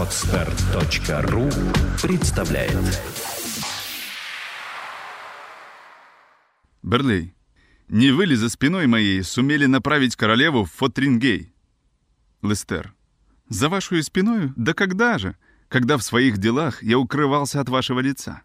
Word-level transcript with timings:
Отстар.ру 0.00 1.50
представляет 2.00 3.02
Берлей, 6.82 7.34
не 7.88 8.10
вы 8.10 8.24
ли 8.24 8.34
за 8.34 8.48
спиной 8.48 8.86
моей 8.86 9.22
сумели 9.22 9.66
направить 9.66 10.16
королеву 10.16 10.64
в 10.64 10.72
Фотрингей? 10.72 11.52
Лестер. 12.40 12.94
За 13.50 13.68
вашу 13.68 14.02
спиною? 14.02 14.54
Да 14.56 14.72
когда 14.72 15.18
же? 15.18 15.36
Когда 15.68 15.98
в 15.98 16.02
своих 16.02 16.38
делах 16.38 16.82
я 16.82 16.98
укрывался 16.98 17.60
от 17.60 17.68
вашего 17.68 18.00
лица. 18.00 18.40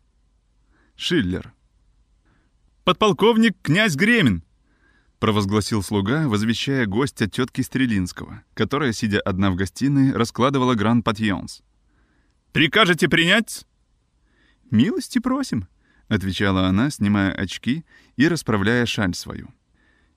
Шиллер. 0.97 1.53
«Подполковник 2.83 3.55
князь 3.61 3.95
Гремин!»— 3.95 4.43
провозгласил 5.19 5.81
слуга, 5.81 6.27
возвещая 6.27 6.85
гостя 6.85 7.29
тетки 7.29 7.61
Стрелинского, 7.61 8.43
которая, 8.53 8.93
сидя 8.93 9.19
одна 9.21 9.51
в 9.51 9.55
гостиной, 9.55 10.11
раскладывала 10.11 10.75
гран-патьонс. 10.75 11.61
«Прикажете 12.51 13.09
принять?» 13.09 13.65
«Милости 14.71 15.19
просим»,— 15.19 15.67
отвечала 16.07 16.67
она, 16.67 16.89
снимая 16.89 17.31
очки 17.31 17.85
и 18.15 18.27
расправляя 18.27 18.85
шаль 18.85 19.13
свою. 19.13 19.53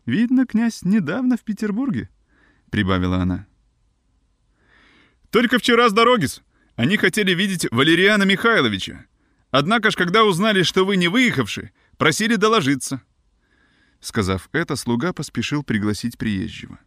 «Видно, 0.06 0.46
князь 0.46 0.82
недавно 0.82 1.36
в 1.36 1.42
Петербурге»,— 1.42 2.08
прибавила 2.70 3.18
она. 3.18 3.46
«Только 5.30 5.58
вчера 5.58 5.88
с 5.88 5.92
дороги-с. 5.92 6.42
Они 6.76 6.96
хотели 6.96 7.32
видеть 7.34 7.66
Валериана 7.70 8.22
Михайловича. 8.22 9.06
Однако 9.50 9.90
ж, 9.90 9.96
когда 9.96 10.24
узнали, 10.24 10.62
что 10.62 10.84
вы 10.84 10.96
не 10.96 11.08
выехавши, 11.08 11.72
просили 11.96 12.36
доложиться». 12.36 13.02
Сказав 14.00 14.48
это, 14.52 14.76
слуга 14.76 15.12
поспешил 15.12 15.62
пригласить 15.62 16.18
приезжего. 16.18 16.78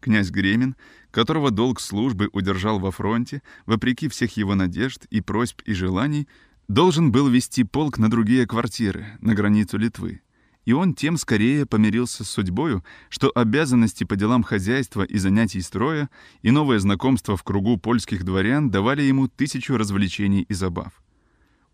Князь 0.00 0.30
Гремин, 0.30 0.74
которого 1.10 1.50
долг 1.50 1.80
службы 1.80 2.28
удержал 2.32 2.80
во 2.80 2.90
фронте, 2.90 3.42
вопреки 3.66 4.08
всех 4.08 4.36
его 4.36 4.54
надежд 4.54 5.06
и 5.10 5.20
просьб 5.20 5.60
и 5.64 5.74
желаний, 5.74 6.26
должен 6.68 7.12
был 7.12 7.28
вести 7.28 7.64
полк 7.64 7.98
на 7.98 8.10
другие 8.10 8.46
квартиры, 8.46 9.06
на 9.20 9.34
границу 9.34 9.78
Литвы. 9.78 10.22
И 10.64 10.72
он 10.72 10.94
тем 10.94 11.16
скорее 11.16 11.66
помирился 11.66 12.24
с 12.24 12.30
судьбою, 12.30 12.84
что 13.08 13.30
обязанности 13.34 14.04
по 14.04 14.16
делам 14.16 14.42
хозяйства 14.42 15.02
и 15.02 15.18
занятий 15.18 15.60
строя 15.60 16.08
и 16.40 16.50
новое 16.50 16.78
знакомство 16.78 17.36
в 17.36 17.42
кругу 17.42 17.76
польских 17.78 18.24
дворян 18.24 18.70
давали 18.70 19.02
ему 19.02 19.28
тысячу 19.28 19.76
развлечений 19.76 20.42
и 20.42 20.54
забав. 20.54 21.01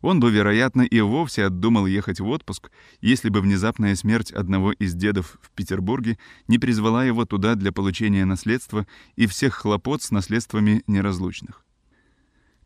Он 0.01 0.21
бы, 0.21 0.31
вероятно, 0.31 0.83
и 0.83 1.01
вовсе 1.01 1.45
отдумал 1.45 1.87
ехать 1.87 2.21
в 2.21 2.29
отпуск, 2.29 2.71
если 3.01 3.31
бы 3.31 3.41
внезапная 3.41 3.97
смерть 3.97 4.31
одного 4.31 4.73
из 4.73 4.95
дедов 4.95 5.39
в 5.43 5.51
Петербурге 5.51 6.19
не 6.47 6.59
призвала 6.59 7.05
его 7.05 7.25
туда 7.25 7.57
для 7.57 7.73
получения 7.73 8.25
наследства 8.25 8.87
и 9.17 9.27
всех 9.27 9.55
хлопот 9.55 10.03
с 10.03 10.11
наследствами 10.11 10.85
неразлучных. 10.87 11.65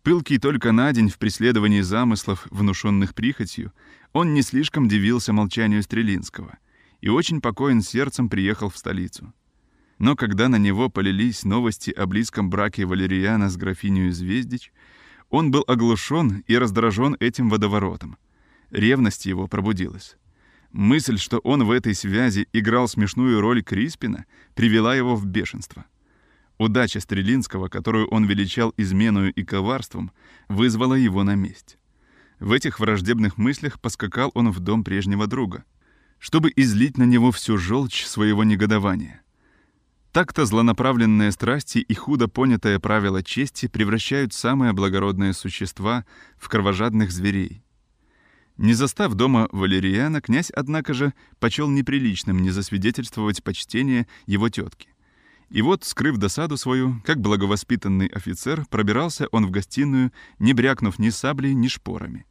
Пылкий 0.02 0.38
только 0.38 0.72
на 0.72 0.92
день 0.92 1.08
в 1.08 1.16
преследовании 1.18 1.80
замыслов, 1.80 2.46
внушенных 2.50 3.14
прихотью, 3.14 3.72
он 4.12 4.34
не 4.34 4.42
слишком 4.42 4.88
дивился 4.88 5.32
молчанию 5.32 5.82
Стрелинского 5.82 6.58
и 7.00 7.08
очень 7.08 7.40
покоен 7.40 7.80
сердцем 7.80 8.28
приехал 8.28 8.68
в 8.68 8.76
столицу. 8.76 9.32
Но 9.98 10.16
когда 10.16 10.48
на 10.48 10.56
него 10.56 10.90
полились 10.90 11.44
новости 11.44 11.90
о 11.90 12.06
близком 12.06 12.50
браке 12.50 12.84
Валериана 12.84 13.48
с 13.48 13.56
графиней 13.56 14.10
Звездич, 14.10 14.72
он 15.32 15.50
был 15.50 15.64
оглушен 15.66 16.44
и 16.46 16.56
раздражен 16.58 17.16
этим 17.18 17.48
водоворотом. 17.48 18.18
Ревность 18.70 19.24
его 19.24 19.48
пробудилась. 19.48 20.16
Мысль, 20.72 21.16
что 21.16 21.38
он 21.38 21.64
в 21.64 21.70
этой 21.70 21.94
связи 21.94 22.46
играл 22.52 22.86
смешную 22.86 23.40
роль 23.40 23.62
Криспина, 23.62 24.26
привела 24.54 24.94
его 24.94 25.16
в 25.16 25.24
бешенство. 25.24 25.86
Удача 26.58 27.00
Стрелинского, 27.00 27.68
которую 27.68 28.08
он 28.08 28.26
величал 28.26 28.74
изменою 28.76 29.32
и 29.32 29.42
коварством, 29.42 30.12
вызвала 30.48 30.94
его 30.94 31.24
на 31.24 31.34
месть. 31.34 31.78
В 32.38 32.52
этих 32.52 32.78
враждебных 32.78 33.38
мыслях 33.38 33.80
поскакал 33.80 34.32
он 34.34 34.50
в 34.50 34.60
дом 34.60 34.84
прежнего 34.84 35.26
друга, 35.26 35.64
чтобы 36.18 36.52
излить 36.54 36.98
на 36.98 37.04
него 37.04 37.32
всю 37.32 37.56
желчь 37.56 38.04
своего 38.04 38.44
негодования. 38.44 39.21
Так-то 40.12 40.44
злонаправленные 40.44 41.32
страсти 41.32 41.78
и 41.78 41.94
худо 41.94 42.28
понятое 42.28 42.78
правило 42.78 43.22
чести 43.22 43.66
превращают 43.66 44.34
самые 44.34 44.74
благородные 44.74 45.32
существа 45.32 46.04
в 46.36 46.50
кровожадных 46.50 47.10
зверей. 47.10 47.62
Не 48.58 48.74
застав 48.74 49.14
дома 49.14 49.48
Валериана, 49.52 50.20
князь, 50.20 50.50
однако 50.50 50.92
же, 50.92 51.14
почел 51.40 51.70
неприличным 51.70 52.42
не 52.42 52.50
засвидетельствовать 52.50 53.42
почтение 53.42 54.06
его 54.26 54.50
тетки. 54.50 54.90
И 55.48 55.62
вот, 55.62 55.82
скрыв 55.84 56.18
досаду 56.18 56.58
свою, 56.58 57.00
как 57.06 57.18
благовоспитанный 57.22 58.08
офицер, 58.08 58.66
пробирался 58.68 59.28
он 59.32 59.46
в 59.46 59.50
гостиную, 59.50 60.12
не 60.38 60.52
брякнув 60.52 60.98
ни 60.98 61.08
саблей, 61.08 61.54
ни 61.54 61.68
шпорами. 61.68 62.26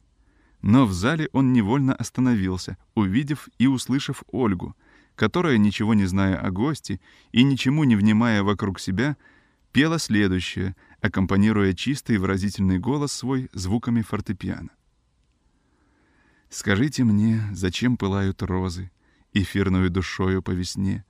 Но 0.60 0.86
в 0.86 0.92
зале 0.92 1.28
он 1.32 1.52
невольно 1.52 1.96
остановился, 1.96 2.76
увидев 2.94 3.48
и 3.58 3.66
услышав 3.66 4.22
Ольгу— 4.30 4.76
которая, 5.16 5.58
ничего 5.58 5.94
не 5.94 6.06
зная 6.06 6.36
о 6.36 6.50
гости 6.50 7.00
и 7.32 7.42
ничему 7.42 7.84
не 7.84 7.96
внимая 7.96 8.42
вокруг 8.42 8.80
себя, 8.80 9.16
пела 9.72 9.98
следующее, 9.98 10.76
аккомпанируя 11.00 11.72
чистый 11.74 12.18
выразительный 12.18 12.78
голос 12.78 13.12
свой 13.12 13.48
звуками 13.52 14.02
фортепиано. 14.02 14.70
«Скажите 16.48 17.04
мне, 17.04 17.42
зачем 17.52 17.96
пылают 17.96 18.42
розы, 18.42 18.90
эфирную 19.32 19.90
душою 19.90 20.42
по 20.42 20.50
весне, 20.50 21.04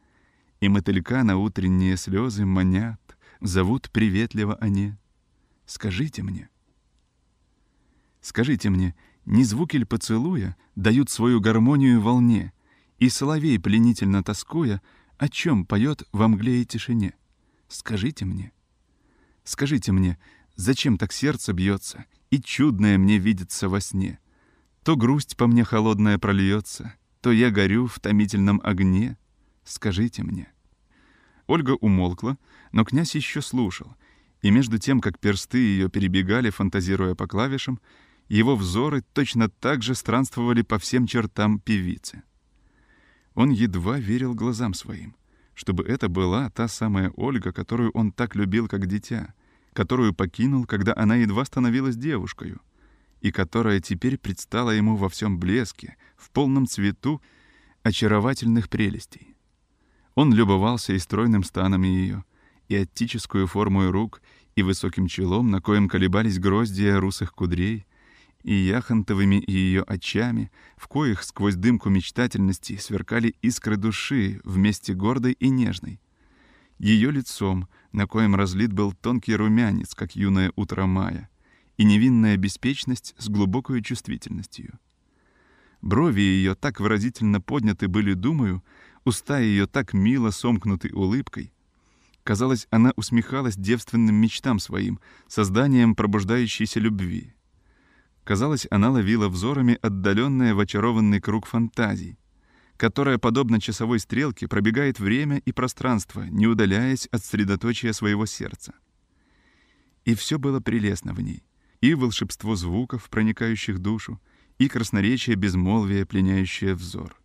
и 0.60 0.68
мотылька 0.68 1.24
на 1.24 1.36
утренние 1.36 1.96
слезы 1.96 2.46
манят, 2.46 3.00
зовут 3.40 3.90
приветливо 3.90 4.54
они? 4.56 4.94
Скажите 5.66 6.22
мне». 6.22 6.48
Скажите 8.20 8.70
мне, 8.70 8.94
не 9.24 9.42
звуки 9.42 9.76
ли 9.76 9.84
поцелуя 9.84 10.56
дают 10.76 11.10
свою 11.10 11.40
гармонию 11.40 12.00
волне— 12.00 12.52
и 13.02 13.08
соловей, 13.08 13.58
пленительно 13.58 14.22
тоскуя, 14.22 14.80
о 15.18 15.28
чем 15.28 15.66
поет 15.66 16.04
во 16.12 16.28
мгле 16.28 16.62
и 16.62 16.64
тишине? 16.64 17.14
Скажите 17.66 18.24
мне. 18.24 18.52
Скажите 19.42 19.90
мне, 19.90 20.18
зачем 20.54 20.98
так 20.98 21.12
сердце 21.12 21.52
бьется, 21.52 22.04
и 22.30 22.40
чудное 22.40 22.98
мне 22.98 23.18
видится 23.18 23.68
во 23.68 23.80
сне? 23.80 24.20
То 24.84 24.94
грусть 24.94 25.36
по 25.36 25.48
мне 25.48 25.64
холодная 25.64 26.16
прольется, 26.16 26.94
то 27.20 27.32
я 27.32 27.50
горю 27.50 27.88
в 27.88 27.98
томительном 27.98 28.60
огне. 28.62 29.18
Скажите 29.64 30.22
мне. 30.22 30.52
Ольга 31.48 31.72
умолкла, 31.72 32.38
но 32.70 32.84
князь 32.84 33.16
еще 33.16 33.42
слушал, 33.42 33.96
и 34.42 34.52
между 34.52 34.78
тем, 34.78 35.00
как 35.00 35.18
персты 35.18 35.58
ее 35.58 35.88
перебегали, 35.90 36.50
фантазируя 36.50 37.16
по 37.16 37.26
клавишам, 37.26 37.80
его 38.28 38.54
взоры 38.54 39.02
точно 39.12 39.48
так 39.48 39.82
же 39.82 39.96
странствовали 39.96 40.62
по 40.62 40.78
всем 40.78 41.08
чертам 41.08 41.58
певицы. 41.58 42.22
Он 43.34 43.50
едва 43.50 43.98
верил 43.98 44.34
глазам 44.34 44.74
своим, 44.74 45.16
чтобы 45.54 45.84
это 45.84 46.08
была 46.08 46.50
та 46.50 46.68
самая 46.68 47.10
Ольга, 47.16 47.52
которую 47.52 47.90
он 47.92 48.12
так 48.12 48.34
любил 48.34 48.68
как 48.68 48.86
дитя, 48.86 49.34
которую 49.72 50.14
покинул, 50.14 50.66
когда 50.66 50.92
она 50.96 51.16
едва 51.16 51.44
становилась 51.44 51.96
девушкой, 51.96 52.56
и 53.20 53.30
которая 53.30 53.80
теперь 53.80 54.18
предстала 54.18 54.70
ему 54.70 54.96
во 54.96 55.08
всем 55.08 55.38
блеске, 55.38 55.96
в 56.16 56.30
полном 56.30 56.66
цвету 56.66 57.22
очаровательных 57.82 58.68
прелестей. 58.68 59.36
Он 60.14 60.32
любовался 60.34 60.92
и 60.92 60.98
стройным 60.98 61.42
станом 61.42 61.82
ее, 61.82 62.24
и 62.68 62.76
оттическую 62.76 63.46
форму 63.46 63.90
рук, 63.90 64.20
и 64.56 64.62
высоким 64.62 65.06
челом, 65.06 65.50
на 65.50 65.60
коем 65.62 65.88
колебались 65.88 66.38
гроздья 66.38 67.00
русых 67.00 67.32
кудрей, 67.32 67.86
и 68.42 68.54
яхонтовыми 68.54 69.36
и 69.36 69.52
ее 69.52 69.82
очами, 69.82 70.50
в 70.76 70.88
коих 70.88 71.22
сквозь 71.22 71.54
дымку 71.54 71.88
мечтательности 71.90 72.76
сверкали 72.76 73.34
искры 73.42 73.76
души 73.76 74.40
вместе 74.44 74.94
гордой 74.94 75.32
и 75.32 75.48
нежной. 75.48 76.00
Ее 76.78 77.10
лицом, 77.10 77.68
на 77.92 78.06
коем 78.06 78.34
разлит 78.34 78.72
был 78.72 78.92
тонкий 78.92 79.36
румянец, 79.36 79.94
как 79.94 80.16
юное 80.16 80.52
утро 80.56 80.86
мая, 80.86 81.28
и 81.76 81.84
невинная 81.84 82.36
беспечность 82.36 83.14
с 83.18 83.28
глубокой 83.28 83.82
чувствительностью. 83.82 84.78
Брови 85.80 86.20
ее 86.20 86.54
так 86.54 86.80
выразительно 86.80 87.40
подняты 87.40 87.88
были, 87.88 88.14
думаю, 88.14 88.62
уста 89.04 89.38
ее 89.38 89.66
так 89.66 89.92
мило 89.92 90.30
сомкнуты 90.30 90.92
улыбкой. 90.94 91.52
Казалось, 92.24 92.68
она 92.70 92.92
усмехалась 92.94 93.56
девственным 93.56 94.14
мечтам 94.14 94.60
своим, 94.60 95.00
созданием 95.26 95.96
пробуждающейся 95.96 96.78
любви. 96.78 97.34
Казалось, 98.24 98.66
она 98.70 98.90
ловила 98.90 99.28
взорами 99.28 99.78
отдаленное 99.82 100.54
в 100.54 100.60
очарованный 100.60 101.20
круг 101.20 101.46
фантазий, 101.46 102.18
которая, 102.76 103.18
подобно 103.18 103.60
часовой 103.60 103.98
стрелке, 103.98 104.46
пробегает 104.46 105.00
время 105.00 105.38
и 105.38 105.52
пространство, 105.52 106.22
не 106.22 106.46
удаляясь 106.46 107.06
от 107.06 107.24
средоточия 107.24 107.92
своего 107.92 108.26
сердца. 108.26 108.74
И 110.04 110.14
все 110.14 110.38
было 110.38 110.60
прелестно 110.60 111.12
в 111.14 111.20
ней. 111.20 111.44
И 111.80 111.94
волшебство 111.94 112.54
звуков, 112.54 113.08
проникающих 113.10 113.80
душу, 113.80 114.20
и 114.58 114.68
красноречие 114.68 115.34
безмолвия, 115.34 116.06
пленяющее 116.06 116.74
взор. 116.74 117.16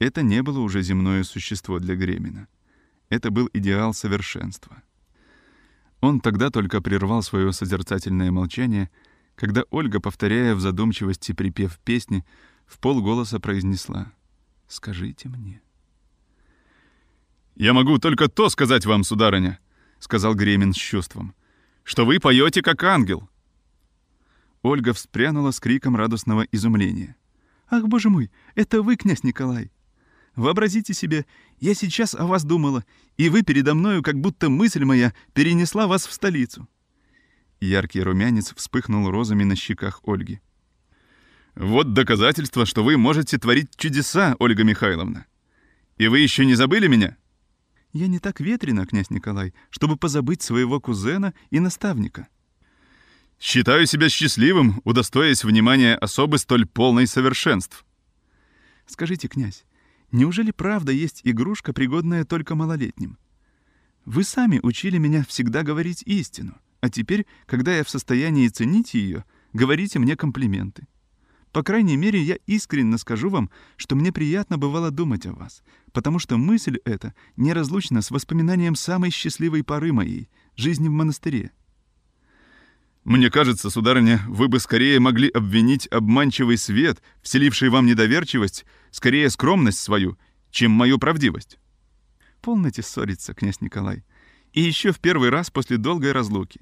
Это 0.00 0.22
не 0.22 0.42
было 0.42 0.60
уже 0.60 0.82
земное 0.82 1.22
существо 1.24 1.78
для 1.78 1.94
Гремина. 1.94 2.48
Это 3.08 3.30
был 3.30 3.48
идеал 3.52 3.94
совершенства. 3.94 4.82
Он 6.00 6.20
тогда 6.20 6.50
только 6.50 6.80
прервал 6.80 7.22
свое 7.22 7.52
созерцательное 7.52 8.30
молчание, 8.30 8.90
когда 9.38 9.62
Ольга, 9.70 10.00
повторяя 10.00 10.56
в 10.56 10.60
задумчивости 10.60 11.30
припев 11.30 11.78
песни, 11.78 12.24
в 12.66 12.80
полголоса 12.80 13.38
произнесла 13.38 14.12
«Скажите 14.66 15.28
мне». 15.28 15.62
«Я 17.54 17.72
могу 17.72 17.98
только 17.98 18.28
то 18.28 18.48
сказать 18.48 18.84
вам, 18.84 19.04
сударыня»,— 19.04 19.60
сказал 20.00 20.34
Гремин 20.34 20.72
с 20.72 20.76
чувством, 20.76 21.34
«что 21.84 22.04
вы 22.04 22.18
поете 22.18 22.62
как 22.62 22.82
ангел». 22.82 23.30
Ольга 24.62 24.92
вспрянула 24.92 25.52
с 25.52 25.60
криком 25.60 25.94
радостного 25.94 26.42
изумления. 26.50 27.14
«Ах, 27.70 27.86
боже 27.86 28.10
мой, 28.10 28.32
это 28.56 28.82
вы, 28.82 28.96
князь 28.96 29.22
Николай! 29.22 29.70
Вообразите 30.34 30.94
себе, 30.94 31.26
я 31.60 31.74
сейчас 31.74 32.14
о 32.14 32.26
вас 32.26 32.44
думала, 32.44 32.84
и 33.16 33.28
вы 33.28 33.42
передо 33.42 33.76
мною, 33.76 34.02
как 34.02 34.20
будто 34.20 34.50
мысль 34.50 34.84
моя 34.84 35.14
перенесла 35.32 35.86
вас 35.86 36.08
в 36.08 36.12
столицу». 36.12 36.68
Яркий 37.60 38.02
румянец 38.02 38.54
вспыхнул 38.54 39.10
розами 39.10 39.44
на 39.44 39.56
щеках 39.56 40.00
Ольги. 40.04 40.40
«Вот 41.56 41.92
доказательство, 41.92 42.64
что 42.66 42.84
вы 42.84 42.96
можете 42.96 43.36
творить 43.36 43.76
чудеса, 43.76 44.36
Ольга 44.38 44.62
Михайловна. 44.62 45.26
И 45.96 46.06
вы 46.06 46.20
еще 46.20 46.46
не 46.46 46.54
забыли 46.54 46.86
меня?» 46.86 47.16
«Я 47.92 48.06
не 48.06 48.20
так 48.20 48.38
ветрена, 48.38 48.86
князь 48.86 49.10
Николай, 49.10 49.54
чтобы 49.70 49.96
позабыть 49.96 50.42
своего 50.42 50.80
кузена 50.80 51.34
и 51.50 51.58
наставника». 51.58 52.28
«Считаю 53.40 53.86
себя 53.86 54.08
счастливым, 54.08 54.80
удостоясь 54.84 55.42
внимания 55.42 55.96
особы 55.96 56.38
столь 56.38 56.66
полной 56.66 57.08
совершенств». 57.08 57.84
«Скажите, 58.86 59.26
князь, 59.26 59.64
неужели 60.12 60.52
правда 60.52 60.92
есть 60.92 61.22
игрушка, 61.24 61.72
пригодная 61.72 62.24
только 62.24 62.54
малолетним? 62.54 63.18
Вы 64.04 64.22
сами 64.22 64.60
учили 64.62 64.98
меня 64.98 65.24
всегда 65.24 65.62
говорить 65.62 66.02
истину, 66.04 66.56
а 66.80 66.88
теперь, 66.90 67.26
когда 67.46 67.76
я 67.76 67.84
в 67.84 67.90
состоянии 67.90 68.48
ценить 68.48 68.94
ее, 68.94 69.24
говорите 69.52 69.98
мне 69.98 70.16
комплименты. 70.16 70.86
По 71.52 71.62
крайней 71.62 71.96
мере, 71.96 72.20
я 72.22 72.36
искренне 72.46 72.98
скажу 72.98 73.30
вам, 73.30 73.50
что 73.76 73.96
мне 73.96 74.12
приятно 74.12 74.58
бывало 74.58 74.90
думать 74.90 75.26
о 75.26 75.32
вас, 75.32 75.62
потому 75.92 76.18
что 76.18 76.36
мысль 76.36 76.78
эта 76.84 77.14
неразлучна 77.36 78.02
с 78.02 78.10
воспоминанием 78.10 78.74
самой 78.74 79.10
счастливой 79.10 79.64
поры 79.64 79.92
моей— 79.92 80.28
жизни 80.56 80.88
в 80.88 80.92
монастыре. 80.92 81.52
Мне 83.04 83.30
кажется, 83.30 83.70
сударыня, 83.70 84.20
вы 84.28 84.48
бы 84.48 84.60
скорее 84.60 85.00
могли 85.00 85.30
обвинить 85.30 85.86
обманчивый 85.86 86.58
свет, 86.58 87.00
вселивший 87.22 87.70
вам 87.70 87.86
недоверчивость, 87.86 88.66
скорее 88.90 89.30
скромность 89.30 89.78
свою, 89.78 90.18
чем 90.50 90.72
мою 90.72 90.98
правдивость. 90.98 91.58
Полноте 92.42 92.82
ссориться, 92.82 93.32
князь 93.32 93.62
Николай. 93.62 94.04
И 94.52 94.60
еще 94.60 94.92
в 94.92 95.00
первый 95.00 95.30
раз 95.30 95.50
после 95.50 95.76
долгой 95.76 96.12
разлуки. 96.12 96.60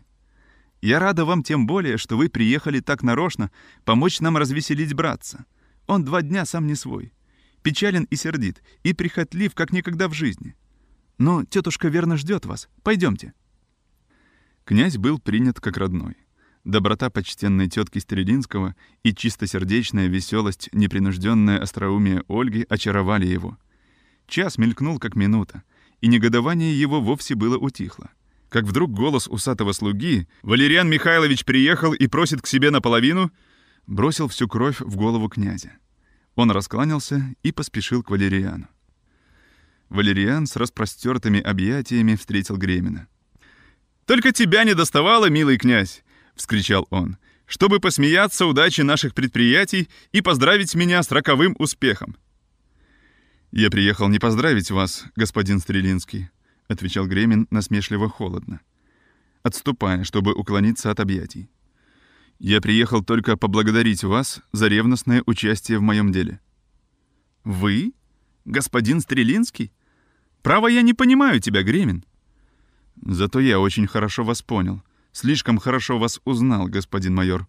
Я 0.83 0.99
рада 0.99 1.25
вам 1.25 1.43
тем 1.43 1.67
более, 1.67 1.97
что 1.97 2.17
вы 2.17 2.29
приехали 2.29 2.81
так 2.81 3.03
нарочно 3.03 3.51
помочь 3.85 4.21
нам 4.21 4.37
развеселить 4.37 4.95
братца. 4.95 5.45
Он 5.87 6.05
два 6.05 6.23
дня 6.23 6.45
сам 6.45 6.67
не 6.67 6.75
свой. 6.75 7.13
Печален 7.63 8.05
и 8.05 8.17
сердит, 8.17 8.63
и 8.83 8.93
прихотлив, 8.93 9.55
как 9.55 9.73
никогда 9.73 10.09
в 10.09 10.13
жизни. 10.13 10.55
Но 11.19 11.45
тетушка 11.45 11.89
верно 11.89 12.17
ждет 12.17 12.45
вас. 12.45 12.69
Пойдемте. 12.83 13.33
Князь 14.65 14.99
был 14.99 15.19
принят 15.19 15.61
как 15.61 15.77
родной. 15.77 16.17
Доброта 16.65 17.11
почтенной 17.11 17.69
тетки 17.69 18.01
Стрелинского 18.01 18.75
и 19.05 19.15
чистосердечная 19.15 20.09
веселость, 20.09 20.69
непринужденное 20.73 21.61
остроумие 21.61 22.25
Ольги 22.29 22.67
очаровали 22.69 23.27
его. 23.27 23.57
Час 24.27 24.59
мелькнул, 24.59 24.99
как 24.99 25.15
минута, 25.15 25.63
и 26.01 26.09
негодование 26.09 26.79
его 26.79 27.01
вовсе 27.01 27.35
было 27.35 27.57
утихло 27.57 28.11
как 28.49 28.65
вдруг 28.65 28.93
голос 28.93 29.29
усатого 29.29 29.73
слуги 29.73 30.29
«Валериан 30.43 30.89
Михайлович 30.89 31.45
приехал 31.45 31.93
и 31.93 32.07
просит 32.07 32.43
к 32.43 32.47
себе 32.47 32.71
наполовину» 32.71 33.31
бросил 33.87 34.29
всю 34.29 34.49
кровь 34.49 34.81
в 34.81 34.97
голову 34.97 35.29
князя. 35.29 35.79
Он 36.35 36.51
раскланялся 36.51 37.35
и 37.43 37.53
поспешил 37.53 38.03
к 38.03 38.11
Валериану. 38.11 38.69
Валериан 39.89 40.47
с 40.47 40.57
распростертыми 40.57 41.41
объятиями 41.41 42.17
встретил 42.17 42.57
Гремина. 42.57 43.07
«Только 44.05 44.33
тебя 44.33 44.65
не 44.65 44.75
доставало, 44.75 45.31
милый 45.31 45.57
князь!»— 45.57 46.03
вскричал 46.35 46.87
он. 46.91 47.17
«Чтобы 47.47 47.79
посмеяться 47.79 48.47
удачи 48.47 48.81
наших 48.81 49.15
предприятий 49.15 49.89
и 50.11 50.21
поздравить 50.21 50.75
меня 50.75 51.03
с 51.03 51.11
роковым 51.13 51.55
успехом!» 51.59 52.17
«Я 53.59 53.71
приехал 53.71 54.09
не 54.09 54.19
поздравить 54.19 54.71
вас, 54.71 55.07
господин 55.17 55.61
Стрелинский»,— 55.61 56.29
отвечал 56.69 57.07
Гремин 57.07 57.47
насмешливо-холодно, 57.51 58.61
отступая, 59.43 60.05
чтобы 60.05 60.35
уклониться 60.35 60.91
от 60.91 61.01
объятий. 61.01 61.49
«Я 62.39 62.61
приехал 62.61 63.03
только 63.03 63.39
поблагодарить 63.39 64.05
вас 64.05 64.43
за 64.53 64.69
ревностное 64.69 65.23
участие 65.25 65.79
в 65.79 65.81
моем 65.81 66.13
деле». 66.13 66.39
«Вы? 67.45 67.95
Господин 68.45 69.01
Стрелинский? 69.01 69.73
Право, 70.43 70.67
я 70.67 70.83
не 70.83 70.93
понимаю 70.93 71.41
тебя, 71.41 71.63
Гремин». 71.63 72.05
«Зато 73.07 73.41
я 73.41 73.59
очень 73.59 73.87
хорошо 73.87 74.23
вас 74.23 74.43
понял. 74.43 74.83
Слишком 75.13 75.57
хорошо 75.57 75.99
вас 75.99 76.21
узнал, 76.27 76.67
господин 76.67 77.15
майор». 77.15 77.49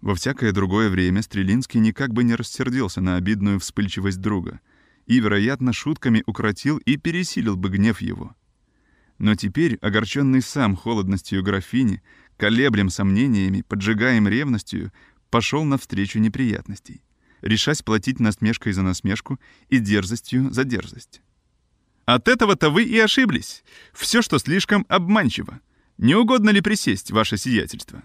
Во 0.00 0.14
всякое 0.14 0.52
другое 0.52 0.90
время 0.90 1.22
Стрелинский 1.22 1.80
никак 1.80 2.12
бы 2.12 2.22
не 2.22 2.36
рассердился 2.36 3.00
на 3.00 3.16
обидную 3.16 3.58
вспыльчивость 3.58 4.20
друга— 4.20 4.60
и, 5.06 5.20
вероятно, 5.20 5.72
шутками 5.72 6.22
укротил 6.26 6.78
и 6.78 6.96
пересилил 6.96 7.56
бы 7.56 7.68
гнев 7.68 8.00
его. 8.00 8.34
Но 9.18 9.34
теперь, 9.34 9.76
огорченный 9.76 10.42
сам 10.42 10.76
холодностью 10.76 11.42
графини, 11.42 12.02
колеблем 12.36 12.90
сомнениями, 12.90 13.62
поджигаем 13.62 14.28
ревностью, 14.28 14.92
пошел 15.30 15.64
навстречу 15.64 16.18
неприятностей, 16.18 17.02
решась 17.40 17.82
платить 17.82 18.20
насмешкой 18.20 18.72
за 18.72 18.82
насмешку 18.82 19.40
и 19.68 19.78
дерзостью 19.78 20.52
за 20.52 20.64
дерзость. 20.64 21.22
«От 22.04 22.28
этого-то 22.28 22.70
вы 22.70 22.84
и 22.84 22.98
ошиблись. 22.98 23.64
Все, 23.92 24.22
что 24.22 24.38
слишком 24.38 24.86
обманчиво. 24.88 25.60
Не 25.98 26.14
угодно 26.14 26.50
ли 26.50 26.60
присесть, 26.60 27.10
ваше 27.10 27.36
сиятельство?» 27.36 28.02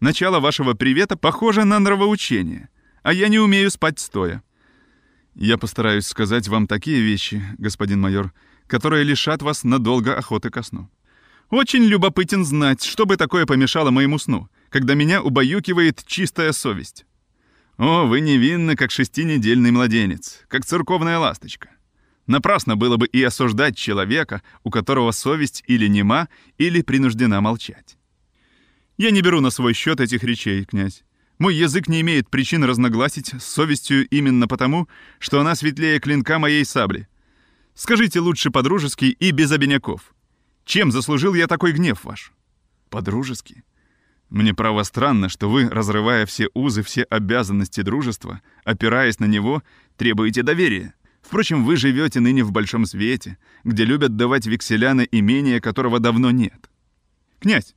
Начало 0.00 0.38
вашего 0.38 0.74
привета 0.74 1.16
похоже 1.16 1.64
на 1.64 1.78
нравоучение, 1.80 2.68
а 3.02 3.12
я 3.12 3.28
не 3.28 3.40
умею 3.40 3.70
спать 3.70 3.98
стоя. 3.98 4.44
Я 5.40 5.56
постараюсь 5.56 6.04
сказать 6.04 6.48
вам 6.48 6.66
такие 6.66 7.00
вещи, 7.00 7.40
господин 7.58 8.00
майор, 8.00 8.32
которые 8.66 9.04
лишат 9.04 9.40
вас 9.40 9.62
надолго 9.62 10.16
охоты 10.16 10.50
ко 10.50 10.64
сну. 10.64 10.90
Очень 11.48 11.84
любопытен 11.84 12.44
знать, 12.44 12.82
что 12.82 13.06
бы 13.06 13.16
такое 13.16 13.46
помешало 13.46 13.92
моему 13.92 14.18
сну, 14.18 14.48
когда 14.68 14.94
меня 14.94 15.22
убаюкивает 15.22 16.02
чистая 16.04 16.50
совесть. 16.50 17.06
О, 17.76 18.06
вы 18.06 18.20
невинны, 18.20 18.74
как 18.74 18.90
шестинедельный 18.90 19.70
младенец, 19.70 20.40
как 20.48 20.66
церковная 20.66 21.20
ласточка. 21.20 21.70
Напрасно 22.26 22.74
было 22.74 22.96
бы 22.96 23.06
и 23.06 23.22
осуждать 23.22 23.76
человека, 23.76 24.42
у 24.64 24.70
которого 24.70 25.12
совесть 25.12 25.62
или 25.68 25.86
нема, 25.86 26.28
или 26.58 26.82
принуждена 26.82 27.40
молчать. 27.40 27.96
Я 28.96 29.12
не 29.12 29.22
беру 29.22 29.40
на 29.40 29.50
свой 29.50 29.72
счет 29.72 30.00
этих 30.00 30.24
речей, 30.24 30.64
князь. 30.64 31.04
Мой 31.38 31.54
язык 31.54 31.88
не 31.88 32.00
имеет 32.00 32.28
причин 32.28 32.64
разногласить 32.64 33.28
с 33.28 33.44
совестью 33.44 34.08
именно 34.08 34.48
потому, 34.48 34.88
что 35.20 35.40
она 35.40 35.54
светлее 35.54 36.00
клинка 36.00 36.38
моей 36.38 36.64
сабли. 36.64 37.08
Скажите 37.74 38.18
лучше 38.18 38.50
по-дружески 38.50 39.04
и 39.04 39.30
без 39.30 39.52
обиняков. 39.52 40.14
Чем 40.64 40.90
заслужил 40.90 41.34
я 41.34 41.46
такой 41.46 41.72
гнев 41.72 42.02
ваш? 42.02 42.32
По-дружески? 42.90 43.62
Мне 44.30 44.52
право 44.52 44.82
странно, 44.82 45.28
что 45.28 45.48
вы, 45.48 45.68
разрывая 45.68 46.26
все 46.26 46.48
узы, 46.54 46.82
все 46.82 47.04
обязанности 47.04 47.82
дружества, 47.82 48.42
опираясь 48.64 49.20
на 49.20 49.24
него, 49.24 49.62
требуете 49.96 50.42
доверия. 50.42 50.94
Впрочем, 51.22 51.64
вы 51.64 51.76
живете 51.76 52.20
ныне 52.20 52.42
в 52.42 52.50
большом 52.52 52.84
свете, 52.84 53.38
где 53.64 53.84
любят 53.84 54.16
давать 54.16 54.46
векселя 54.46 54.92
на 54.94 55.02
имение, 55.02 55.60
которого 55.60 56.00
давно 56.00 56.30
нет. 56.30 56.68
Князь, 57.38 57.74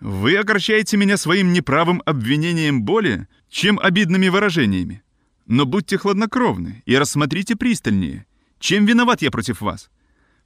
вы 0.00 0.36
огорчаете 0.36 0.96
меня 0.96 1.16
своим 1.16 1.52
неправым 1.52 2.02
обвинением 2.04 2.82
более, 2.82 3.28
чем 3.48 3.78
обидными 3.78 4.28
выражениями. 4.28 5.02
Но 5.46 5.64
будьте 5.64 5.96
хладнокровны 5.96 6.82
и 6.84 6.96
рассмотрите 6.96 7.56
пристальнее. 7.56 8.26
Чем 8.58 8.84
виноват 8.84 9.22
я 9.22 9.30
против 9.30 9.60
вас? 9.60 9.90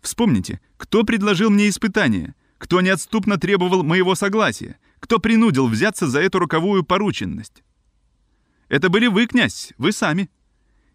Вспомните, 0.01 0.61
кто 0.77 1.05
предложил 1.05 1.51
мне 1.51 1.69
испытание, 1.69 2.35
кто 2.59 2.81
неотступно 2.81 3.39
требовал 3.39 3.83
моего 3.83 4.15
согласия, 4.15 4.79
кто 5.01 5.19
принудил 5.19 5.67
взяться 5.67 6.07
за 6.07 6.21
эту 6.21 6.39
роковую 6.39 6.85
порученность. 6.85 7.63
Это 8.69 8.89
были 8.89 9.09
вы, 9.09 9.27
князь, 9.27 9.73
вы 9.79 9.93
сами. 9.93 10.31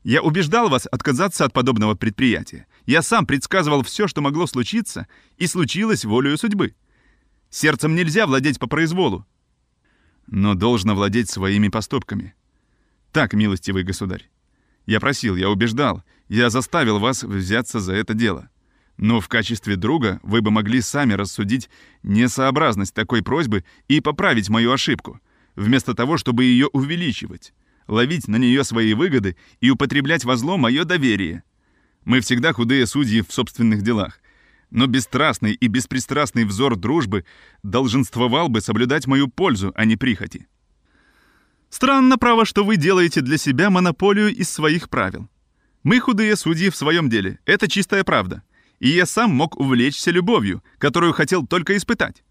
Я 0.04 0.22
убеждал 0.22 0.70
вас 0.70 0.88
отказаться 0.92 1.44
от 1.46 1.52
подобного 1.52 1.96
предприятия. 1.96 2.68
Я 2.86 3.02
сам 3.02 3.26
предсказывал 3.26 3.82
все, 3.84 4.08
что 4.08 4.22
могло 4.22 4.46
случиться, 4.46 5.08
и 5.38 5.48
случилось 5.48 6.06
волею 6.06 6.38
судьбы. 6.38 6.76
Сердцем 7.56 7.96
нельзя 7.96 8.28
владеть 8.28 8.60
по 8.60 8.68
произволу. 8.68 9.26
Но 10.28 10.56
должно 10.56 10.94
владеть 10.94 11.30
своими 11.30 11.70
поступками. 11.70 12.36
Так, 13.14 13.34
милостивый 13.34 13.84
государь. 13.84 14.30
Я 14.86 15.00
просил, 15.00 15.38
я 15.38 15.50
убеждал, 15.50 16.04
я 16.28 16.50
заставил 16.50 17.00
вас 17.00 17.24
взяться 17.24 17.80
за 17.80 17.94
это 17.94 18.14
дело. 18.14 18.50
Но 18.98 19.22
в 19.22 19.30
качестве 19.30 19.78
друга 19.78 20.20
вы 20.22 20.42
бы 20.42 20.52
могли 20.52 20.82
сами 20.82 21.14
рассудить 21.14 21.70
несообразность 22.04 22.94
такой 22.94 23.24
просьбы 23.24 23.64
и 23.88 24.02
поправить 24.02 24.50
мою 24.50 24.74
ошибку, 24.74 25.22
вместо 25.56 25.94
того, 25.94 26.18
чтобы 26.18 26.44
ее 26.44 26.68
увеличивать, 26.74 27.54
ловить 27.88 28.28
на 28.28 28.36
нее 28.36 28.66
свои 28.66 28.94
выгоды 28.94 29.38
и 29.62 29.70
употреблять 29.70 30.26
во 30.26 30.36
зло 30.36 30.58
мое 30.58 30.84
доверие. 30.84 31.44
Мы 32.04 32.20
всегда 32.20 32.52
худые 32.52 32.86
судьи 32.86 33.22
в 33.22 33.32
собственных 33.32 33.82
делах, 33.82 34.20
но 34.76 34.88
бесстрастный 34.88 35.54
и 35.54 35.68
беспристрастный 35.68 36.44
взор 36.44 36.76
дружбы 36.76 37.24
долженствовал 37.64 38.50
бы 38.50 38.60
соблюдать 38.60 39.08
мою 39.08 39.30
пользу, 39.30 39.72
а 39.74 39.86
не 39.86 39.96
прихоти. 39.96 40.48
Странно, 41.70 42.18
право, 42.18 42.44
что 42.44 42.66
вы 42.66 42.76
делаете 42.76 43.22
для 43.22 43.38
себя 43.38 43.70
монополию 43.70 44.36
из 44.36 44.50
своих 44.50 44.90
правил. 44.90 45.30
Мы 45.84 46.02
худые 46.02 46.36
судьи 46.36 46.70
в 46.70 46.76
своем 46.76 47.10
деле, 47.10 47.40
это 47.46 47.70
чистая 47.70 48.04
правда. 48.04 48.44
И 48.80 48.90
я 48.90 49.06
сам 49.06 49.32
мог 49.32 49.58
увлечься 49.58 50.12
любовью, 50.12 50.62
которую 50.78 51.14
хотел 51.14 51.48
только 51.48 51.78
испытать. 51.78 52.26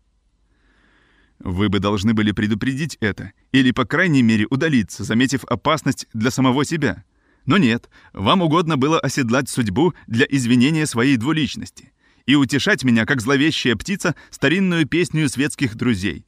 Вы 1.38 1.70
бы 1.70 1.78
должны 1.78 2.12
были 2.12 2.32
предупредить 2.32 2.98
это, 3.00 3.32
или, 3.52 3.70
по 3.70 3.86
крайней 3.86 4.22
мере, 4.22 4.46
удалиться, 4.50 5.02
заметив 5.02 5.44
опасность 5.44 6.06
для 6.12 6.30
самого 6.30 6.66
себя. 6.66 7.04
Но 7.46 7.56
нет, 7.56 7.88
вам 8.12 8.42
угодно 8.42 8.76
было 8.76 9.00
оседлать 9.00 9.48
судьбу 9.48 9.94
для 10.06 10.26
извинения 10.28 10.84
своей 10.84 11.16
двуличности 11.16 11.93
и 12.26 12.34
утешать 12.34 12.84
меня, 12.84 13.06
как 13.06 13.20
зловещая 13.20 13.76
птица, 13.76 14.14
старинную 14.30 14.86
песню 14.86 15.28
светских 15.28 15.76
друзей. 15.76 16.26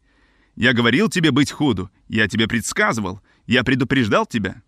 Я 0.54 0.72
говорил 0.72 1.08
тебе 1.08 1.30
быть 1.30 1.50
худу, 1.50 1.90
я 2.08 2.28
тебе 2.28 2.48
предсказывал, 2.48 3.20
я 3.46 3.64
предупреждал 3.64 4.26
тебя. 4.26 4.62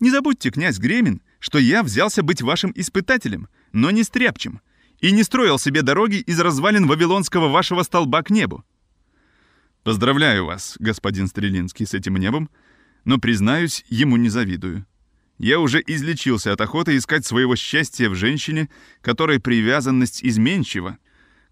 Не 0.00 0.10
забудьте, 0.10 0.50
князь 0.50 0.78
Гремин, 0.78 1.22
что 1.38 1.58
я 1.58 1.82
взялся 1.82 2.22
быть 2.22 2.42
вашим 2.42 2.72
испытателем, 2.74 3.48
но 3.72 3.90
не 3.90 4.02
стряпчем, 4.02 4.60
и 5.00 5.12
не 5.12 5.22
строил 5.22 5.58
себе 5.58 5.82
дороги 5.82 6.16
из 6.16 6.40
развалин 6.40 6.86
Вавилонского 6.86 7.48
вашего 7.48 7.82
столба 7.82 8.22
к 8.22 8.30
небу. 8.30 8.64
Поздравляю 9.82 10.46
вас, 10.46 10.76
господин 10.78 11.26
Стрелинский, 11.26 11.86
с 11.86 11.92
этим 11.92 12.16
небом, 12.16 12.48
но, 13.04 13.18
признаюсь, 13.18 13.84
ему 13.88 14.16
не 14.16 14.30
завидую. 14.30 14.86
Я 15.38 15.58
уже 15.58 15.82
излечился 15.84 16.52
от 16.52 16.60
охоты 16.60 16.96
искать 16.96 17.26
своего 17.26 17.56
счастья 17.56 18.08
в 18.08 18.14
женщине, 18.14 18.68
которой 19.00 19.40
привязанность 19.40 20.24
изменчива, 20.24 20.98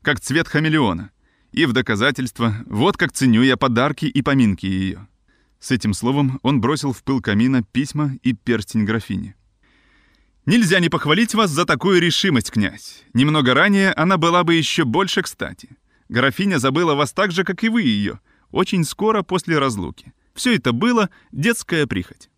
как 0.03 0.21
цвет 0.21 0.49
хамелеона. 0.49 1.11
И 1.51 1.67
в 1.67 1.73
доказательство, 1.73 2.55
вот 2.67 2.97
как 2.97 3.13
ценю 3.13 3.43
я 3.43 3.57
подарки 3.57 4.07
и 4.07 4.23
поминки 4.23 4.67
ее. 4.67 5.09
С 5.59 5.71
этим 5.71 5.95
словом 5.95 6.41
он 6.43 6.61
бросил 6.61 6.93
в 6.93 7.03
пыл 7.03 7.21
камина 7.21 7.63
письма 7.63 8.17
и 8.23 8.33
перстень 8.33 8.85
графини. 8.85 9.37
«Нельзя 10.45 10.81
не 10.81 10.89
похвалить 10.89 11.35
вас 11.35 11.51
за 11.51 11.65
такую 11.67 12.01
решимость, 12.01 12.51
князь. 12.51 13.05
Немного 13.15 13.55
ранее 13.55 13.93
она 13.93 14.17
была 14.17 14.43
бы 14.43 14.55
еще 14.55 14.85
больше 14.85 15.23
кстати. 15.23 15.77
Графиня 16.09 16.59
забыла 16.59 16.95
вас 16.95 17.13
так 17.13 17.31
же, 17.31 17.45
как 17.45 17.63
и 17.63 17.69
вы 17.69 17.83
ее, 17.83 18.19
очень 18.51 18.85
скоро 18.85 19.23
после 19.23 19.59
разлуки. 19.59 20.13
Все 20.35 20.57
это 20.57 20.73
было 20.73 21.11
детская 21.31 21.87
прихоть. 21.87 22.29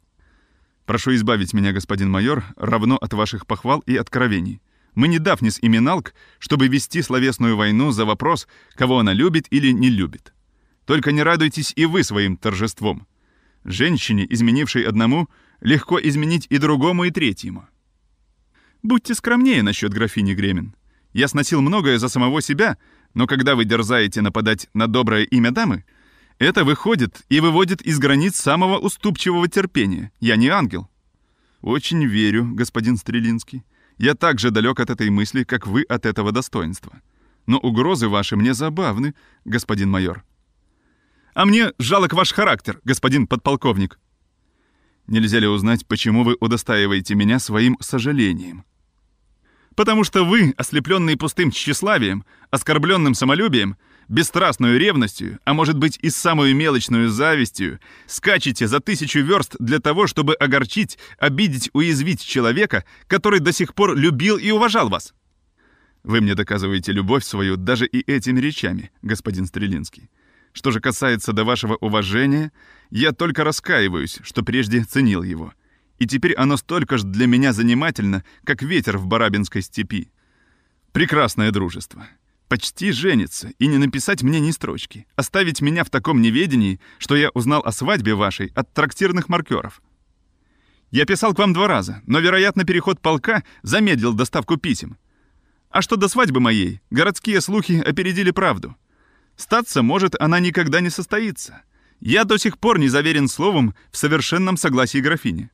Прошу 0.87 1.15
избавить 1.15 1.55
меня, 1.55 1.73
господин 1.73 2.11
майор, 2.11 2.45
равно 2.57 2.97
от 2.97 3.13
ваших 3.15 3.47
похвал 3.47 3.81
и 3.81 3.97
откровений. 3.97 4.61
Мы 4.95 5.09
не 5.09 5.19
Дафнис 5.19 5.59
и 5.61 5.69
Миналк, 5.69 6.15
чтобы 6.39 6.69
вести 6.69 7.03
словесную 7.03 7.57
войну 7.57 7.91
за 7.91 8.05
вопрос, 8.05 8.47
кого 8.75 8.99
она 8.99 9.13
любит 9.13 9.47
или 9.51 9.73
не 9.73 9.89
любит. 9.89 10.35
Только 10.85 11.11
не 11.11 11.23
радуйтесь 11.23 11.73
и 11.75 11.87
вы 11.87 12.05
своим 12.05 12.37
торжеством. 12.37 13.07
Женщине, 13.65 14.27
изменившей 14.29 14.83
одному, 14.83 15.29
легко 15.61 15.99
изменить 15.99 16.47
и 16.51 16.59
другому, 16.59 17.05
и 17.05 17.11
третьему. 17.11 17.67
Будьте 18.83 19.15
скромнее 19.15 19.63
насчет 19.63 19.93
графини 19.95 20.35
Гремин. 20.35 20.77
Я 21.15 21.29
сносил 21.29 21.63
многое 21.63 21.99
за 21.99 22.11
самого 22.11 22.43
себя, 22.43 22.77
но 23.15 23.27
когда 23.27 23.55
вы 23.55 23.65
дерзаете 23.65 24.21
нападать 24.21 24.69
на 24.75 24.87
доброе 24.87 25.25
имя 25.25 25.51
дамы, 25.51 25.85
это 26.39 26.65
выходит 26.65 27.23
и 27.29 27.41
выводит 27.41 27.83
из 27.83 27.99
границ 27.99 28.37
самого 28.37 28.79
уступчивого 28.79 29.49
терпения. 29.49 30.11
Я 30.21 30.37
не 30.37 30.49
ангел. 30.49 30.89
Очень 31.61 32.05
верю, 32.05 32.51
господин 32.53 32.97
Стрелинский. 32.97 33.65
Я 33.97 34.15
так 34.15 34.39
же 34.39 34.51
далек 34.51 34.81
от 34.81 34.91
этой 34.91 35.11
мысли, 35.11 35.45
как 35.45 35.67
вы 35.67 35.83
от 35.83 36.07
этого 36.07 36.33
достоинства. 36.33 37.01
Но 37.47 37.59
угрозы 37.59 38.09
ваши 38.09 38.37
мне 38.37 38.55
забавны, 38.55 39.15
господин 39.45 39.91
майор. 39.91 40.25
А 41.35 41.47
мне 41.47 41.73
жалок 41.79 42.13
ваш 42.13 42.33
характер, 42.33 42.81
господин 42.85 43.27
подполковник. 43.27 43.99
Нельзя 45.07 45.39
ли 45.39 45.47
узнать, 45.47 45.87
почему 45.87 46.25
вы 46.25 46.37
удостаиваете 46.41 47.15
меня 47.15 47.39
своим 47.39 47.77
сожалением? 47.81 48.65
Потому 49.75 50.05
что 50.05 50.25
вы, 50.25 50.55
ослепленный 50.57 51.17
пустым 51.17 51.51
тщеславием, 51.51 52.25
оскорбленным 52.51 53.15
самолюбием, 53.15 53.77
бесстрастную 54.09 54.79
ревностью, 54.79 55.39
а 55.45 55.55
может 55.55 55.79
быть 55.79 55.99
и 56.03 56.11
самую 56.11 56.55
мелочную 56.55 57.09
завистью, 57.09 57.81
скачете 58.07 58.67
за 58.67 58.81
тысячу 58.81 59.21
верст 59.21 59.57
для 59.59 59.79
того, 59.79 60.07
чтобы 60.07 60.35
огорчить, 60.35 60.99
обидеть, 61.19 61.71
уязвить 61.73 62.25
человека, 62.25 62.85
который 63.07 63.41
до 63.41 63.53
сих 63.53 63.75
пор 63.75 63.97
любил 63.97 64.37
и 64.37 64.51
уважал 64.51 64.89
вас. 64.89 65.15
Вы 66.03 66.21
мне 66.21 66.35
доказываете 66.35 66.93
любовь 66.93 67.25
свою 67.25 67.57
даже 67.57 67.87
и 67.87 68.01
этими 68.01 68.39
речами, 68.39 68.91
господин 69.03 69.47
Стрелинский. 69.47 70.11
Что 70.53 70.71
же 70.71 70.81
касается 70.81 71.33
до 71.33 71.45
вашего 71.45 71.77
уважения, 71.77 72.53
я 72.91 73.13
только 73.13 73.43
раскаиваюсь, 73.43 74.21
что 74.23 74.43
прежде 74.43 74.85
ценил 74.85 75.23
его. 75.23 75.53
И 75.99 76.07
теперь 76.07 76.35
оно 76.35 76.57
столько 76.57 76.99
же 76.99 77.05
для 77.05 77.27
меня 77.27 77.53
занимательно, 77.53 78.25
как 78.45 78.63
ветер 78.63 78.99
в 78.99 79.07
Барабинской 79.07 79.63
степи. 79.63 80.11
Прекрасное 80.93 81.51
дружество. 81.51 82.07
Почти 82.49 82.93
жениться 82.93 83.53
и 83.59 83.67
не 83.67 83.79
написать 83.79 84.23
мне 84.23 84.39
ни 84.41 84.51
строчки. 84.51 85.07
Оставить 85.17 85.61
меня 85.61 85.83
в 85.83 85.91
таком 85.91 86.21
неведении, 86.21 86.81
что 86.99 87.17
я 87.17 87.31
узнал 87.31 87.63
о 87.65 87.73
свадьбе 87.73 88.15
вашей 88.15 88.53
от 88.55 88.73
трактирных 88.73 89.29
маркеров. 89.29 89.83
Я 90.91 91.07
писал 91.07 91.35
к 91.35 91.39
вам 91.39 91.53
два 91.53 91.67
раза, 91.67 92.03
но, 92.07 92.21
вероятно, 92.21 92.65
переход 92.65 93.01
полка 93.01 93.43
замедлил 93.63 94.13
доставку 94.13 94.57
писем. 94.57 94.99
А 95.71 95.83
что 95.83 95.97
до 95.97 96.07
свадьбы 96.07 96.39
моей, 96.39 96.81
городские 96.91 97.41
слухи 97.41 97.83
опередили 97.85 98.31
правду. 98.31 98.77
Статься 99.37 99.83
может, 99.83 100.15
она 100.21 100.39
никогда 100.39 100.81
не 100.81 100.91
состоится. 100.91 101.63
Я 101.99 102.25
до 102.25 102.39
сих 102.39 102.59
пор 102.59 102.79
не 102.79 102.89
заверен 102.89 103.27
словом 103.27 103.75
в 103.91 103.97
совершенном 103.97 104.57
согласии 104.57 104.99
графини. 104.99 105.51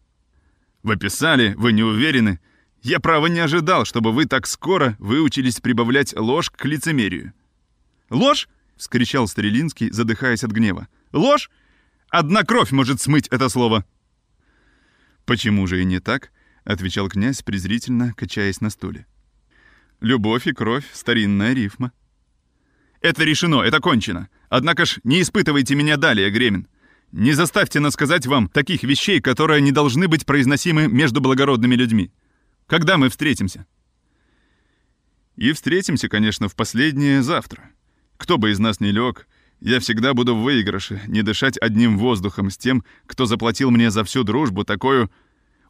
Вы 0.82 0.96
писали, 0.96 1.54
вы 1.56 1.72
не 1.72 1.82
уверены. 1.82 2.40
Я, 2.82 2.98
право, 3.00 3.26
не 3.26 3.40
ожидал, 3.40 3.84
чтобы 3.84 4.12
вы 4.12 4.26
так 4.26 4.46
скоро 4.46 4.96
выучились 4.98 5.60
прибавлять 5.60 6.16
ложь 6.16 6.50
к 6.50 6.64
лицемерию. 6.64 7.32
«Ложь?»— 8.08 8.48
вскричал 8.76 9.28
Стрелинский, 9.28 9.90
задыхаясь 9.90 10.44
от 10.44 10.50
гнева. 10.50 10.88
«Ложь? 11.12 11.50
Одна 12.08 12.42
кровь 12.42 12.72
может 12.72 13.00
смыть 13.00 13.28
это 13.28 13.48
слово!» 13.48 13.84
«Почему 15.26 15.66
же 15.66 15.82
и 15.82 15.84
не 15.84 16.00
так?»— 16.00 16.32
отвечал 16.64 17.08
князь, 17.08 17.42
презрительно 17.42 18.14
качаясь 18.14 18.60
на 18.60 18.70
стуле. 18.70 19.06
«Любовь 20.00 20.46
и 20.46 20.52
кровь— 20.52 20.84
старинная 20.92 21.52
рифма». 21.52 21.92
Это 23.00 23.24
решено, 23.24 23.62
это 23.62 23.80
кончено. 23.80 24.28
Однако 24.48 24.84
ж 24.84 24.98
не 25.04 25.22
испытывайте 25.22 25.74
меня 25.74 25.96
далее, 25.96 26.30
Гремин. 26.30 26.66
Не 27.12 27.32
заставьте 27.32 27.80
нас 27.80 27.94
сказать 27.94 28.26
вам 28.26 28.48
таких 28.48 28.82
вещей, 28.82 29.20
которые 29.20 29.60
не 29.62 29.72
должны 29.72 30.06
быть 30.06 30.26
произносимы 30.26 30.86
между 30.86 31.20
благородными 31.20 31.74
людьми. 31.74 32.12
Когда 32.70 32.98
мы 32.98 33.08
встретимся? 33.08 33.66
И 35.34 35.50
встретимся, 35.52 36.08
конечно, 36.08 36.48
в 36.48 36.54
последнее 36.54 37.20
завтра. 37.20 37.72
Кто 38.16 38.38
бы 38.38 38.52
из 38.52 38.60
нас 38.60 38.78
не 38.78 38.92
лег, 38.92 39.26
я 39.58 39.80
всегда 39.80 40.14
буду 40.14 40.36
в 40.36 40.42
выигрыше, 40.44 41.02
не 41.08 41.22
дышать 41.22 41.58
одним 41.60 41.98
воздухом 41.98 42.48
с 42.48 42.56
тем, 42.56 42.84
кто 43.06 43.26
заплатил 43.26 43.72
мне 43.72 43.90
за 43.90 44.04
всю 44.04 44.22
дружбу 44.22 44.62
такую... 44.62 45.10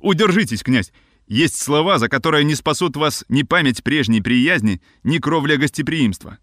Удержитесь, 0.01 0.63
князь! 0.63 0.93
Есть 1.27 1.57
слова, 1.57 1.99
за 1.99 2.11
которые 2.11 2.45
не 2.45 2.55
спасут 2.55 2.97
вас 2.97 3.25
ни 3.31 3.45
память 3.45 3.83
прежней 3.83 4.21
приязни, 4.21 4.83
ни 5.03 5.17
кровля 5.17 5.57
гостеприимства. 5.57 6.37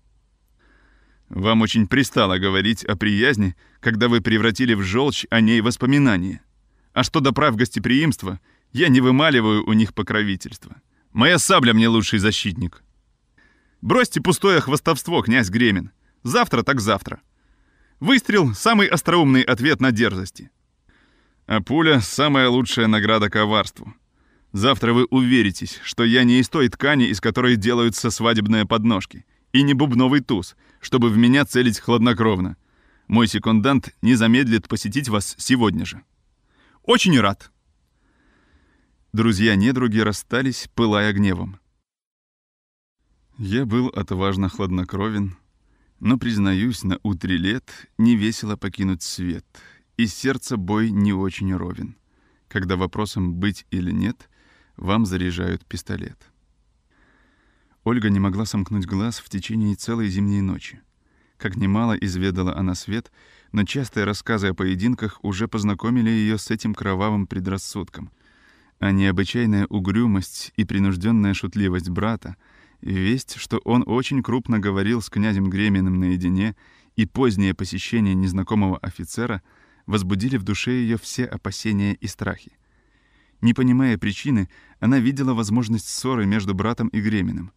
Вам 1.30 1.62
очень 1.62 1.88
пристало 1.88 2.40
говорить 2.40 2.84
о 2.84 2.96
приязни, 2.96 3.56
когда 3.80 4.08
вы 4.08 4.22
превратили 4.22 4.74
в 4.74 4.82
желчь 4.82 5.28
о 5.30 5.40
ней 5.40 5.62
воспоминания. 5.62 6.42
А 6.94 7.04
что 7.04 7.20
до 7.20 7.32
прав 7.32 7.56
гостеприимства, 7.56 8.40
я 8.78 8.90
не 8.90 9.02
вымаливаю 9.02 9.66
у 9.66 9.74
них 9.74 9.94
покровительства. 9.94 10.82
Моя 11.12 11.40
сабля 11.40 11.74
мне 11.74 11.88
лучший 11.88 12.20
защитник. 12.20 12.84
Бросьте 13.82 14.22
пустое 14.22 14.62
хвостовство, 14.62 15.22
князь 15.22 15.50
Гремин. 15.50 15.92
Завтра 16.24 16.64
так 16.64 16.80
завтра. 16.80 17.22
Выстрел— 18.00 18.54
самый 18.56 18.88
остроумный 18.88 19.42
ответ 19.42 19.82
на 19.82 19.92
дерзости. 19.92 20.52
А 21.46 21.62
пуля— 21.62 22.00
самая 22.02 22.50
лучшая 22.50 22.88
награда 22.88 23.30
коварству. 23.30 23.94
Завтра 24.54 24.94
вы 24.94 25.06
уверитесь, 25.06 25.80
что 25.84 26.04
я 26.04 26.24
не 26.24 26.40
из 26.40 26.50
той 26.50 26.70
ткани, 26.70 27.08
из 27.08 27.20
которой 27.20 27.56
делаются 27.56 28.12
свадебные 28.12 28.66
подножки— 28.66 29.26
и 29.54 29.64
не 29.64 29.74
бубновый 29.74 30.22
туз, 30.22 30.56
чтобы 30.80 31.10
в 31.10 31.18
меня 31.18 31.46
целить 31.46 31.80
хладнокровно. 31.80 32.58
Мой 33.08 33.28
секундант 33.28 33.90
не 34.02 34.16
замедлит 34.16 34.68
посетить 34.68 35.10
вас 35.10 35.36
сегодня 35.38 35.86
же. 35.86 36.04
Очень 36.84 37.20
рад. 37.20 37.52
Друзья-недруги 39.18 39.98
расстались, 39.98 40.70
пылая 40.76 41.12
гневом. 41.12 41.60
Я 43.40 43.66
был 43.66 43.88
отважно 43.88 44.48
хладнокровен, 44.48 45.38
но, 46.00 46.20
признаюсь, 46.20 46.84
на 46.84 47.00
утре 47.02 47.36
лет 47.36 47.68
не 47.98 48.16
весело 48.16 48.58
покинуть 48.58 49.02
свет, 49.02 49.44
и 49.98 50.06
сердце 50.06 50.56
бой 50.56 50.92
не 50.92 51.14
очень 51.14 51.52
ровен, 51.56 51.98
когда 52.48 52.76
вопросом 52.76 53.34
«быть 53.34 53.66
или 53.72 53.90
нет» 53.90 54.30
вам 54.76 55.08
заряжают 55.08 55.66
пистолет. 55.66 56.22
Ольга 57.84 58.12
не 58.12 58.20
могла 58.20 58.46
сомкнуть 58.46 58.86
глаз 58.86 59.18
в 59.18 59.30
течение 59.30 59.74
целой 59.74 60.10
зимней 60.10 60.42
ночи. 60.42 60.80
Как 61.38 61.56
немало 61.56 61.94
изведала 61.94 62.56
она 62.56 62.76
свет, 62.76 63.12
но 63.52 63.64
частые 63.64 64.04
рассказы 64.04 64.50
о 64.50 64.54
поединках 64.54 65.18
уже 65.24 65.48
познакомили 65.48 66.12
ее 66.12 66.38
с 66.38 66.52
этим 66.52 66.76
кровавым 66.76 67.26
предрассудком. 67.26 68.12
А 68.80 68.92
необычайная 68.92 69.66
угрюмость 69.68 70.54
и 70.56 70.66
принужденная 70.66 71.34
шутливость 71.34 71.90
брата— 71.90 72.36
Весть, 72.82 73.36
что 73.38 73.58
он 73.66 73.84
очень 73.86 74.22
крупно 74.22 74.60
говорил 74.60 75.02
с 75.02 75.10
князем 75.10 75.50
Греминым 75.50 76.00
наедине, 76.00 76.56
и 76.96 77.06
позднее 77.06 77.54
посещение 77.54 78.16
незнакомого 78.16 78.78
офицера 78.80 79.42
возбудили 79.86 80.38
в 80.38 80.44
душе 80.44 80.72
ее 80.72 80.98
все 80.98 81.26
опасения 81.26 81.94
и 81.94 82.08
страхи. 82.08 82.58
Не 83.42 83.54
понимая 83.54 83.98
причины, 83.98 84.50
она 84.80 85.00
видела 85.00 85.34
возможность 85.34 85.88
ссоры 85.88 86.26
между 86.26 86.56
братом 86.56 86.88
и 86.88 87.00
Греминым. 87.02 87.52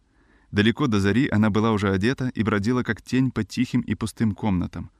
Далеко 0.51 0.87
до 0.87 0.99
зари 0.99 1.27
она 1.29 1.49
была 1.49 1.71
уже 1.71 1.91
одета 1.91 2.31
и 2.35 2.43
бродила 2.43 2.83
как 2.83 3.01
тень 3.01 3.31
по 3.31 3.43
тихим 3.43 3.81
и 3.81 3.95
пустым 3.95 4.33
комнатам. 4.33 4.91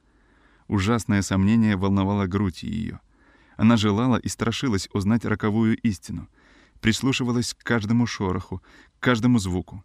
Ужасное 0.66 1.22
сомнение 1.22 1.76
волновало 1.76 2.26
грудь 2.26 2.62
ее. 2.62 3.00
Она 3.56 3.76
желала 3.76 4.16
и 4.16 4.28
страшилась 4.28 4.88
узнать 4.92 5.24
роковую 5.24 5.76
истину. 5.78 6.28
Прислушивалась 6.80 7.54
к 7.54 7.62
каждому 7.62 8.06
шороху, 8.06 8.62
к 8.98 9.02
каждому 9.02 9.38
звуку. 9.38 9.84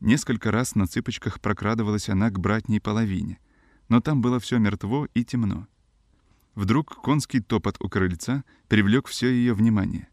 Несколько 0.00 0.50
раз 0.50 0.74
на 0.74 0.86
цыпочках 0.86 1.40
прокрадывалась 1.40 2.08
она 2.08 2.30
к 2.30 2.38
братней 2.38 2.80
половине, 2.80 3.38
но 3.88 4.00
там 4.00 4.22
было 4.22 4.40
все 4.40 4.58
мертво 4.58 5.08
и 5.14 5.24
темно. 5.24 5.66
Вдруг 6.54 6.96
конский 6.96 7.40
топот 7.40 7.76
у 7.80 7.88
крыльца 7.88 8.44
привлек 8.68 9.08
все 9.08 9.28
ее 9.28 9.54
внимание. 9.54 10.08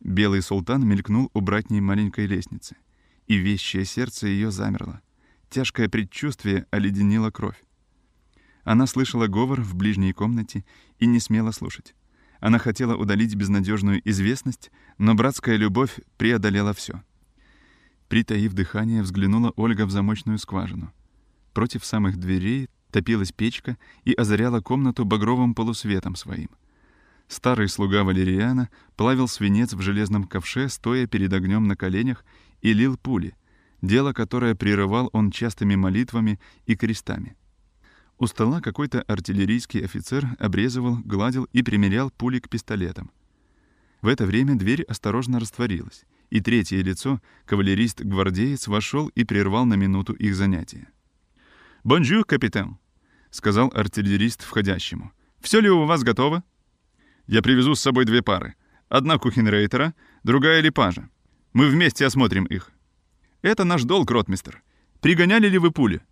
Белый 0.00 0.42
султан 0.42 0.86
мелькнул 0.86 1.30
у 1.34 1.40
братней 1.40 1.80
маленькой 1.80 2.26
лестницы, 2.26 2.76
и 3.26 3.36
вещее 3.36 3.84
сердце 3.84 4.28
ее 4.28 4.50
замерло. 4.50 5.00
Тяжкое 5.50 5.88
предчувствие 5.88 6.66
оледенило 6.70 7.30
кровь. 7.30 7.62
Она 8.64 8.86
слышала 8.86 9.26
говор 9.26 9.60
в 9.60 9.74
ближней 9.74 10.12
комнате 10.12 10.64
и 10.98 11.06
не 11.06 11.20
смела 11.20 11.50
слушать. 11.52 11.94
Она 12.40 12.58
хотела 12.58 12.96
удалить 12.96 13.34
безнадежную 13.34 14.00
известность, 14.08 14.70
но 14.96 15.14
братская 15.14 15.56
любовь 15.56 15.98
преодолела 16.16 16.72
все. 16.72 17.02
Притаив 18.08 18.52
дыхание, 18.52 19.02
взглянула 19.02 19.52
Ольга 19.56 19.86
в 19.86 19.90
замочную 19.90 20.38
скважину. 20.38 20.92
Против 21.52 21.84
самых 21.84 22.16
дверей 22.16 22.68
топилась 22.90 23.32
печка 23.32 23.76
и 24.04 24.12
озаряла 24.12 24.60
комнату 24.60 25.04
багровым 25.04 25.54
полусветом 25.54 26.14
своим. 26.14 26.48
Старый 27.26 27.68
слуга 27.68 28.04
Валериана 28.04 28.70
плавил 28.96 29.28
свинец 29.28 29.74
в 29.74 29.82
железном 29.82 30.24
ковше, 30.24 30.68
стоя 30.68 31.06
перед 31.06 31.32
огнем 31.32 31.66
на 31.66 31.76
коленях, 31.76 32.24
и 32.62 32.72
лил 32.72 32.96
пули, 32.96 33.34
дело 33.82 34.12
которое 34.12 34.54
прерывал 34.54 35.10
он 35.12 35.30
частыми 35.30 35.74
молитвами 35.74 36.40
и 36.64 36.74
крестами. 36.74 37.36
У 38.18 38.26
стола 38.26 38.60
какой-то 38.60 39.02
артиллерийский 39.02 39.84
офицер 39.84 40.26
обрезывал, 40.40 40.98
гладил 41.04 41.44
и 41.52 41.62
примерял 41.62 42.10
пули 42.10 42.40
к 42.40 42.48
пистолетам. 42.48 43.12
В 44.02 44.08
это 44.08 44.26
время 44.26 44.56
дверь 44.56 44.82
осторожно 44.82 45.38
растворилась, 45.38 46.04
и 46.30 46.40
третье 46.40 46.82
лицо, 46.82 47.20
кавалерист-гвардеец, 47.46 48.66
вошел 48.66 49.08
и 49.08 49.24
прервал 49.24 49.66
на 49.66 49.74
минуту 49.74 50.14
их 50.14 50.34
занятия. 50.34 50.88
«Bonjour, 51.84 52.24
капитан»,— 52.24 52.78
сказал 53.30 53.72
артиллерист 53.72 54.42
входящему. 54.42 55.12
«Все 55.40 55.60
ли 55.60 55.70
у 55.70 55.84
вас 55.84 56.02
готово?» 56.02 56.42
«Я 57.28 57.40
привезу 57.40 57.76
с 57.76 57.80
собой 57.80 58.04
две 58.04 58.22
пары. 58.22 58.56
Одна 58.88 59.18
кухенрейтера, 59.18 59.94
другая 60.24 60.60
липажа. 60.60 61.08
Мы 61.52 61.68
вместе 61.68 62.04
осмотрим 62.04 62.46
их». 62.46 62.72
«Это 63.42 63.62
наш 63.62 63.84
долг, 63.84 64.10
ротмистер. 64.10 64.62
Пригоняли 65.00 65.48
ли 65.48 65.58
вы 65.58 65.70
пули?» 65.70 66.02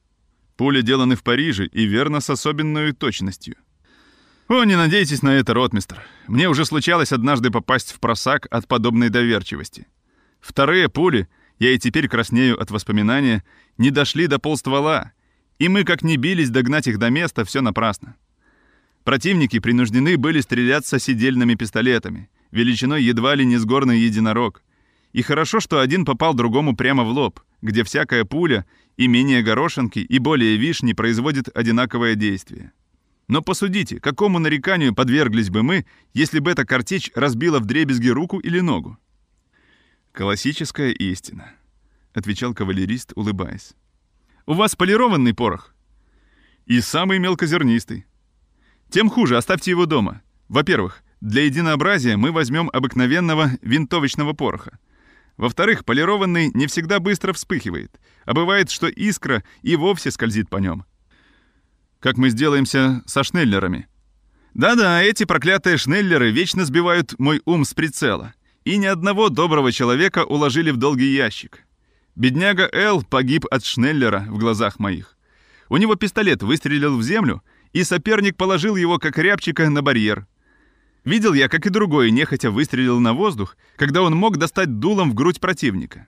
«Пули 0.56 0.80
деланы 0.80 1.16
в 1.16 1.22
Париже 1.22 1.66
и 1.66 1.84
верно 1.84 2.20
с 2.20 2.30
особенной 2.30 2.92
точностью. 2.92 3.56
«О, 4.48 4.62
не 4.62 4.76
надейтесь 4.76 5.22
на 5.22 5.30
это, 5.30 5.54
ротмистр. 5.54 6.00
Мне 6.28 6.48
уже 6.48 6.64
случалось 6.64 7.10
однажды 7.10 7.50
попасть 7.50 7.92
в 7.92 7.98
просак 7.98 8.46
от 8.50 8.68
подобной 8.68 9.08
доверчивости. 9.08 9.88
Вторые 10.40 10.88
пули, 10.88 11.28
я 11.58 11.72
и 11.72 11.78
теперь 11.78 12.06
краснею 12.06 12.60
от 12.60 12.70
воспоминания, 12.70 13.42
не 13.76 13.90
дошли 13.90 14.28
до 14.28 14.38
полствола, 14.38 15.12
и 15.58 15.68
мы 15.68 15.82
как 15.82 16.02
ни 16.02 16.16
бились 16.16 16.50
догнать 16.50 16.86
их 16.86 16.98
до 16.98 17.10
места, 17.10 17.44
все 17.44 17.60
напрасно. 17.60 18.14
Противники 19.02 19.58
принуждены 19.58 20.16
были 20.16 20.40
стреляться 20.40 21.00
сидельными 21.00 21.54
пистолетами, 21.54 22.30
величиной 22.52 23.02
едва 23.02 23.34
ли 23.34 23.44
не 23.44 23.56
с 23.56 23.64
горный 23.64 23.98
единорог. 23.98 24.62
И 25.12 25.22
хорошо, 25.22 25.58
что 25.58 25.80
один 25.80 26.04
попал 26.04 26.34
другому 26.34 26.76
прямо 26.76 27.02
в 27.02 27.08
лоб, 27.08 27.40
где 27.62 27.82
всякая 27.82 28.24
пуля 28.24 28.64
и 28.96 29.08
менее 29.08 29.42
горошинки, 29.42 29.98
и 29.98 30.18
более 30.18 30.56
вишни 30.56 30.92
производит 30.92 31.48
одинаковое 31.54 32.14
действие. 32.14 32.72
Но 33.28 33.42
посудите, 33.42 34.00
какому 34.00 34.38
нареканию 34.38 34.94
подверглись 34.94 35.50
бы 35.50 35.62
мы, 35.62 35.86
если 36.14 36.38
бы 36.38 36.50
эта 36.50 36.64
картечь 36.64 37.10
разбила 37.14 37.58
вдребезги 37.58 38.08
руку 38.08 38.38
или 38.38 38.60
ногу? 38.60 38.98
«Классическая 40.12 40.92
истина»,— 40.92 41.52
отвечал 42.14 42.54
кавалерист, 42.54 43.12
улыбаясь. 43.16 43.74
«У 44.46 44.54
вас 44.54 44.76
полированный 44.76 45.34
порох?» 45.34 45.74
«И 46.64 46.80
самый 46.80 47.18
мелкозернистый. 47.18 48.06
Тем 48.90 49.10
хуже, 49.10 49.36
оставьте 49.36 49.72
его 49.72 49.86
дома. 49.86 50.22
Во-первых, 50.48 51.02
для 51.20 51.44
единообразия 51.44 52.16
мы 52.16 52.30
возьмем 52.30 52.70
обыкновенного 52.72 53.50
винтовочного 53.60 54.32
пороха. 54.32 54.78
Во-вторых, 55.36 55.84
полированный 55.84 56.50
не 56.54 56.66
всегда 56.66 57.00
быстро 57.00 57.32
вспыхивает, 57.32 58.00
а 58.26 58.34
бывает, 58.34 58.70
что 58.70 58.86
искра 58.86 59.42
и 59.62 59.76
вовсе 59.76 60.10
скользит 60.10 60.50
по 60.50 60.58
нем 60.58 60.84
как 62.06 62.18
мы 62.18 62.30
сделаемся 62.30 63.02
со 63.04 63.24
шнеллерами. 63.24 63.88
Да-да, 64.54 65.02
эти 65.02 65.24
проклятые 65.24 65.76
шнеллеры 65.76 66.30
вечно 66.30 66.64
сбивают 66.64 67.18
мой 67.18 67.42
ум 67.44 67.64
с 67.64 67.74
прицела. 67.74 68.32
И 68.64 68.76
ни 68.78 68.86
одного 68.86 69.28
доброго 69.28 69.72
человека 69.72 70.24
уложили 70.24 70.70
в 70.70 70.76
долгий 70.76 71.12
ящик. 71.12 71.64
Бедняга 72.14 72.68
Эл 72.72 73.02
погиб 73.02 73.44
от 73.50 73.64
шнеллера 73.64 74.24
в 74.28 74.38
глазах 74.38 74.78
моих. 74.78 75.16
У 75.68 75.76
него 75.76 75.96
пистолет 75.96 76.44
выстрелил 76.44 76.96
в 76.96 77.02
землю, 77.02 77.42
и 77.72 77.82
соперник 77.82 78.36
положил 78.36 78.76
его 78.76 78.98
как 78.98 79.18
рябчика 79.18 79.68
на 79.68 79.82
барьер. 79.82 80.26
Видел 81.04 81.34
я, 81.34 81.48
как 81.48 81.66
и 81.66 81.70
другой 81.70 82.12
нехотя 82.12 82.52
выстрелил 82.52 82.98
на 82.98 83.14
воздух, 83.14 83.56
когда 83.76 84.02
он 84.02 84.14
мог 84.14 84.38
достать 84.38 84.78
дулом 84.78 85.10
в 85.10 85.14
грудь 85.14 85.40
противника. 85.40 86.06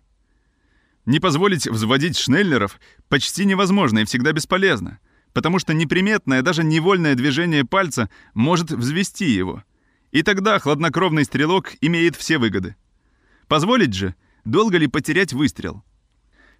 Не 1.06 1.20
позволить 1.20 1.66
взводить 1.66 2.18
шнеллеров 2.18 2.78
почти 3.08 3.44
невозможно 3.44 4.00
и 4.00 4.04
всегда 4.04 4.32
бесполезно 4.32 4.98
потому 5.38 5.60
что 5.60 5.72
неприметное, 5.72 6.42
даже 6.42 6.64
невольное 6.64 7.14
движение 7.14 7.64
пальца 7.64 8.10
может 8.34 8.72
взвести 8.72 9.26
его. 9.26 9.62
И 10.10 10.22
тогда 10.22 10.58
хладнокровный 10.58 11.24
стрелок 11.24 11.74
имеет 11.80 12.16
все 12.16 12.38
выгоды. 12.38 12.74
Позволить 13.46 13.94
же, 13.94 14.16
долго 14.44 14.78
ли 14.78 14.86
потерять 14.86 15.32
выстрел? 15.32 15.84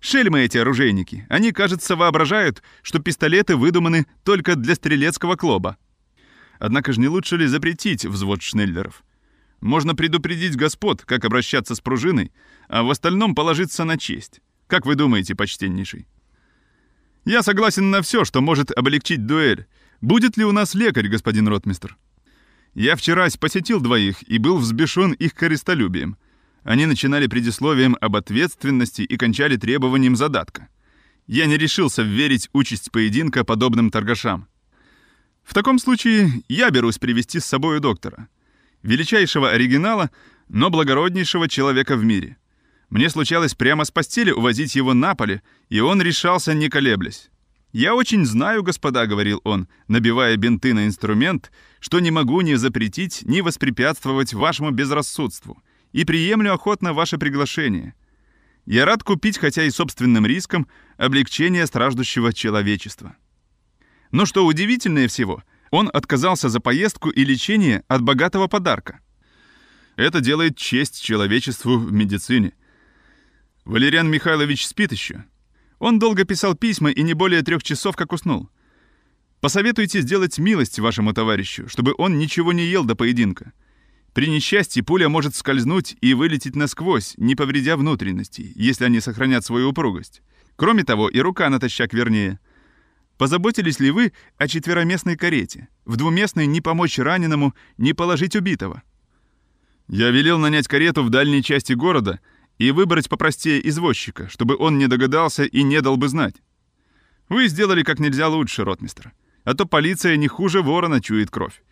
Шельмы 0.01 0.43
эти 0.43 0.59
оружейники, 0.59 1.27
они, 1.29 1.51
кажется, 1.51 1.97
воображают, 1.97 2.63
что 2.83 3.01
пистолеты 3.01 3.57
выдуманы 3.57 4.07
только 4.23 4.55
для 4.55 4.77
стрелецкого 4.77 5.35
клоба. 5.35 5.77
Однако 6.61 6.93
же 6.93 7.01
не 7.01 7.09
лучше 7.09 7.37
ли 7.37 7.47
запретить 7.47 8.05
взвод 8.05 8.43
шнеллеров? 8.43 9.03
Можно 9.61 9.95
предупредить 9.95 10.57
господ, 10.57 11.03
как 11.05 11.25
обращаться 11.25 11.75
с 11.75 11.81
пружиной, 11.81 12.33
а 12.69 12.83
в 12.83 12.91
остальном 12.91 13.35
положиться 13.35 13.85
на 13.85 13.99
честь. 13.99 14.41
Как 14.67 14.87
вы 14.87 14.95
думаете, 14.95 15.35
почтеннейший? 15.35 16.07
Я 17.25 17.43
согласен 17.43 17.91
на 17.91 18.03
все, 18.03 18.25
что 18.25 18.41
может 18.41 18.71
облегчить 18.71 19.27
дуэль. 19.27 19.67
Будет 20.01 20.37
ли 20.37 20.45
у 20.45 20.53
нас 20.53 20.75
лекарь, 20.75 21.09
господин 21.09 21.49
ротмистр? 21.49 21.97
Я 22.75 22.95
вчера 22.95 23.27
посетил 23.41 23.81
двоих 23.81 24.23
и 24.29 24.39
был 24.39 24.59
взбешен 24.59 25.13
их 25.13 25.35
корыстолюбием. 25.35 26.17
Они 26.63 26.87
начинали 26.87 27.27
предисловием 27.27 27.97
об 28.01 28.17
ответственности 28.17 29.03
и 29.03 29.17
кончали 29.17 29.57
требованием 29.57 30.17
задатка. 30.17 30.69
Я 31.27 31.47
не 31.47 31.57
решился 31.57 32.03
верить 32.03 32.49
участь 32.53 32.91
поединка 32.93 33.45
подобным 33.45 33.91
торгашам. 33.91 34.49
В 35.43 35.55
таком 35.55 35.79
случае 35.79 36.31
я 36.49 36.71
берусь 36.71 36.99
привести 36.99 37.41
с 37.41 37.47
собой 37.47 37.81
доктора. 37.81 38.29
Величайшего 38.83 39.51
оригинала, 39.51 40.11
но 40.49 40.71
благороднейшего 40.71 41.49
человека 41.49 41.97
в 41.97 42.05
мире. 42.05 42.37
Мне 42.91 43.11
случалось 43.11 43.55
прямо 43.55 43.85
с 43.85 43.91
постели 43.91 44.31
увозить 44.31 44.75
его 44.75 44.95
на 44.95 45.15
поле, 45.15 45.43
и 45.69 45.81
он 45.81 46.01
решался, 46.01 46.55
не 46.55 46.69
колеблясь. 46.69 47.31
«Я 47.73 47.95
очень 47.95 48.25
знаю, 48.25 48.63
господа»,— 48.63 49.07
говорил 49.07 49.43
он, 49.45 49.69
набивая 49.89 50.37
бинты 50.37 50.73
на 50.73 50.87
инструмент, 50.87 51.53
«что 51.81 52.01
не 52.01 52.11
могу 52.11 52.41
ни 52.41 52.55
запретить, 52.55 53.21
ни 53.25 53.43
воспрепятствовать 53.43 54.33
вашему 54.33 54.71
безрассудству, 54.71 55.63
и 55.93 56.05
приемлю 56.05 56.55
охотно 56.55 56.95
ваше 56.95 57.19
приглашение. 57.19 57.95
Я 58.65 58.87
рад 58.87 59.03
купить, 59.03 59.39
хотя 59.39 59.65
и 59.65 59.71
собственным 59.71 60.25
риском, 60.25 60.67
облегчение 60.97 61.67
страждущего 61.67 62.33
человечества. 62.33 63.17
Но 64.13 64.25
что 64.25 64.47
удивительнее 64.47 65.09
всего, 65.09 65.43
он 65.71 65.91
отказался 65.93 66.49
за 66.49 66.61
поездку 66.61 67.11
и 67.11 67.25
лечение 67.25 67.85
от 67.89 68.03
богатого 68.03 68.47
подарка. 68.47 69.01
Это 69.97 70.21
делает 70.21 70.57
честь 70.57 71.03
человечеству 71.03 71.79
в 71.79 71.93
медицине. 71.93 72.53
Валериан 73.65 74.09
Михайлович 74.11 74.67
спит 74.67 74.93
еще. 74.93 75.25
Он 75.79 75.99
долго 75.99 76.25
писал 76.25 76.55
письма 76.55 76.91
и 76.91 77.03
не 77.03 77.15
более 77.15 77.43
трех 77.43 77.63
часов 77.63 77.97
как 77.97 78.13
уснул. 78.13 78.49
Посоветуйте 79.41 80.01
сделать 80.01 80.39
милость 80.39 80.79
вашему 80.79 81.13
товарищу, 81.13 81.69
чтобы 81.69 81.95
он 81.97 82.19
ничего 82.19 82.53
не 82.53 82.65
ел 82.65 82.85
до 82.85 82.97
поединка. 82.97 83.53
При 84.13 84.29
несчастье 84.29 84.83
пуля 84.83 85.09
может 85.09 85.37
скользнуть 85.37 85.97
и 86.01 86.15
вылететь 86.15 86.57
насквозь, 86.57 87.15
не 87.19 87.37
повредя 87.37 87.77
внутренностей, 87.77 88.53
если 88.57 88.85
они 88.85 89.01
сохранят 89.01 89.45
свою 89.45 89.71
упругость. 89.71 90.23
Кроме 90.57 90.83
того, 90.83 91.09
и 91.09 91.21
рука 91.21 91.49
натощак 91.51 91.93
вернее. 91.93 92.41
Позаботились 93.19 93.81
ли 93.81 93.91
вы 93.91 94.13
о 94.37 94.47
четвероместной 94.47 95.17
карете? 95.17 95.69
В 95.85 95.97
двуместной 95.97 96.47
не 96.47 96.61
помочь 96.61 97.01
раненому, 97.01 97.53
не 97.77 97.93
положить 97.93 98.37
убитого. 98.37 98.83
Я 99.89 100.11
велел 100.11 100.39
нанять 100.39 100.69
карету 100.69 101.03
в 101.03 101.11
дальней 101.11 101.43
части 101.43 101.73
города 101.73 102.21
и 102.59 102.71
выбрать 102.71 103.09
попростее 103.09 103.67
извозчика, 103.69 104.29
чтобы 104.29 104.57
он 104.57 104.79
не 104.79 104.87
догадался 104.87 105.45
и 105.45 105.65
не 105.65 105.81
дал 105.81 105.97
бы 105.97 106.09
знать. 106.09 106.37
Вы 107.29 107.49
сделали 107.49 107.83
как 107.83 107.99
нельзя 107.99 108.29
лучше, 108.29 108.65
ротмистр. 108.65 109.13
А 109.43 109.55
то 109.55 109.67
полиция 109.67 110.17
не 110.17 110.29
хуже 110.29 110.63
ворона 110.63 111.01
чует 111.01 111.31
кровь. 111.31 111.63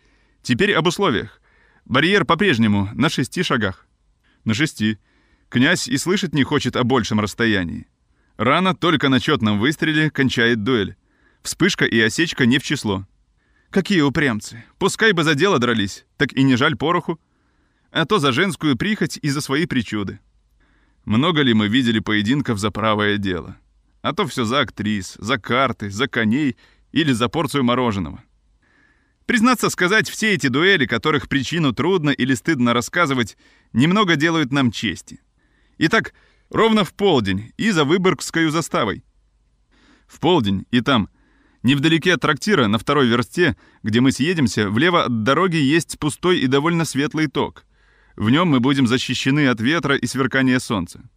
Теперь 0.41 0.73
об 0.73 0.87
условиях. 0.87 1.41
Барьер 1.85 2.25
по-прежнему 2.25 2.89
на 2.93 3.09
шести 3.09 3.41
шагах. 3.41 3.87
На 4.43 4.53
шести. 4.53 4.97
Князь 5.47 5.87
и 5.87 5.97
слышать 5.97 6.33
не 6.33 6.43
хочет 6.43 6.75
о 6.75 6.83
большем 6.83 7.21
расстоянии. 7.21 7.87
Рана 8.35 8.75
только 8.75 9.07
на 9.07 9.21
четном 9.21 9.59
выстреле 9.59 10.11
кончает 10.11 10.63
дуэль. 10.63 10.97
Вспышка 11.47 11.85
и 11.85 11.97
осечка 12.01 12.45
не 12.45 12.59
в 12.59 12.63
число. 12.63 13.07
Какие 13.69 14.01
упрямцы. 14.01 14.65
Пускай 14.79 15.13
бы 15.13 15.23
за 15.23 15.33
дело 15.33 15.59
дрались, 15.59 16.05
так 16.17 16.33
и 16.33 16.43
не 16.43 16.57
жаль 16.57 16.75
пороху. 16.75 17.21
А 17.89 18.05
то 18.05 18.19
за 18.19 18.33
женскую 18.33 18.75
прихоть 18.75 19.17
и 19.21 19.29
за 19.29 19.39
свои 19.39 19.65
причуды. 19.65 20.19
Много 21.05 21.43
ли 21.43 21.53
мы 21.53 21.69
видели 21.69 21.99
поединков 21.99 22.59
за 22.59 22.69
правое 22.69 23.17
дело? 23.17 23.55
А 24.01 24.11
то 24.11 24.27
все 24.27 24.43
за 24.43 24.59
актрис, 24.59 25.15
за 25.19 25.39
карты, 25.39 25.89
за 25.89 26.09
коней 26.09 26.57
или 26.91 27.13
за 27.13 27.29
порцию 27.29 27.63
мороженого. 27.63 28.21
Признаться 29.25 29.69
сказать, 29.69 30.09
все 30.09 30.33
эти 30.33 30.47
дуэли, 30.47 30.85
которых 30.85 31.29
причину 31.29 31.71
трудно 31.71 32.09
или 32.09 32.33
стыдно 32.33 32.73
рассказывать, 32.73 33.37
немного 33.71 34.17
делают 34.17 34.51
нам 34.51 34.69
чести. 34.69 35.21
Итак, 35.77 36.13
ровно 36.49 36.83
в 36.83 36.93
полдень 36.93 37.53
и 37.55 37.71
за 37.71 37.85
Выборгскую 37.85 38.51
заставой. 38.51 39.05
В 40.07 40.19
полдень 40.19 40.65
и 40.71 40.81
там, 40.81 41.07
невдалеке 41.63 42.13
от 42.13 42.21
трактира, 42.21 42.67
на 42.67 42.77
второй 42.77 43.07
версте, 43.07 43.55
где 43.83 44.01
мы 44.01 44.11
съедемся, 44.11 44.69
влево 44.69 45.05
от 45.05 45.23
дороги 45.23 45.57
есть 45.57 45.99
пустой 45.99 46.39
и 46.39 46.47
довольно 46.47 46.85
светлый 46.85 47.27
ток. 47.27 47.65
В 48.15 48.29
нем 48.29 48.47
мы 48.47 48.59
будем 48.59 48.87
защищены 48.87 49.47
от 49.47 49.61
ветра 49.61 49.95
и 49.95 50.05
сверкания 50.07 50.59
солнца. 50.59 51.09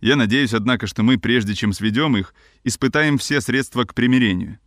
Я 0.00 0.16
надеюсь, 0.16 0.54
однако, 0.54 0.86
что 0.86 1.02
мы, 1.02 1.18
прежде 1.18 1.54
чем 1.54 1.72
сведем 1.72 2.16
их, 2.16 2.34
испытаем 2.64 3.18
все 3.18 3.40
средства 3.40 3.84
к 3.84 3.94
примирению. 3.94 4.58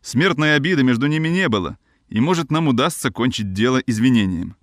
Смертной 0.00 0.54
обиды 0.54 0.82
между 0.82 1.06
ними 1.06 1.28
не 1.28 1.48
было— 1.48 1.78
и, 2.08 2.20
может, 2.20 2.50
нам 2.50 2.68
удастся 2.68 3.10
кончить 3.10 3.52
дело 3.52 3.78
извинением. 3.78 4.56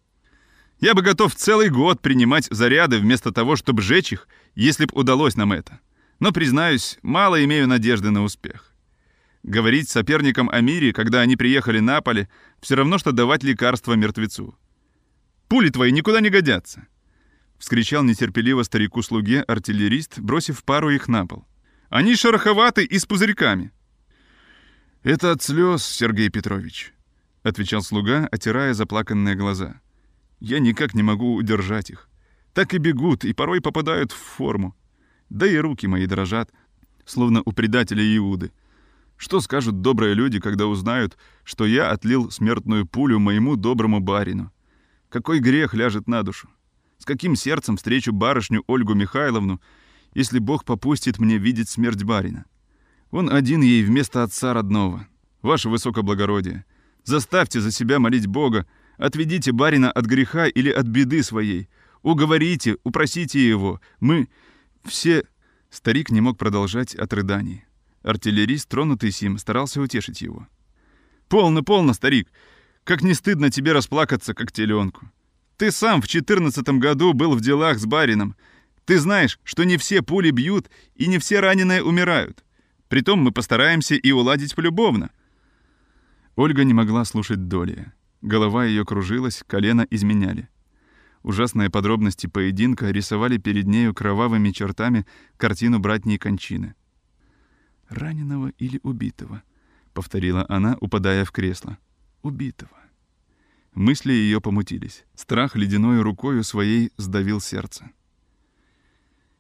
Я 0.79 0.93
бы 0.93 1.01
готов 1.01 1.35
целый 1.35 1.69
год 1.69 2.01
принимать 2.01 2.47
заряды 2.49 2.97
вместо 2.99 3.31
того, 3.31 3.55
чтобы 3.55 3.81
сжечь 3.81 4.11
их, 4.13 4.27
если 4.55 4.85
бы 4.85 4.93
удалось 4.93 5.35
нам 5.35 5.53
это. 5.53 5.79
Но, 6.19 6.31
признаюсь, 6.31 6.99
мало 7.01 7.43
имею 7.43 7.67
надежды 7.67 8.11
на 8.11 8.23
успех. 8.23 8.72
Говорить 9.43 9.89
соперникам 9.89 10.49
о 10.49 10.61
мире, 10.61 10.93
когда 10.93 11.19
они 11.19 11.35
приехали 11.35 11.79
на 11.79 12.01
поле, 12.01 12.29
все 12.61 12.75
равно, 12.75 12.97
что 12.97 13.11
давать 13.11 13.43
лекарство 13.43 13.93
мертвецу. 13.93 14.57
«Пули 15.49 15.69
твои 15.69 15.91
никуда 15.91 16.21
не 16.21 16.29
годятся!»— 16.29 16.87
вскричал 17.59 18.03
нетерпеливо 18.03 18.63
старику-слуге 18.63 19.41
артиллерист, 19.41 20.19
бросив 20.19 20.63
пару 20.63 20.89
их 20.89 21.09
на 21.09 21.27
пол. 21.27 21.45
«Они 21.89 22.15
шероховаты 22.15 22.85
и 22.85 22.97
с 22.97 23.05
пузырьками!» 23.05 23.71
«Это 25.03 25.31
от 25.31 25.43
слез, 25.43 25.85
Сергей 25.85 26.29
Петрович»,— 26.29 26.93
отвечал 27.43 27.81
слуга, 27.81 28.29
отирая 28.31 28.73
заплаканные 28.73 29.35
глаза. 29.35 29.81
«Я 30.39 30.59
никак 30.59 30.93
не 30.93 31.03
могу 31.03 31.35
удержать 31.35 31.89
их. 31.89 32.09
Так 32.53 32.73
и 32.73 32.77
бегут, 32.77 33.25
и 33.25 33.33
порой 33.33 33.59
попадают 33.59 34.13
в 34.13 34.17
форму. 34.17 34.73
Да 35.29 35.45
и 35.45 35.57
руки 35.57 35.85
мои 35.85 36.05
дрожат, 36.05 36.49
словно 37.05 37.41
у 37.43 37.51
предателя 37.51 38.03
Иуды. 38.17 38.53
Что 39.17 39.39
скажут 39.39 39.81
добрые 39.81 40.13
люди, 40.13 40.39
когда 40.39 40.67
узнают, 40.67 41.17
что 41.43 41.65
я 41.65 41.91
отлил 41.91 42.31
смертную 42.31 42.85
пулю 42.85 43.19
моему 43.19 43.55
доброму 43.55 43.99
барину? 43.99 44.51
Какой 45.09 45.39
грех 45.39 45.73
ляжет 45.73 46.07
на 46.07 46.23
душу? 46.23 46.49
С 46.97 47.05
каким 47.05 47.35
сердцем 47.35 47.77
встречу 47.77 48.11
барышню 48.11 48.63
Ольгу 48.67 48.93
Михайловну, 48.93 49.61
если 50.13 50.39
Бог 50.39 50.65
попустит 50.65 51.19
мне 51.19 51.37
видеть 51.37 51.69
смерть 51.69 52.03
барина? 52.03 52.45
Он 53.11 53.31
один 53.31 53.61
ей 53.61 53.83
вместо 53.83 54.23
отца 54.23 54.53
родного. 54.53 55.07
Ваше 55.41 55.69
высокоблагородие, 55.69 56.65
Заставьте 57.03 57.59
за 57.59 57.71
себя 57.71 57.99
молить 57.99 58.27
Бога, 58.27 58.65
отведите 58.97 59.51
барина 59.51 59.91
от 59.91 60.05
греха 60.05 60.47
или 60.47 60.69
от 60.69 60.85
беды 60.85 61.21
своей. 61.21 61.69
Уговорите, 62.01 62.77
упросите 62.83 63.45
его. 63.45 63.81
Мы 63.99 64.29
все...» 64.83 65.23
Старик 65.69 66.11
не 66.11 66.21
мог 66.21 66.37
продолжать 66.37 66.93
от 66.93 67.11
рыданий. 67.13 67.65
Артиллерист, 68.03 68.69
тронутый 68.69 69.11
сим, 69.11 69.37
старался 69.37 69.81
утешить 69.81 70.21
его. 70.21 70.47
«Полно, 71.29 71.63
полно, 71.63 71.93
старик! 71.93 72.29
Как 72.83 73.01
не 73.01 73.13
стыдно 73.13 73.49
тебе 73.49 73.71
расплакаться, 73.71 74.33
как 74.33 74.51
теленку! 74.51 75.09
Ты 75.57 75.71
сам 75.71 76.01
в 76.01 76.07
четырнадцатом 76.07 76.79
году 76.79 77.13
был 77.13 77.33
в 77.35 77.41
делах 77.41 77.79
с 77.79 77.85
барином. 77.85 78.35
Ты 78.85 78.99
знаешь, 78.99 79.39
что 79.43 79.63
не 79.63 79.77
все 79.77 80.01
пули 80.01 80.31
бьют 80.31 80.69
и 80.95 81.07
не 81.07 81.17
все 81.17 81.39
раненые 81.39 81.83
умирают. 81.83 82.43
Притом 82.89 83.19
мы 83.19 83.31
постараемся 83.31 83.95
и 83.95 84.11
уладить 84.11 84.55
полюбовно. 84.55 85.11
Ольга 86.35 86.63
не 86.65 86.73
могла 86.73 87.05
слушать 87.05 87.47
доли. 87.47 87.93
Голова 88.21 88.65
ее 88.65 88.85
кружилась, 88.85 89.43
колено 89.47 89.87
изменяли. 89.89 90.49
Ужасные 91.21 91.69
подробности 91.69 92.27
поединка 92.27 92.89
рисовали 92.91 93.37
перед 93.37 93.65
нею 93.65 93.93
кровавыми 93.93 94.51
чертами 94.51 95.05
картину 95.37 95.79
братней 95.79 96.17
кончины. 96.17 96.75
«Раненого 97.93 98.49
или 98.57 98.79
убитого?»— 98.83 99.43
повторила 99.93 100.45
она, 100.49 100.77
упадая 100.81 101.25
в 101.25 101.31
кресло. 101.31 101.77
«Убитого». 102.23 102.71
Мысли 103.75 104.11
ее 104.13 104.41
помутились. 104.41 105.05
Страх 105.15 105.55
ледяной 105.55 106.01
рукою 106.01 106.43
своей 106.43 106.91
сдавил 106.97 107.39
сердце. 107.39 107.91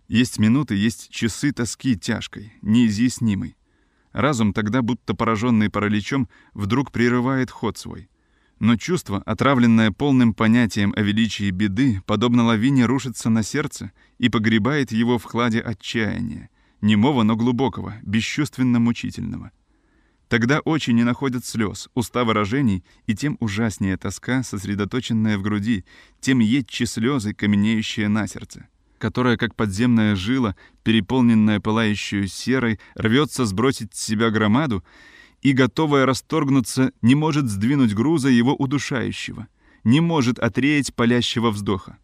Есть 0.07 0.37
минуты, 0.37 0.75
есть 0.75 1.09
часы 1.09 1.51
тоски 1.51 1.97
тяжкой, 1.97 2.53
неизъяснимой. 2.61 3.55
Разум 4.11 4.53
тогда, 4.53 4.81
будто 4.81 5.15
пораженный 5.15 5.69
параличом, 5.69 6.29
вдруг 6.53 6.91
прерывает 6.91 7.49
ход 7.49 7.77
свой. 7.77 8.09
Но 8.59 8.75
чувство, 8.75 9.23
отравленное 9.25 9.91
полным 9.91 10.33
понятием 10.33 10.93
о 10.95 11.01
величии 11.01 11.49
беды, 11.49 12.01
подобно 12.05 12.43
лавине 12.43 12.85
рушится 12.85 13.29
на 13.29 13.41
сердце 13.41 13.91
и 14.19 14.29
погребает 14.29 14.91
его 14.91 15.17
в 15.17 15.23
хладе 15.23 15.59
отчаяния, 15.59 16.49
немого, 16.83 17.23
но 17.23 17.35
глубокого, 17.35 17.95
бесчувственно-мучительного. 18.03 19.51
Тогда 20.27 20.59
очи 20.59 20.91
не 20.91 21.03
находят 21.03 21.45
слез, 21.45 21.89
уста 21.95 22.23
выражений, 22.23 22.83
и 23.07 23.15
тем 23.15 23.37
ужаснее 23.39 23.97
тоска, 23.97 24.43
сосредоточенная 24.43 25.37
в 25.37 25.41
груди, 25.41 25.85
тем 26.19 26.39
едче 26.39 26.85
слезы, 26.85 27.33
каменеющие 27.33 28.07
на 28.07 28.27
сердце 28.27 28.67
которая, 29.03 29.35
как 29.35 29.53
подземная 29.53 30.15
жила, 30.15 30.55
переполненная 30.83 31.59
пылающую 31.59 32.25
серой, 32.29 32.79
рвется 32.95 33.43
сбросить 33.43 33.93
с 33.93 34.01
себя 34.01 34.29
громаду 34.29 34.81
и, 35.41 35.51
готовая 35.51 36.05
расторгнуться, 36.05 36.93
не 37.01 37.13
может 37.13 37.49
сдвинуть 37.49 37.93
груза 37.93 38.29
его 38.29 38.55
удушающего, 38.55 39.49
не 39.83 39.99
может 39.99 40.39
отреять 40.39 40.95
палящего 40.95 41.51
вздоха. 41.51 41.97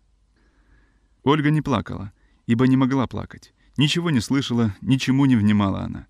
Ольга 1.23 1.51
не 1.51 1.61
плакала, 1.61 2.11
ибо 2.47 2.67
не 2.67 2.75
могла 2.75 3.07
плакать. 3.07 3.53
Ничего 3.79 4.09
не 4.09 4.19
слышала, 4.19 4.75
ничему 4.81 5.23
не 5.23 5.37
внимала 5.37 5.83
она. 5.83 6.05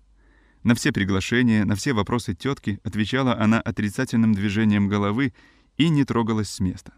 На 0.64 0.74
все 0.74 0.90
приглашения, 0.90 1.64
на 1.64 1.76
все 1.76 1.92
вопросы 1.92 2.34
тетки 2.34 2.80
отвечала 2.82 3.38
она 3.38 3.60
отрицательным 3.60 4.34
движением 4.34 4.88
головы 4.88 5.34
и 5.76 5.88
не 5.88 6.04
трогалась 6.04 6.50
с 6.50 6.58
места. 6.58 6.94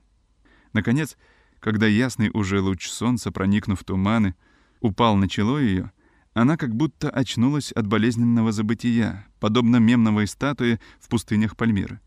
Наконец, 0.73 1.19
когда 1.61 1.87
ясный 1.87 2.31
уже 2.33 2.63
луч 2.63 2.89
солнца, 2.89 3.31
проникнув 3.31 3.85
туманы, 3.85 4.35
упал 4.81 5.17
на 5.17 5.29
чело 5.29 5.59
ее, 5.59 5.93
она 6.33 6.57
как 6.57 6.75
будто 6.75 7.11
очнулась 7.11 7.73
от 7.73 7.87
болезненного 7.87 8.51
забытия, 8.51 9.27
подобно 9.41 9.77
мемновой 9.77 10.27
статуе 10.27 10.81
в 11.01 11.11
пустынях 11.11 11.55
Пальмиры. 11.55 12.01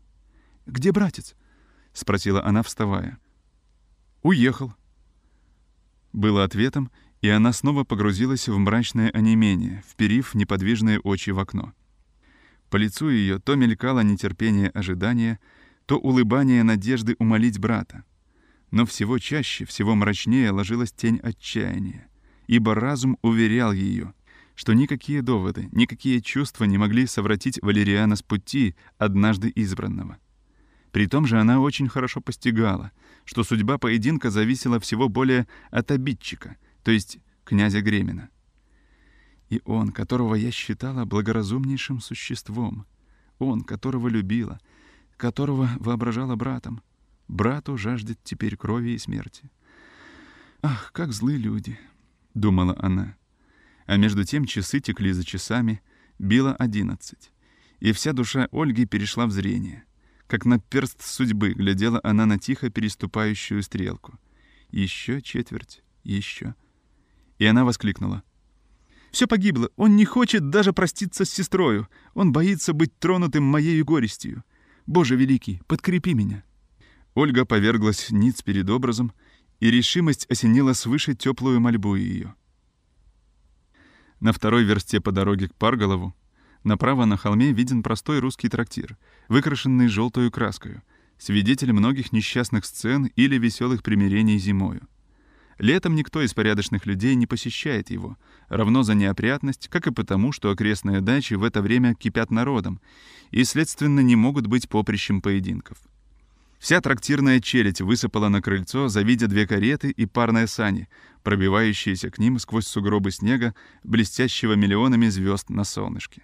«Где 0.66 0.90
братец?»— 0.90 1.36
спросила 1.92 2.44
она, 2.44 2.64
вставая. 2.64 3.20
«Уехал». 4.24 4.74
Было 6.12 6.42
ответом, 6.42 6.90
И 7.22 7.28
она 7.28 7.52
снова 7.52 7.84
погрузилась 7.84 8.48
в 8.48 8.58
мрачное 8.58 9.10
онемение, 9.10 9.82
вперив 9.88 10.34
неподвижные 10.34 11.00
очи 11.00 11.30
в 11.30 11.38
окно. 11.38 11.72
По 12.70 12.76
лицу 12.76 13.08
ее 13.08 13.38
то 13.38 13.54
мелькало 13.54 14.00
нетерпение 14.00 14.70
ожидания, 14.70 15.38
то 15.86 15.98
улыбание 15.98 16.62
надежды 16.62 17.16
умолить 17.18 17.58
брата. 17.58 18.04
Но 18.70 18.84
всего 18.84 19.18
чаще, 19.18 19.64
всего 19.64 19.94
мрачнее 19.94 20.50
ложилась 20.50 20.92
тень 20.92 21.20
отчаяния, 21.22 22.08
ибо 22.48 22.74
разум 22.74 23.18
уверял 23.22 23.72
ее, 23.72 24.12
что 24.56 24.72
никакие 24.72 25.22
доводы, 25.22 25.68
никакие 25.72 26.20
чувства 26.20 26.64
не 26.64 26.76
могли 26.76 27.06
совратить 27.06 27.60
Валериана 27.62 28.16
с 28.16 28.22
пути 28.22 28.74
однажды 28.98 29.52
избранного. 29.54 30.18
При 30.90 31.06
том 31.06 31.26
же 31.26 31.38
она 31.38 31.60
очень 31.60 31.88
хорошо 31.88 32.20
постигала, 32.20 32.90
что 33.24 33.44
судьба 33.44 33.78
поединка 33.78 34.30
зависела 34.30 34.80
всего 34.80 35.08
более 35.08 35.46
от 35.70 35.90
обидчика, 35.90 36.56
то 36.86 36.92
есть 36.92 37.18
князя 37.42 37.82
Гремина. 37.82 38.30
И 39.48 39.60
он, 39.64 39.90
которого 39.90 40.36
я 40.36 40.52
считала 40.52 41.04
благоразумнейшим 41.04 42.00
существом, 42.00 42.86
он, 43.40 43.62
которого 43.62 44.06
любила, 44.06 44.60
которого 45.16 45.68
воображала 45.80 46.36
братом, 46.36 46.80
брату 47.26 47.76
жаждет 47.76 48.20
теперь 48.22 48.56
крови 48.56 48.90
и 48.90 48.98
смерти. 48.98 49.50
«Ах, 50.62 50.92
как 50.92 51.12
злы 51.12 51.36
люди!»— 51.36 51.76
думала 52.34 52.76
она. 52.78 53.16
А 53.86 53.96
между 53.96 54.22
тем 54.22 54.44
часы 54.44 54.78
текли 54.78 55.10
за 55.10 55.24
часами, 55.24 55.82
било 56.20 56.54
одиннадцать, 56.54 57.32
и 57.80 57.90
вся 57.90 58.12
душа 58.12 58.46
Ольги 58.52 58.86
перешла 58.86 59.26
в 59.26 59.32
зрение— 59.32 59.82
как 60.28 60.44
на 60.44 60.60
перст 60.60 61.02
судьбы 61.02 61.52
глядела 61.52 62.00
она 62.04 62.26
на 62.26 62.38
тихо 62.38 62.70
переступающую 62.70 63.60
стрелку. 63.64 64.20
Еще 64.70 65.20
четверть, 65.20 65.82
еще. 66.04 66.54
И 67.38 67.46
она 67.46 67.64
воскликнула. 67.64 68.22
«Все 69.10 69.26
погибло. 69.26 69.70
Он 69.76 69.96
не 69.96 70.04
хочет 70.04 70.50
даже 70.50 70.72
проститься 70.72 71.24
с 71.24 71.30
сестрою. 71.30 71.88
Он 72.14 72.32
боится 72.32 72.72
быть 72.72 72.98
тронутым 72.98 73.44
моею 73.44 73.84
горестью. 73.84 74.44
Боже 74.86 75.16
великий, 75.16 75.60
подкрепи 75.66 76.14
меня!» 76.14 76.44
Ольга 77.14 77.44
поверглась 77.44 78.10
ниц 78.10 78.42
перед 78.42 78.68
образом, 78.68 79.12
и 79.60 79.70
решимость 79.70 80.26
осенила 80.30 80.74
свыше 80.74 81.14
теплую 81.14 81.60
мольбу 81.60 81.94
ее. 81.94 82.34
На 84.20 84.32
второй 84.32 84.64
версте 84.64 85.00
по 85.00 85.12
дороге 85.12 85.48
к 85.48 85.54
Парголову 85.54 86.14
Направо 86.66 87.04
на 87.04 87.16
холме 87.16 87.52
виден 87.52 87.84
простой 87.84 88.18
русский 88.18 88.48
трактир, 88.48 88.98
выкрашенный 89.28 89.86
желтую 89.86 90.32
краской, 90.32 90.80
свидетель 91.16 91.72
многих 91.72 92.10
несчастных 92.10 92.64
сцен 92.64 93.04
или 93.14 93.38
веселых 93.38 93.84
примирений 93.84 94.36
зимою. 94.36 94.88
Летом 95.58 95.94
никто 95.94 96.20
из 96.20 96.34
порядочных 96.34 96.84
людей 96.84 97.14
не 97.14 97.26
посещает 97.26 97.90
его, 97.90 98.18
равно 98.48 98.82
за 98.82 98.94
неопрятность, 98.94 99.68
как 99.68 99.86
и 99.86 99.92
потому, 99.92 100.32
что 100.32 100.50
окрестные 100.50 101.00
дачи 101.00 101.34
в 101.34 101.44
это 101.44 101.62
время 101.62 101.94
кипят 101.94 102.30
народом 102.30 102.80
и, 103.30 103.42
следственно, 103.44 104.00
не 104.00 104.16
могут 104.16 104.46
быть 104.46 104.68
поприщем 104.68 105.22
поединков. 105.22 105.78
Вся 106.58 106.80
трактирная 106.80 107.40
челядь 107.40 107.80
высыпала 107.80 108.28
на 108.28 108.42
крыльцо, 108.42 108.88
завидя 108.88 109.28
две 109.28 109.46
кареты 109.46 109.90
и 109.90 110.06
парные 110.06 110.46
сани, 110.46 110.88
пробивающиеся 111.22 112.10
к 112.10 112.18
ним 112.18 112.38
сквозь 112.38 112.66
сугробы 112.66 113.10
снега, 113.10 113.54
блестящего 113.82 114.54
миллионами 114.54 115.08
звезд 115.08 115.50
на 115.50 115.64
солнышке. 115.64 116.22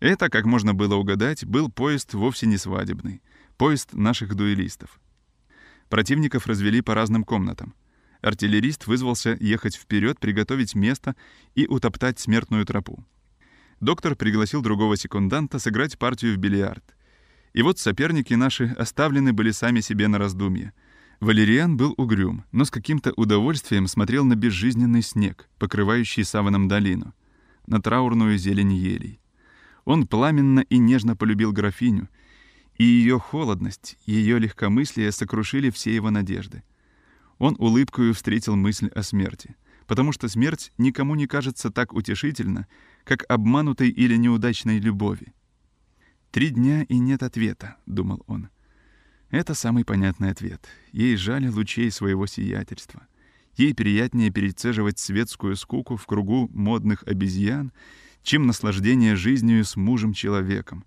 Это, 0.00 0.28
как 0.28 0.44
можно 0.44 0.74
было 0.74 0.94
угадать, 0.94 1.44
был 1.44 1.70
поезд 1.70 2.14
вовсе 2.14 2.46
не 2.46 2.56
свадебный, 2.56 3.20
поезд 3.56 3.94
наших 3.94 4.34
дуэлистов. 4.34 5.00
Противников 5.88 6.46
развели 6.46 6.82
по 6.82 6.94
разным 6.94 7.24
комнатам. 7.24 7.74
Артиллерист 8.20 8.86
вызвался 8.86 9.36
ехать 9.40 9.76
вперед, 9.76 10.18
приготовить 10.18 10.74
место 10.74 11.14
и 11.54 11.66
утоптать 11.66 12.18
смертную 12.18 12.64
тропу. 12.66 13.04
Доктор 13.80 14.16
пригласил 14.16 14.60
другого 14.60 14.96
секунданта 14.96 15.58
сыграть 15.58 15.98
партию 15.98 16.34
в 16.34 16.38
бильярд. 16.38 16.84
И 17.52 17.62
вот 17.62 17.78
соперники 17.78 18.34
наши 18.34 18.74
оставлены 18.76 19.32
были 19.32 19.52
сами 19.52 19.80
себе 19.80 20.08
на 20.08 20.18
раздумье. 20.18 20.72
Валериан 21.20 21.76
был 21.76 21.94
угрюм, 21.96 22.44
но 22.52 22.64
с 22.64 22.70
каким-то 22.70 23.12
удовольствием 23.16 23.86
смотрел 23.86 24.24
на 24.24 24.34
безжизненный 24.34 25.02
снег, 25.02 25.48
покрывающий 25.58 26.24
саваном 26.24 26.68
долину, 26.68 27.14
на 27.66 27.80
траурную 27.80 28.36
зелень 28.38 28.74
елей. 28.74 29.20
Он 29.84 30.06
пламенно 30.06 30.60
и 30.60 30.78
нежно 30.78 31.16
полюбил 31.16 31.52
графиню, 31.52 32.08
и 32.76 32.84
ее 32.84 33.18
холодность, 33.18 33.96
ее 34.06 34.38
легкомыслие 34.38 35.10
сокрушили 35.10 35.70
все 35.70 35.94
его 35.94 36.10
надежды. 36.10 36.62
Он 37.38 37.56
улыбкою 37.58 38.14
встретил 38.14 38.56
мысль 38.56 38.88
о 38.94 39.02
смерти, 39.02 39.56
потому 39.86 40.12
что 40.12 40.28
смерть 40.28 40.72
никому 40.78 41.14
не 41.14 41.26
кажется 41.26 41.70
так 41.70 41.92
утешительно, 41.92 42.66
как 43.04 43.24
обманутой 43.28 43.88
или 43.88 44.16
неудачной 44.16 44.78
любови. 44.78 45.32
«Три 46.30 46.50
дня 46.50 46.82
и 46.82 46.98
нет 46.98 47.22
ответа»,— 47.22 47.76
думал 47.86 48.22
он. 48.26 48.50
Это 49.30 49.54
самый 49.54 49.84
понятный 49.84 50.30
ответ. 50.30 50.66
Ей 50.92 51.16
жаль 51.16 51.48
лучей 51.48 51.90
своего 51.90 52.26
сиятельства. 52.26 53.06
Ей 53.56 53.74
приятнее 53.74 54.30
перецеживать 54.30 54.98
светскую 54.98 55.56
скуку 55.56 55.96
в 55.96 56.06
кругу 56.06 56.48
модных 56.52 57.02
обезьян 57.06 57.72
чем 58.22 58.46
наслаждение 58.46 59.16
жизнью 59.16 59.64
с 59.64 59.74
мужем-человеком. 59.74 60.84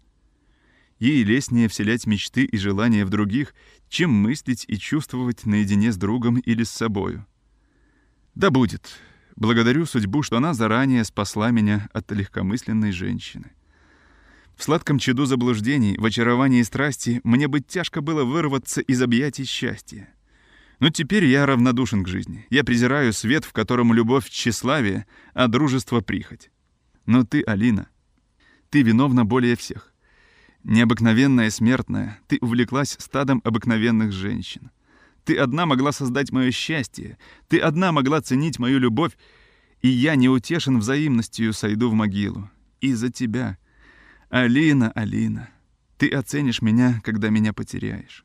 Ей 1.01 1.23
лестнее 1.23 1.67
вселять 1.67 2.05
мечты 2.05 2.45
и 2.45 2.57
желания 2.59 3.05
в 3.05 3.09
других, 3.09 3.55
чем 3.89 4.11
мыслить 4.11 4.65
и 4.67 4.77
чувствовать 4.77 5.47
наедине 5.47 5.91
с 5.91 5.97
другом 5.97 6.37
или 6.37 6.63
с 6.63 6.69
собою. 6.69 7.25
Да 8.35 8.51
будет. 8.51 8.99
Благодарю 9.35 9.87
судьбу, 9.87 10.21
что 10.21 10.37
она 10.37 10.53
заранее 10.53 11.03
спасла 11.03 11.49
меня 11.49 11.89
от 11.91 12.11
легкомысленной 12.11 12.91
женщины. 12.91 13.51
В 14.55 14.63
сладком 14.63 14.99
чаду 14.99 15.25
заблуждений, 15.25 15.97
в 15.97 16.05
очаровании 16.05 16.61
страсти 16.61 17.19
мне 17.23 17.47
бы 17.47 17.61
тяжко 17.61 18.01
было 18.01 18.23
вырваться 18.23 18.79
из 18.81 19.01
объятий 19.01 19.45
счастья. 19.45 20.07
Но 20.77 20.91
теперь 20.91 21.25
я 21.25 21.47
равнодушен 21.47 22.03
к 22.03 22.07
жизни. 22.07 22.45
Я 22.51 22.63
презираю 22.63 23.11
свет, 23.11 23.43
в 23.43 23.53
котором 23.53 23.91
любовь— 23.91 24.29
тщеславие, 24.29 25.07
а 25.33 25.47
дружество— 25.47 26.01
прихоть. 26.01 26.51
Но 27.07 27.23
ты, 27.23 27.41
Алина, 27.41 27.89
ты 28.69 28.83
виновна 28.83 29.25
более 29.25 29.55
всех. 29.55 29.90
Необыкновенная 30.63 31.49
смертная, 31.49 32.19
ты 32.27 32.37
увлеклась 32.39 32.95
стадом 32.99 33.41
обыкновенных 33.43 34.11
женщин. 34.11 34.69
Ты 35.23 35.37
одна 35.37 35.65
могла 35.65 35.91
создать 35.91 36.31
мое 36.31 36.51
счастье, 36.51 37.17
ты 37.47 37.59
одна 37.59 37.91
могла 37.91 38.21
ценить 38.21 38.59
мою 38.59 38.79
любовь, 38.79 39.17
и 39.81 39.87
я, 39.87 40.15
неутешен 40.15 40.79
взаимностью, 40.79 41.53
сойду 41.53 41.89
в 41.89 41.93
могилу. 41.93 42.49
Из-за 42.79 43.11
тебя. 43.11 43.57
Алина, 44.29 44.91
Алина, 44.91 45.49
ты 45.97 46.09
оценишь 46.09 46.61
меня, 46.61 47.01
когда 47.03 47.29
меня 47.29 47.53
потеряешь. 47.53 48.23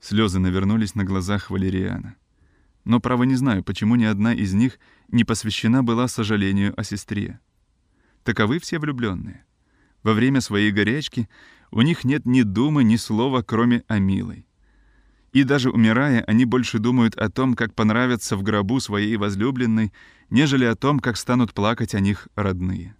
Слезы 0.00 0.38
навернулись 0.38 0.94
на 0.94 1.04
глазах 1.04 1.50
Валериана. 1.50 2.16
Но, 2.84 3.00
право, 3.00 3.22
не 3.22 3.36
знаю, 3.36 3.64
почему 3.64 3.96
ни 3.96 4.04
одна 4.04 4.34
из 4.34 4.52
них 4.52 4.78
не 5.08 5.24
посвящена 5.24 5.82
была 5.82 6.06
сожалению 6.08 6.78
о 6.78 6.84
сестре. 6.84 7.40
Таковы 8.22 8.58
все 8.58 8.78
влюбленные. 8.78 9.44
Во 10.04 10.12
время 10.12 10.40
своей 10.40 10.70
горячки 10.70 11.28
у 11.72 11.80
них 11.80 12.04
нет 12.04 12.26
ни 12.26 12.42
думы, 12.42 12.84
ни 12.84 12.94
слова, 12.96 13.42
кроме 13.42 13.82
о 13.88 13.98
милой. 13.98 14.46
И 15.32 15.42
даже 15.42 15.70
умирая, 15.70 16.22
они 16.22 16.44
больше 16.44 16.78
думают 16.78 17.16
о 17.16 17.28
том, 17.28 17.54
как 17.54 17.74
понравятся 17.74 18.36
в 18.36 18.44
гробу 18.44 18.78
своей 18.78 19.16
возлюбленной, 19.16 19.92
нежели 20.30 20.64
о 20.66 20.76
том, 20.76 21.00
как 21.00 21.16
станут 21.16 21.52
плакать 21.52 21.96
о 21.96 22.00
них 22.00 22.28
родные. 22.36 22.94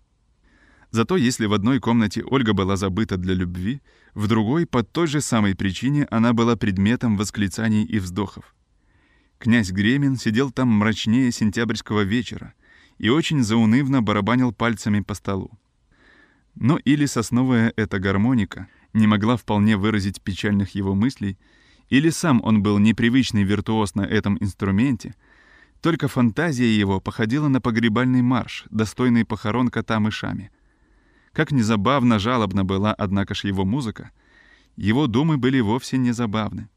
Зато 0.90 1.16
если 1.16 1.46
в 1.46 1.52
одной 1.52 1.78
комнате 1.78 2.24
Ольга 2.24 2.54
была 2.54 2.76
забыта 2.76 3.16
для 3.16 3.34
любви, 3.34 3.82
в 4.14 4.26
другой, 4.26 4.66
по 4.66 4.82
той 4.82 5.06
же 5.06 5.20
самой 5.20 5.54
причине, 5.54 6.08
она 6.10 6.32
была 6.32 6.56
предметом 6.56 7.16
восклицаний 7.16 7.84
и 7.84 7.98
вздохов. 7.98 8.56
Князь 9.38 9.70
Гремин 9.70 10.16
сидел 10.16 10.50
там 10.50 10.68
мрачнее 10.68 11.30
сентябрьского 11.30 12.00
вечера— 12.00 12.54
и 12.98 13.08
очень 13.08 13.42
заунывно 13.42 14.02
барабанил 14.02 14.52
пальцами 14.52 15.00
по 15.00 15.14
столу. 15.14 15.50
Но 16.54 16.76
или 16.76 17.06
сосновая 17.06 17.72
эта 17.76 17.98
гармоника 17.98 18.68
не 18.92 19.06
могла 19.06 19.36
вполне 19.36 19.76
выразить 19.76 20.22
печальных 20.22 20.74
его 20.74 20.94
мыслей, 20.94 21.38
или 21.88 22.10
сам 22.10 22.40
он 22.44 22.62
был 22.62 22.78
непривычный 22.78 23.42
виртуоз 23.42 23.94
на 23.94 24.02
этом 24.02 24.38
инструменте, 24.40 25.14
только 25.80 26.08
фантазия 26.08 26.78
его 26.78 27.00
походила 27.00 27.48
на 27.48 27.60
погребальный 27.60 28.22
марш, 28.22 28.64
достойный 28.70 29.24
похорон 29.24 29.68
кота 29.68 30.00
мышами. 30.00 30.50
Как 31.32 31.50
незабавно 31.50 32.18
жалобна 32.18 32.64
была, 32.64 32.94
однако 32.94 33.34
ж, 33.34 33.44
его 33.44 33.64
музыка, 33.64 34.10
его 34.76 35.06
думы 35.06 35.36
были 35.36 35.60
вовсе 35.60 35.98
не 35.98 36.12
забавны. 36.12 36.68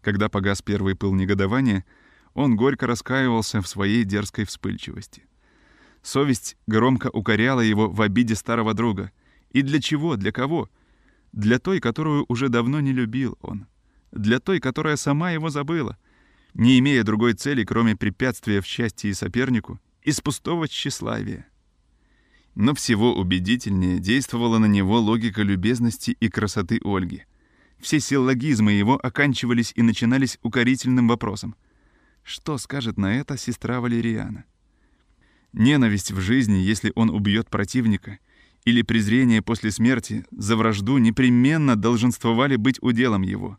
Когда 0.00 0.28
погас 0.28 0.62
первый 0.62 0.94
пыл 0.96 1.14
негодования— 1.14 1.84
он 2.38 2.54
горько 2.54 2.86
раскаивался 2.86 3.60
в 3.60 3.68
своей 3.68 4.04
дерзкой 4.04 4.44
вспыльчивости. 4.44 5.26
Совесть 6.08 6.56
громко 6.66 7.08
укоряла 7.08 7.60
его 7.60 7.90
в 7.90 8.00
обиде 8.00 8.34
старого 8.34 8.72
друга. 8.72 9.12
И 9.50 9.60
для 9.60 9.78
чего, 9.78 10.16
для 10.16 10.32
кого? 10.32 10.70
Для 11.32 11.58
той, 11.58 11.80
которую 11.80 12.24
уже 12.28 12.48
давно 12.48 12.80
не 12.80 12.94
любил 12.94 13.36
он. 13.42 13.66
Для 14.10 14.40
той, 14.40 14.58
которая 14.58 14.96
сама 14.96 15.32
его 15.32 15.50
забыла. 15.50 15.98
не 16.54 16.78
имея 16.78 17.04
другой 17.04 17.34
цели, 17.34 17.62
кроме 17.62 17.94
препятствия 17.94 18.62
в 18.62 18.66
счастье 18.66 19.10
и 19.10 19.12
сопернику, 19.12 19.80
из 20.02 20.22
пустого 20.22 20.66
тщеславия. 20.66 21.46
Но 22.54 22.74
всего 22.74 23.14
убедительнее 23.14 23.98
действовала 23.98 24.56
на 24.56 24.64
него 24.66 24.98
логика 24.98 25.42
любезности 25.42 26.16
и 26.18 26.30
красоты 26.30 26.80
Ольги. 26.84 27.24
Все 27.78 28.00
силлогизмы 28.00 28.72
его 28.72 28.96
оканчивались 28.96 29.74
и 29.76 29.82
начинались 29.82 30.38
укорительным 30.42 31.06
вопросом. 31.06 31.54
Что 32.22 32.56
скажет 32.56 32.96
на 32.96 33.14
это 33.14 33.36
сестра 33.36 33.82
Валериана? 33.82 34.46
Ненависть 35.52 36.12
в 36.12 36.20
жизни, 36.20 36.56
если 36.56 36.92
он 36.94 37.10
убьет 37.10 37.48
противника, 37.48 38.18
или 38.64 38.82
презрение 38.82 39.40
после 39.40 39.70
смерти 39.70 40.26
за 40.30 40.56
вражду 40.56 40.98
непременно 40.98 41.74
долженствовали 41.74 42.56
быть 42.56 42.78
уделом 42.82 43.22
его. 43.22 43.58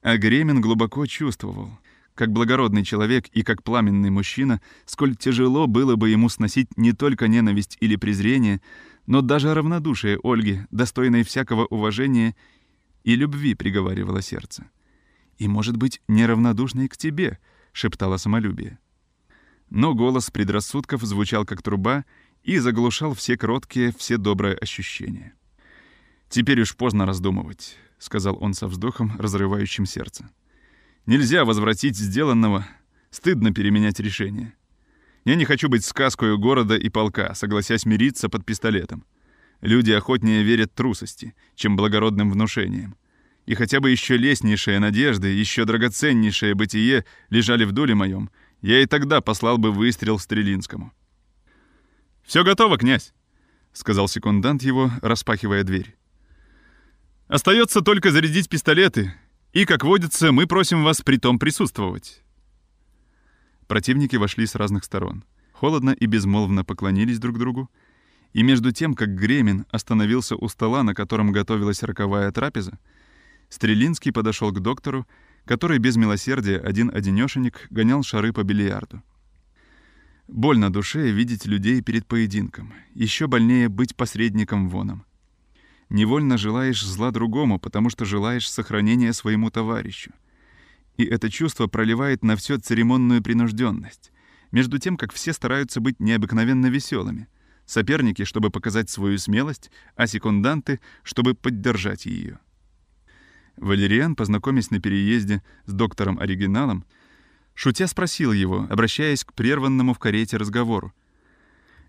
А 0.00 0.16
Гремин 0.16 0.60
глубоко 0.60 1.04
чувствовал, 1.06 1.78
как 2.14 2.32
благородный 2.32 2.82
человек 2.82 3.26
и 3.28 3.42
как 3.42 3.62
пламенный 3.62 4.10
мужчина, 4.10 4.62
сколь 4.86 5.16
тяжело 5.16 5.66
было 5.66 5.96
бы 5.96 6.08
ему 6.08 6.28
сносить 6.28 6.68
не 6.76 6.92
только 6.92 7.28
ненависть 7.28 7.76
или 7.80 7.96
презрение, 7.96 8.60
но 9.06 9.20
даже 9.20 9.54
равнодушие 9.54 10.18
Ольги, 10.22 10.62
достойной 10.70 11.24
всякого 11.24 11.66
уважения 11.66 12.34
и 13.04 13.14
любви, 13.14 13.54
приговаривало 13.54 14.22
сердце. 14.22 14.68
«И, 15.36 15.46
может 15.46 15.76
быть, 15.76 16.00
неравнодушной 16.08 16.88
к 16.88 16.96
тебе»,— 16.96 17.38
шептало 17.72 18.16
самолюбие. 18.16 18.78
Но 19.70 19.94
голос 19.94 20.30
предрассудков 20.30 21.02
звучал 21.02 21.44
как 21.44 21.62
труба 21.62 22.04
и 22.42 22.58
заглушал 22.58 23.14
все 23.14 23.36
кроткие, 23.36 23.92
все 23.96 24.16
добрые 24.16 24.54
ощущения. 24.56 25.34
«Теперь 26.28 26.60
уж 26.60 26.76
поздно 26.76 27.06
раздумывать»,— 27.06 27.76
сказал 27.98 28.38
он 28.40 28.54
со 28.54 28.66
вздохом, 28.66 29.12
разрывающим 29.18 29.86
сердце. 29.86 30.30
«Нельзя 31.06 31.44
возвратить 31.44 31.96
сделанного, 31.96 32.66
стыдно 33.10 33.52
переменять 33.52 34.00
решение. 34.00 34.54
Я 35.24 35.34
не 35.34 35.44
хочу 35.44 35.68
быть 35.68 35.84
сказкой 35.84 36.36
города 36.38 36.76
и 36.76 36.88
полка, 36.88 37.34
согласясь 37.34 37.86
мириться 37.86 38.28
под 38.28 38.44
пистолетом. 38.44 39.04
Люди 39.60 39.90
охотнее 39.90 40.42
верят 40.42 40.74
трусости, 40.74 41.34
чем 41.54 41.76
благородным 41.76 42.30
внушениям. 42.30 42.96
И 43.44 43.54
хотя 43.54 43.80
бы 43.80 43.90
еще 43.90 44.16
лестнейшие 44.16 44.78
надежды, 44.78 45.28
еще 45.28 45.64
драгоценнейшее 45.64 46.54
бытие 46.54 47.04
лежали 47.30 47.64
в 47.64 47.72
доле 47.72 47.94
моем, 47.94 48.30
я 48.60 48.82
и 48.82 48.86
тогда 48.86 49.20
послал 49.20 49.58
бы 49.58 49.72
выстрел 49.72 50.18
Стрелинскому. 50.18 50.92
«Все 52.22 52.44
готово, 52.44 52.76
князь»,— 52.78 53.14
сказал 53.72 54.08
секундант 54.08 54.62
его, 54.62 54.90
распахивая 55.00 55.64
дверь. 55.64 55.96
«Остается 57.26 57.80
только 57.80 58.10
зарядить 58.10 58.48
пистолеты, 58.48 59.14
и, 59.52 59.64
как 59.64 59.84
водится, 59.84 60.32
мы 60.32 60.46
просим 60.46 60.84
вас 60.84 61.00
при 61.00 61.16
том 61.16 61.38
присутствовать». 61.38 62.22
Противники 63.66 64.16
вошли 64.16 64.46
с 64.46 64.54
разных 64.54 64.84
сторон. 64.84 65.24
Холодно 65.52 65.90
и 65.90 66.06
безмолвно 66.06 66.64
поклонились 66.64 67.18
друг 67.18 67.38
другу, 67.38 67.70
и 68.32 68.42
между 68.42 68.72
тем, 68.72 68.94
как 68.94 69.14
Гремин 69.14 69.66
остановился 69.70 70.36
у 70.36 70.48
стола, 70.48 70.82
на 70.82 70.94
котором 70.94 71.32
готовилась 71.32 71.82
роковая 71.82 72.30
трапеза, 72.30 72.78
Стрелинский 73.48 74.12
подошел 74.12 74.52
к 74.52 74.60
доктору 74.60 75.06
который 75.48 75.78
без 75.78 75.96
милосердия 75.96 76.58
один-одинешенек 76.58 77.68
гонял 77.70 78.02
шары 78.02 78.34
по 78.34 78.42
бильярду. 78.42 79.02
Больно 80.28 80.70
душе 80.70 81.10
видеть 81.10 81.46
людей 81.46 81.80
перед 81.80 82.06
поединком. 82.06 82.74
Еще 82.92 83.28
больнее 83.28 83.70
быть 83.70 83.96
посредником 83.96 84.68
воном. 84.68 85.06
Невольно 85.88 86.36
желаешь 86.36 86.84
зла 86.84 87.12
другому, 87.12 87.58
потому 87.58 87.88
что 87.88 88.04
желаешь 88.04 88.48
сохранения 88.48 89.14
своему 89.14 89.50
товарищу. 89.50 90.12
И 90.98 91.04
это 91.06 91.30
чувство 91.30 91.66
проливает 91.66 92.22
на 92.22 92.36
все 92.36 92.58
церемонную 92.58 93.22
принужденность, 93.22 94.12
между 94.52 94.78
тем, 94.78 94.98
как 94.98 95.14
все 95.14 95.32
стараются 95.32 95.80
быть 95.80 95.98
необыкновенно 95.98 96.66
веселыми. 96.66 97.26
Соперники, 97.64 98.24
чтобы 98.24 98.50
показать 98.50 98.90
свою 98.90 99.16
смелость, 99.16 99.70
а 99.96 100.06
секунданты, 100.06 100.80
чтобы 101.04 101.32
поддержать 101.32 102.04
ее. 102.04 102.38
Валериан, 103.60 104.14
познакомясь 104.14 104.70
на 104.70 104.80
переезде 104.80 105.42
с 105.66 105.72
доктором-оригиналом, 105.72 106.84
шутя 107.54 107.86
спросил 107.86 108.32
его, 108.32 108.66
обращаясь 108.70 109.24
к 109.24 109.32
прерванному 109.32 109.94
в 109.94 109.98
карете 109.98 110.36
разговору. 110.36 110.92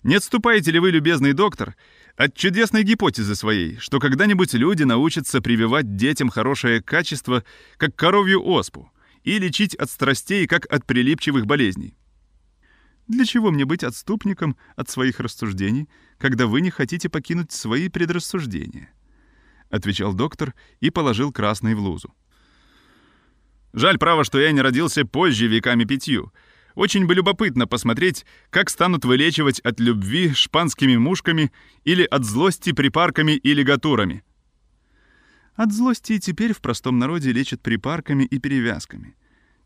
«Не 0.02 0.16
отступаете 0.16 0.72
ли 0.72 0.80
вы, 0.80 0.92
любезный 0.92 1.34
доктор, 1.34 1.76
от 2.16 2.34
чудесной 2.34 2.84
гипотезы 2.84 3.36
своей, 3.36 3.78
что 3.78 4.00
когда-нибудь 4.00 4.54
люди 4.54 4.84
научатся 4.84 5.42
прививать 5.42 5.96
детям 5.96 6.30
хорошее 6.30 6.82
качество, 6.82 7.44
как 7.78 7.96
коровью 7.96 8.46
оспу, 8.46 8.92
и 9.24 9.38
лечить 9.38 9.76
от 9.76 9.90
страстей, 9.92 10.48
как 10.48 10.66
от 10.72 10.86
прилипчивых 10.86 11.46
болезней?» 11.46 11.98
«Для 13.08 13.26
чего 13.26 13.52
мне 13.52 13.66
быть 13.66 13.84
отступником 13.84 14.56
от 14.76 14.90
своих 14.90 15.20
рассуждений, 15.20 15.90
когда 16.18 16.48
вы 16.48 16.62
не 16.62 16.70
хотите 16.70 17.10
покинуть 17.10 17.52
свои 17.52 17.90
предрассуждения?»— 17.90 18.90
отвечал 19.70 20.14
доктор 20.14 20.54
и 20.80 20.90
положил 20.90 21.32
красный 21.32 21.76
в 21.76 21.80
лузу. 21.80 22.14
«Жаль, 23.74 24.00
право, 24.00 24.24
что 24.24 24.40
я 24.40 24.52
не 24.52 24.62
родился 24.62 25.06
позже 25.06 25.48
веками 25.48 25.86
пятью. 25.86 26.32
Очень 26.76 27.06
бы 27.06 27.14
любопытно 27.14 27.68
посмотреть, 27.68 28.26
как 28.50 28.70
станут 28.70 29.06
вылечивать 29.06 29.60
от 29.60 29.80
любви 29.80 30.34
шпанскими 30.34 30.96
мушками 30.98 31.52
или 31.84 32.04
от 32.04 32.26
злости 32.26 32.72
припарками 32.72 33.34
и 33.34 33.54
лигатурами». 33.54 34.24
От 35.56 35.74
злости 35.74 36.20
теперь 36.20 36.54
в 36.54 36.62
простом 36.62 37.00
народе 37.00 37.32
лечат 37.32 37.62
припарками 37.62 38.24
и 38.24 38.40
перевязками. 38.40 39.16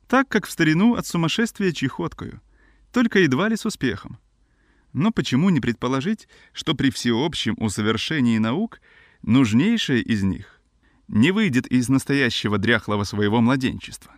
Так, 0.07 0.27
как 0.27 0.47
в 0.47 0.51
старину 0.51 0.95
от 0.95 1.05
сумасшествия 1.05 1.71
чехоткою. 1.71 2.41
Только 2.91 3.19
едва 3.19 3.47
ли 3.47 3.55
с 3.55 3.65
успехом. 3.65 4.17
Но 4.91 5.11
почему 5.11 5.49
не 5.49 5.59
предположить, 5.59 6.27
что 6.51 6.73
при 6.73 6.89
всеобщем 6.89 7.55
усовершении 7.57 8.37
наук— 8.39 8.81
нужнейшее 9.23 10.01
из 10.01 10.23
них 10.23 10.53
не 11.07 11.31
выйдет 11.31 11.67
из 11.67 11.89
настоящего 11.89 12.57
дряхлого 12.57 13.03
своего 13.03 13.41
младенчества. 13.41 14.13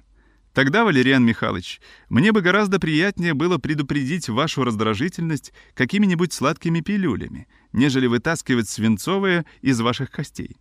Тогда, 0.53 0.85
Валериан 0.85 1.25
Михайлович, 1.25 1.81
мне 2.07 2.31
бы 2.31 2.41
гораздо 2.41 2.79
приятнее 2.79 3.33
было 3.33 3.57
предупредить 3.57 4.29
вашу 4.29 4.63
раздражительность 4.63 5.51
какими-нибудь 5.73 6.31
сладкими 6.31 6.79
пилюлями, 6.79 7.47
нежели 7.73 8.07
вытаскивать 8.07 8.69
свинцовые 8.69 9.45
из 9.61 9.81
ваших 9.81 10.11
костей. 10.11 10.55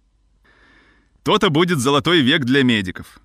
То-то 1.23 1.49
будет 1.49 1.79
золотой 1.79 2.23
век 2.23 2.45
для 2.45 2.65
медиков. 2.65 3.21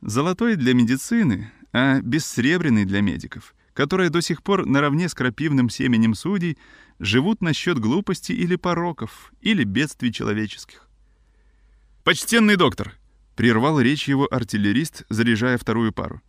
Золотой 0.00 0.54
для 0.54 0.74
медицины, 0.74 1.50
а 1.72 2.00
бессребряный 2.00 2.84
для 2.84 3.00
медиков, 3.00 3.55
которые 3.76 4.08
до 4.08 4.22
сих 4.22 4.42
пор 4.42 4.64
наравне 4.64 5.06
с 5.06 5.14
крапивным 5.14 5.68
семенем 5.68 6.14
судей 6.14 6.56
живут 6.98 7.42
насчет 7.42 7.78
глупости 7.78 8.32
или 8.32 8.56
пороков, 8.56 9.32
или 9.42 9.64
бедствий 9.64 10.10
человеческих. 10.10 10.88
«Почтенный 12.02 12.56
доктор!»— 12.56 12.94
прервал 13.36 13.78
речь 13.78 14.08
его 14.08 14.26
артиллерист, 14.30 15.04
заряжая 15.10 15.58
вторую 15.58 15.92
пару. 15.92 16.22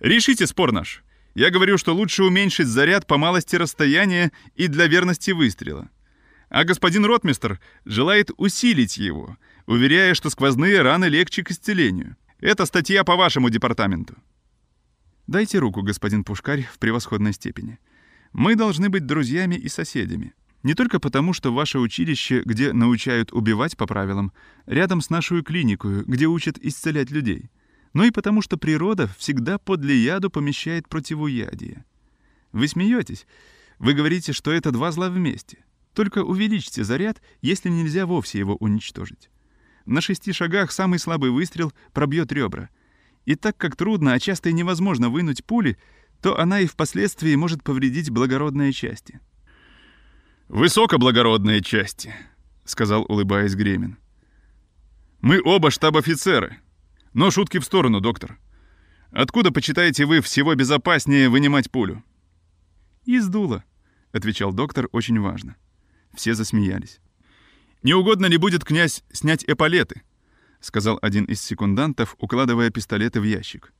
«Решите 0.00 0.46
спор 0.46 0.72
наш. 0.72 1.04
Я 1.34 1.50
говорю, 1.50 1.76
что 1.76 1.94
лучше 1.94 2.24
уменьшить 2.24 2.68
заряд 2.68 3.06
по 3.06 3.18
малости 3.18 3.56
расстояния 3.56 4.32
и 4.54 4.68
для 4.68 4.86
верности 4.86 5.32
выстрела. 5.32 5.90
А 6.48 6.64
господин 6.64 7.04
ротмистер 7.04 7.60
желает 7.84 8.30
усилить 8.38 8.96
его, 8.96 9.36
уверяя, 9.66 10.14
что 10.14 10.30
сквозные 10.30 10.80
раны 10.80 11.04
легче 11.04 11.44
к 11.44 11.50
исцелению. 11.50 12.16
Это 12.40 12.64
статья 12.64 13.04
по 13.04 13.14
вашему 13.14 13.50
департаменту». 13.50 14.16
«Дайте 15.26 15.58
руку, 15.58 15.82
господин 15.82 16.22
Пушкарь, 16.22 16.62
в 16.62 16.78
превосходной 16.78 17.32
степени. 17.32 17.78
Мы 18.32 18.54
должны 18.54 18.88
быть 18.88 19.06
друзьями 19.06 19.56
и 19.56 19.68
соседями. 19.68 20.34
Не 20.62 20.74
только 20.74 21.00
потому, 21.00 21.32
что 21.32 21.52
ваше 21.52 21.78
училище, 21.78 22.42
где 22.44 22.72
научают 22.72 23.32
убивать 23.32 23.76
по 23.76 23.86
правилам, 23.86 24.32
рядом 24.66 25.00
с 25.00 25.10
нашу 25.10 25.42
клинику, 25.42 26.02
где 26.06 26.26
учат 26.26 26.58
исцелять 26.58 27.10
людей, 27.10 27.50
но 27.92 28.04
и 28.04 28.10
потому, 28.10 28.42
что 28.42 28.56
природа 28.56 29.08
всегда 29.18 29.58
подле 29.58 29.96
яду 29.96 30.30
помещает 30.30 30.88
противоядие. 30.88 31.84
Вы 32.52 32.68
смеетесь? 32.68 33.26
Вы 33.78 33.94
говорите, 33.94 34.32
что 34.32 34.52
это 34.52 34.70
два 34.70 34.92
зла 34.92 35.10
вместе. 35.10 35.64
Только 35.92 36.22
увеличьте 36.22 36.84
заряд, 36.84 37.22
если 37.42 37.68
нельзя 37.68 38.06
вовсе 38.06 38.38
его 38.38 38.56
уничтожить. 38.56 39.30
На 39.86 40.00
шести 40.00 40.32
шагах 40.32 40.72
самый 40.72 40.98
слабый 40.98 41.30
выстрел 41.30 41.72
пробьет 41.92 42.32
ребра. 42.32 42.70
И 43.26 43.34
так 43.34 43.58
как 43.58 43.76
трудно, 43.76 44.14
а 44.14 44.20
часто 44.20 44.48
и 44.48 44.52
невозможно 44.52 45.10
вынуть 45.10 45.44
пули, 45.44 45.76
то 46.22 46.38
она 46.38 46.60
и 46.60 46.66
впоследствии 46.66 47.34
может 47.34 47.62
повредить 47.62 48.08
благородные 48.08 48.72
части. 48.72 49.20
«Высокоблагородные 50.48 51.60
части»,— 51.60 52.14
сказал, 52.64 53.04
улыбаясь 53.08 53.56
Гремин. 53.56 53.98
«Мы 55.20 55.42
оба 55.44 55.72
штаб-офицеры. 55.72 56.58
Но 57.12 57.32
шутки 57.32 57.58
в 57.58 57.64
сторону, 57.64 58.00
доктор. 58.00 58.38
Откуда, 59.10 59.50
почитаете 59.50 60.06
вы, 60.06 60.20
всего 60.20 60.54
безопаснее 60.54 61.28
вынимать 61.28 61.70
пулю?» 61.70 62.04
«Из 63.04 63.26
дула»,— 63.26 63.64
отвечал 64.12 64.52
доктор 64.52 64.88
очень 64.92 65.18
важно. 65.18 65.56
Все 66.14 66.34
засмеялись. 66.34 67.00
«Не 67.82 67.94
угодно 67.94 68.26
ли 68.26 68.36
будет, 68.36 68.64
князь, 68.64 69.02
снять 69.10 69.44
эполеты?»— 69.48 70.02
сказал 70.66 70.98
один 71.00 71.24
из 71.24 71.40
секундантов, 71.40 72.16
укладывая 72.18 72.70
пистолеты 72.70 73.20
в 73.20 73.24
ящик. 73.24 73.72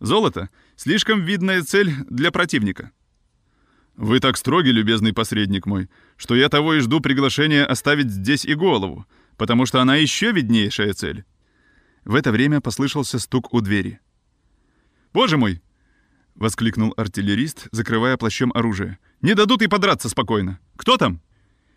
Золото— 0.00 0.50
слишком 0.76 1.22
видная 1.22 1.62
цель 1.62 1.92
для 2.08 2.30
противника. 2.30 2.92
Вы 3.96 4.20
так 4.20 4.36
строги, 4.36 4.70
любезный 4.70 5.12
посредник 5.12 5.66
мой, 5.66 5.88
что 6.16 6.34
я 6.34 6.48
того 6.48 6.74
и 6.74 6.80
жду 6.80 7.00
приглашения 7.00 7.64
оставить 7.64 8.10
здесь 8.10 8.44
и 8.44 8.54
голову, 8.54 9.06
потому 9.36 9.66
что 9.66 9.80
она 9.80 9.96
еще 9.96 10.32
виднейшая 10.32 10.92
цель. 10.94 11.24
В 12.04 12.14
это 12.14 12.32
время 12.32 12.60
послышался 12.60 13.18
стук 13.18 13.54
у 13.54 13.60
двери. 13.60 14.00
«Боже 15.12 15.36
мой!»— 15.36 15.62
воскликнул 16.34 16.92
артиллерист, 16.96 17.68
закрывая 17.70 18.16
плащом 18.16 18.52
оружие. 18.54 18.98
«Не 19.22 19.34
дадут 19.34 19.62
и 19.62 19.68
подраться 19.68 20.08
спокойно. 20.08 20.58
Кто 20.76 20.96
там?» 20.96 21.20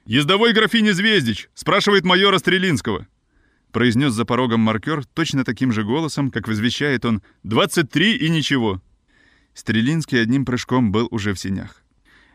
«Ездовой 0.05 0.53
графиня 0.53 0.93
Звездич!»— 0.93 1.49
спрашивает 1.53 2.03
майора 2.03 2.39
Стрелинского. 2.39 3.07
Произнес 3.77 4.11
за 4.13 4.25
порогом 4.25 4.61
маркер 4.61 5.05
точно 5.05 5.43
таким 5.43 5.71
же 5.71 5.83
голосом, 5.83 6.31
как 6.31 6.47
возвещает 6.47 7.05
он 7.05 7.21
«двадцать 7.43 7.91
три 7.91 8.17
и 8.17 8.27
ничего». 8.27 8.81
Стрелинский 9.53 10.19
одним 10.19 10.45
прыжком 10.45 10.91
был 10.91 11.07
уже 11.11 11.35
в 11.35 11.39
синях. 11.39 11.83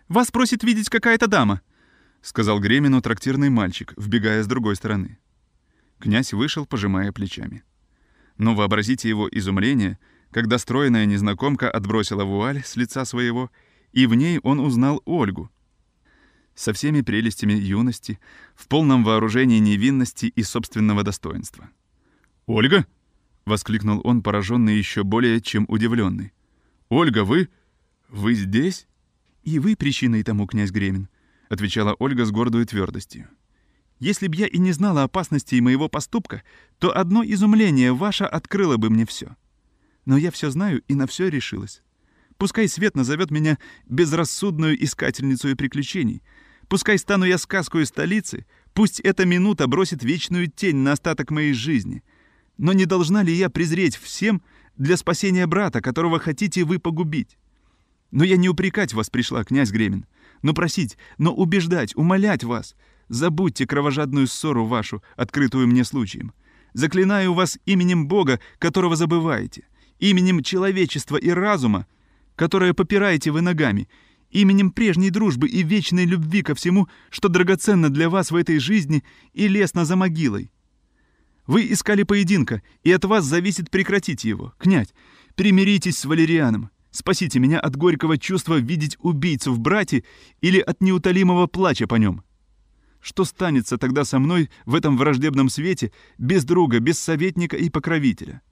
«Вас 0.07 0.31
просит 0.31 0.63
видеть 0.63 0.89
какая-то 0.89 1.27
дама»,— 1.27 1.61
сказал 2.23 2.61
Гремину 2.61 3.03
трактирный 3.03 3.51
мальчик, 3.51 3.93
вбегая 3.97 4.45
с 4.45 4.47
другой 4.47 4.77
стороны. 4.77 5.19
Князь 5.99 6.33
вышел, 6.33 6.65
пожимая 6.65 7.11
плечами. 7.11 7.65
Но 8.39 8.55
вообразите 8.55 9.09
его 9.09 9.29
изумление, 9.29 9.99
когда 10.31 10.59
стройная 10.59 11.07
незнакомка 11.07 11.69
отбросила 11.69 12.23
вуаль 12.23 12.63
с 12.65 12.77
лица 12.77 13.05
своего, 13.05 13.51
и 13.91 14.07
в 14.07 14.15
ней 14.15 14.39
он 14.45 14.61
узнал 14.61 15.03
Ольгу. 15.07 15.51
Со 16.55 16.73
всеми 16.73 17.01
прелестями 17.01 17.55
юности, 17.55 18.19
в 18.55 18.69
полном 18.69 19.05
вооружении 19.05 19.59
невинности 19.59 20.27
и 20.27 20.43
собственного 20.43 21.03
достоинства. 21.03 21.71
«Ольга?»— 22.47 22.87
воскликнул 23.47 24.01
он, 24.05 24.23
пораженный 24.23 24.77
еще 24.77 25.03
более, 25.03 25.41
чем 25.41 25.65
удивленный. 25.69 26.33
«Ольга, 26.89 27.25
вы... 27.25 27.49
вы 28.09 28.35
здесь?» 28.35 28.87
«И 29.43 29.59
вы 29.59 29.75
причиной 29.75 30.23
тому, 30.23 30.47
князь 30.47 30.71
Гремин»,— 30.71 31.09
отвечала 31.49 31.97
Ольга 31.99 32.25
с 32.25 32.31
гордой 32.31 32.65
твердостью. 32.65 33.29
«Если 33.99 34.29
б 34.29 34.37
я 34.37 34.47
и 34.47 34.59
не 34.59 34.73
знала 34.73 35.03
опасности 35.03 35.59
моего 35.61 35.89
поступка, 35.89 36.43
то 36.79 36.97
одно 36.97 37.25
изумление 37.25 37.93
ваше 37.93 38.25
открыло 38.25 38.77
бы 38.77 38.91
мне 38.91 39.07
все. 39.07 39.37
Но 40.05 40.17
я 40.17 40.31
все 40.31 40.51
знаю 40.51 40.83
и 40.87 40.95
на 40.95 41.07
все 41.07 41.29
решилась. 41.29 41.83
Пускай 42.37 42.69
свет 42.69 42.97
назовет 42.97 43.31
меня 43.31 43.59
безрассудную 43.87 44.83
искательницу 44.83 45.57
приключений. 45.57 46.23
Пускай 46.69 46.99
стану 46.99 47.25
я 47.25 47.39
сказкой 47.39 47.87
столицы, 47.87 48.47
пусть 48.75 49.01
эта 49.01 49.25
минута 49.25 49.67
бросит 49.67 50.03
вечную 50.03 50.49
тень 50.49 50.77
на 50.77 50.93
остаток 50.93 51.31
моей 51.31 51.53
жизни. 51.53 52.03
Но 52.59 52.73
не 52.73 52.87
должна 52.87 53.23
ли 53.23 53.33
я 53.33 53.51
презреть 53.51 53.97
всем 53.97 54.43
для 54.77 54.97
спасения 54.97 55.47
брата, 55.47 55.81
которого 55.81 56.19
хотите 56.19 56.65
вы 56.65 56.79
погубить? 56.79 57.37
Но 58.11 58.25
я 58.25 58.37
не 58.37 58.49
упрекать 58.49 58.93
вас 58.93 59.11
пришла, 59.11 59.43
князь 59.43 59.71
Гремин, 59.71 60.07
но 60.43 60.53
просить, 60.55 60.99
но 61.19 61.35
убеждать, 61.35 61.97
умолять 61.97 62.45
вас. 62.45 62.77
Забудьте 63.09 63.67
кровожадную 63.67 64.27
ссору 64.27 64.67
вашу, 64.67 65.03
открытую 65.17 65.67
мне 65.67 65.85
случаем. 65.85 66.33
Заклинаю 66.75 67.35
вас 67.35 67.59
именем 67.67 68.07
Бога, 68.09 68.41
которого 68.59 68.97
забываете, 68.97 69.67
именем 69.99 70.43
человечества 70.43 71.17
и 71.17 71.31
разума, 71.31 71.87
которое 72.37 72.75
попираете 72.75 73.31
вы 73.31 73.41
ногами, 73.41 73.89
именем 74.33 74.71
прежней 74.71 75.11
дружбы 75.11 75.49
и 75.49 75.63
вечной 75.63 76.05
любви 76.05 76.43
ко 76.43 76.55
всему, 76.55 76.89
что 77.11 77.29
драгоценно 77.29 77.91
для 77.91 78.11
вас 78.11 78.31
в 78.31 78.37
этой 78.37 78.59
жизни 78.59 79.05
и 79.33 79.47
лестно 79.47 79.85
за 79.85 79.95
могилой. 79.95 80.51
Вы 81.47 81.73
искали 81.73 82.03
поединка, 82.03 82.63
и 82.83 82.93
от 82.93 83.05
вас 83.05 83.25
зависит 83.25 83.71
прекратить 83.71 84.25
его. 84.25 84.55
Князь, 84.59 84.95
примиритесь 85.35 85.99
с 85.99 86.05
Валерианом. 86.05 86.71
Спасите 86.91 87.39
меня 87.39 87.59
от 87.59 87.77
горького 87.77 88.19
чувства 88.19 88.59
видеть 88.59 88.97
убийцу 89.01 89.53
в 89.53 89.61
брате 89.61 90.05
или 90.41 90.61
от 90.61 90.81
неутолимого 90.81 91.47
плача 91.47 91.87
по 91.87 91.97
нем. 91.97 92.23
Что 93.01 93.25
станется 93.25 93.79
тогда 93.79 94.05
со 94.05 94.19
мной 94.19 94.51
в 94.65 94.75
этом 94.75 94.97
враждебном 94.97 95.49
свете, 95.49 95.91
без 96.19 96.45
друга, 96.45 96.79
без 96.79 96.99
советника 96.99 97.57
и 97.57 97.69
покровителя? 97.69 98.43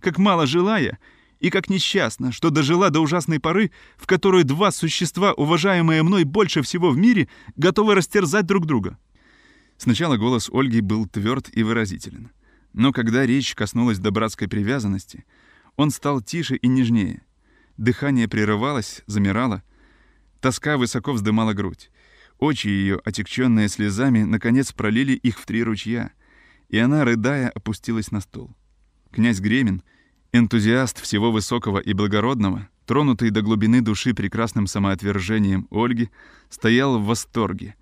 Как 0.00 0.16
мало 0.16 0.46
желая, 0.46 0.98
и 1.40 1.50
как 1.50 1.70
несчастна, 1.70 2.32
что 2.32 2.50
дожила 2.50 2.90
до 2.90 3.00
ужасной 3.00 3.40
поры, 3.40 3.70
в 3.96 4.06
которую 4.06 4.44
два 4.44 4.70
существа, 4.72 5.32
уважаемые 5.32 6.02
мной 6.02 6.24
больше 6.24 6.62
всего 6.62 6.90
в 6.90 6.96
мире, 6.96 7.28
готовы 7.56 7.94
растерзать 7.94 8.46
друг 8.46 8.66
друга. 8.66 8.98
Сначала 9.76 10.16
голос 10.16 10.50
Ольги 10.52 10.80
был 10.80 11.06
тверд 11.06 11.48
и 11.52 11.62
выразителен. 11.62 12.30
Но 12.72 12.92
когда 12.92 13.24
речь 13.24 13.54
коснулась 13.54 13.98
до 13.98 14.10
братской 14.10 14.48
привязанности, 14.48 15.24
он 15.76 15.90
стал 15.90 16.20
тише 16.20 16.56
и 16.56 16.66
нежнее. 16.66 17.22
Дыхание 17.76 18.28
прерывалось, 18.28 19.02
замирало. 19.06 19.62
Тоска 20.40 20.76
высоко 20.76 21.12
вздымала 21.12 21.52
грудь. 21.52 21.90
Очи 22.38 22.68
ее, 22.68 23.00
отекченные 23.04 23.68
слезами, 23.68 24.22
наконец 24.22 24.72
пролили 24.72 25.12
их 25.12 25.38
в 25.38 25.46
три 25.46 25.62
ручья, 25.62 26.12
и 26.68 26.78
она, 26.78 27.04
рыдая, 27.04 27.48
опустилась 27.48 28.10
на 28.10 28.20
стол. 28.20 28.54
Князь 29.10 29.40
Гремин, 29.40 29.82
энтузиаст 30.32 31.00
всего 31.00 31.32
высокого 31.32 31.78
и 31.78 31.92
благородного, 31.92 32.68
тронутый 32.86 33.30
до 33.30 33.42
глубины 33.42 33.80
души 33.80 34.14
прекрасным 34.14 34.66
самоотвержением 34.66 35.66
Ольги, 35.70 36.10
стоял 36.48 36.98
в 36.98 37.06
восторге, 37.06 37.74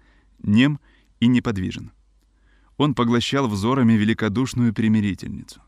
нем 0.43 0.81
и 1.21 1.27
неподвижен. 1.27 1.93
Он 2.77 2.95
поглощал 2.95 3.49
взорами 3.49 3.95
великодушную 3.95 4.75
примирительницу. 4.75 5.63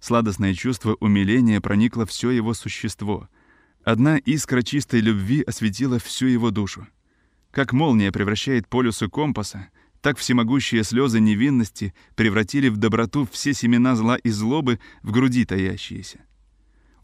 Сладостное 0.00 0.54
чувство 0.54 0.96
умиления 0.98 1.60
проникло 1.60 2.06
все 2.06 2.30
его 2.30 2.54
существо— 2.54 3.28
Одна 3.84 4.16
искра 4.18 4.62
чистой 4.62 5.00
любви 5.00 5.42
осветила 5.42 5.98
всю 5.98 6.26
его 6.26 6.52
душу. 6.52 6.86
Как 7.50 7.72
молния 7.72 8.12
превращает 8.12 8.68
полюсы 8.68 9.08
компаса, 9.08 9.70
так 10.02 10.18
всемогущие 10.18 10.82
слезы 10.82 11.20
невинности 11.20 11.94
превратили 12.16 12.68
в 12.68 12.76
доброту 12.76 13.26
все 13.30 13.54
семена 13.54 13.94
зла 13.94 14.16
и 14.16 14.30
злобы 14.30 14.80
в 15.02 15.12
груди 15.12 15.44
таящиеся. 15.44 16.18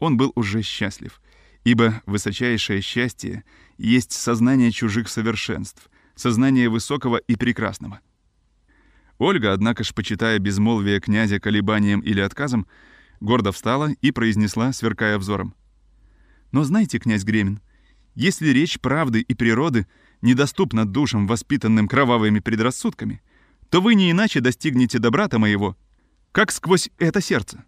Он 0.01 0.17
был 0.17 0.33
уже 0.35 0.63
счастлив, 0.63 1.23
ибо 1.63 2.03
высочайшее 2.07 2.83
счастье 2.83 3.45
есть 3.79 4.13
сознание 4.13 4.73
чужих 4.73 5.09
совершенств, 5.09 5.89
сознание 6.17 6.69
высокого 6.69 7.19
и 7.19 7.37
прекрасного. 7.37 8.01
Ольга, 9.19 9.53
однако 9.53 9.85
ж, 9.85 9.95
почитая 9.95 10.41
безмолвие 10.41 11.01
князя 11.01 11.39
колебанием 11.39 12.01
или 12.01 12.21
отказом, 12.21 12.67
гордо 13.21 13.53
встала 13.53 13.91
и 14.03 14.11
произнесла, 14.11 14.73
сверкая 14.73 15.19
взором. 15.19 15.55
Но 16.51 16.65
знаете, 16.65 16.99
князь 16.99 17.25
Гремин, 17.25 17.61
если 18.17 18.49
речь 18.49 18.81
правды 18.81 19.21
и 19.21 19.35
природы 19.35 19.87
недоступна 20.23 20.87
душам, 20.87 21.27
воспитанным 21.27 21.89
кровавыми 21.89 22.41
предрассудками, 22.41 23.23
то 23.71 23.81
вы 23.81 23.95
не 23.95 24.11
иначе 24.11 24.41
достигнете 24.41 24.99
добра-то 24.99 25.39
моего, 25.39 25.77
как 26.33 26.53
сквозь 26.53 26.91
это 26.99 27.21
сердце. 27.21 27.65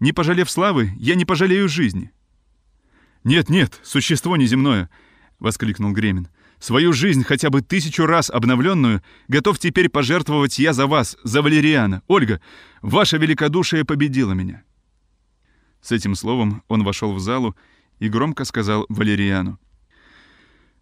Не 0.00 0.12
пожалев 0.12 0.50
славы, 0.50 0.92
я 0.96 1.14
не 1.14 1.24
пожалею 1.24 1.68
жизни. 1.68 2.12
«Нет-нет, 3.22 3.78
существо 3.82 4.36
неземное!»— 4.36 4.88
воскликнул 5.38 5.92
Гремин. 5.92 6.28
«Свою 6.58 6.92
жизнь, 6.92 7.24
хотя 7.24 7.50
бы 7.50 7.62
тысячу 7.62 8.06
раз 8.06 8.30
обновленную, 8.30 9.02
готов 9.28 9.58
теперь 9.58 9.88
пожертвовать 9.88 10.58
я 10.58 10.72
за 10.72 10.86
вас, 10.86 11.16
за 11.24 11.42
Валериана. 11.42 12.02
Ольга, 12.06 12.40
ваше 12.82 13.16
великодушие 13.18 13.84
победило 13.84 14.32
меня. 14.32 14.62
С 15.80 15.92
этим 15.92 16.14
словом 16.14 16.62
он 16.68 16.84
вошел 16.84 17.14
в 17.14 17.20
залу 17.20 17.56
и 17.98 18.08
громко 18.08 18.44
сказал 18.44 18.86
Валериану. 18.88 19.58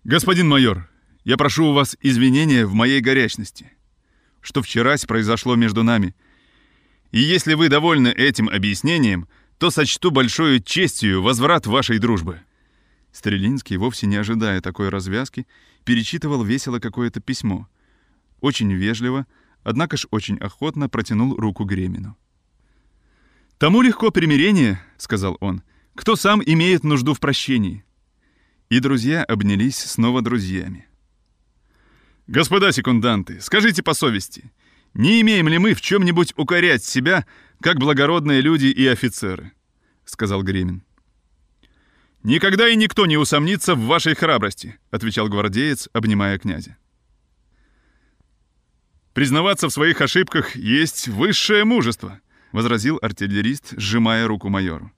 «Господин 0.08 0.48
майор, 0.48 0.88
я 1.24 1.36
прошу 1.36 1.66
у 1.66 1.72
вас 1.74 1.94
извинения 2.00 2.64
в 2.64 2.72
моей 2.72 3.02
горячности, 3.02 3.70
что 4.40 4.62
вчерась 4.62 5.04
произошло 5.04 5.54
между 5.54 5.82
нами. 5.82 6.14
И 7.10 7.20
если 7.20 7.52
вы 7.52 7.68
довольны 7.68 8.08
этим 8.08 8.48
объяснением, 8.48 9.28
то 9.58 9.68
сочту 9.70 10.10
большой 10.10 10.62
честью 10.62 11.22
возврат 11.22 11.66
вашей 11.66 11.98
дружбы». 11.98 12.40
Стрелинский, 13.12 13.76
вовсе 13.76 14.06
не 14.06 14.16
ожидая 14.16 14.62
такой 14.62 14.88
развязки, 14.88 15.46
перечитывал 15.84 16.42
весело 16.42 16.78
какое-то 16.78 17.20
письмо. 17.20 17.68
Очень 18.40 18.72
вежливо, 18.72 19.26
однако 19.62 19.98
ж 19.98 20.06
очень 20.10 20.38
охотно 20.38 20.88
протянул 20.88 21.36
руку 21.36 21.64
Гремину. 21.64 22.16
«Тому 23.58 23.82
легко 23.82 24.10
примирение»,— 24.10 24.80
сказал 24.96 25.36
он,— 25.40 25.60
«кто 25.94 26.16
сам 26.16 26.42
имеет 26.42 26.82
нужду 26.82 27.12
в 27.12 27.20
прощении». 27.20 27.84
И 28.70 28.80
друзья 28.80 29.24
обнялись 29.24 29.78
снова 29.78 30.20
друзьями. 30.20 30.86
«Господа 32.26 32.70
секунданты, 32.72 33.40
скажите 33.40 33.82
по 33.82 33.94
совести, 33.94 34.52
не 34.92 35.22
имеем 35.22 35.48
ли 35.48 35.56
мы 35.56 35.72
в 35.72 35.80
чем-нибудь 35.80 36.34
укорять 36.36 36.84
себя, 36.84 37.24
как 37.62 37.78
благородные 37.78 38.42
люди 38.42 38.66
и 38.66 38.86
офицеры?»— 38.86 39.52
сказал 40.04 40.42
Гремин. 40.42 40.82
«Никогда 42.22 42.68
и 42.68 42.76
никто 42.76 43.06
не 43.06 43.16
усомнится 43.16 43.74
в 43.74 43.86
вашей 43.86 44.14
храбрости»,— 44.14 44.78
отвечал 44.90 45.28
гвардеец, 45.28 45.88
обнимая 45.94 46.38
князя. 46.38 46.76
«Признаваться 49.14 49.68
в 49.68 49.72
своих 49.72 50.02
ошибках 50.02 50.56
есть 50.56 51.08
высшее 51.08 51.64
мужество»,— 51.64 52.20
возразил 52.52 52.98
артиллерист, 53.00 53.74
сжимая 53.78 54.26
руку 54.26 54.50
майору. 54.50 54.92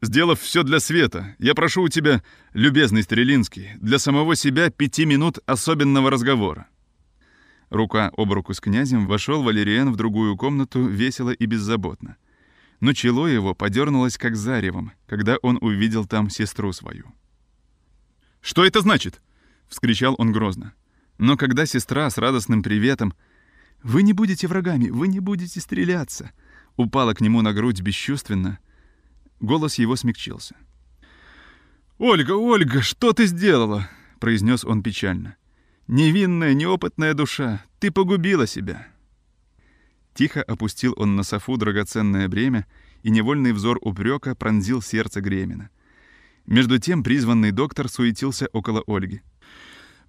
Сделав 0.00 0.40
все 0.40 0.62
для 0.62 0.78
света, 0.80 1.34
я 1.38 1.54
прошу 1.54 1.82
у 1.82 1.88
тебя, 1.88 2.22
любезный 2.52 3.02
Стрелинский, 3.02 3.70
для 3.80 3.98
самого 3.98 4.36
себя 4.36 4.70
пяти 4.70 5.04
минут 5.04 5.38
особенного 5.46 6.10
разговора. 6.10 6.68
Рука 7.70 8.10
об 8.16 8.32
руку 8.32 8.54
с 8.54 8.60
князем 8.60 9.06
вошел 9.06 9.42
Валериан 9.42 9.92
в 9.92 9.96
другую 9.96 10.36
комнату 10.36 10.86
весело 10.86 11.30
и 11.30 11.46
беззаботно. 11.46 12.16
Но 12.80 12.92
чело 12.92 13.26
его 13.26 13.54
подернулось 13.54 14.16
как 14.16 14.36
заревом, 14.36 14.92
когда 15.06 15.36
он 15.42 15.58
увидел 15.60 16.06
там 16.06 16.30
сестру 16.30 16.72
свою. 16.72 17.12
«Что 18.40 18.64
это 18.64 18.80
значит?»— 18.80 19.20
вскричал 19.68 20.14
он 20.16 20.32
грозно. 20.32 20.74
Но 21.18 21.36
когда 21.36 21.66
сестра 21.66 22.08
с 22.08 22.16
радостным 22.18 22.62
приветом 22.62 23.12
«Вы 23.82 24.04
не 24.04 24.12
будете 24.12 24.46
врагами, 24.46 24.88
вы 24.90 25.08
не 25.08 25.18
будете 25.18 25.60
стреляться!» 25.60 26.30
упала 26.76 27.12
к 27.12 27.20
нему 27.20 27.42
на 27.42 27.52
грудь 27.52 27.80
бесчувственно, 27.80 28.60
голос 29.40 29.78
его 29.78 29.96
смягчился. 29.96 30.56
«Ольга, 31.98 32.32
Ольга, 32.32 32.82
что 32.82 33.12
ты 33.12 33.26
сделала?»— 33.26 33.88
произнес 34.20 34.64
он 34.64 34.82
печально. 34.82 35.36
Невинная, 35.88 36.52
неопытная 36.52 37.14
душа, 37.14 37.64
ты 37.78 37.90
погубила 37.90 38.46
себя. 38.46 38.86
Тихо 40.12 40.42
опустил 40.42 40.92
он 40.98 41.16
на 41.16 41.22
софу 41.22 41.56
драгоценное 41.56 42.28
бремя, 42.28 42.66
и 43.02 43.08
невольный 43.08 43.52
взор 43.52 43.78
упрека 43.80 44.34
пронзил 44.34 44.82
сердце 44.82 45.22
Гремина. 45.22 45.70
Между 46.44 46.78
тем 46.78 47.02
призванный 47.02 47.52
доктор 47.52 47.88
суетился 47.88 48.48
около 48.52 48.82
Ольги. 48.86 49.22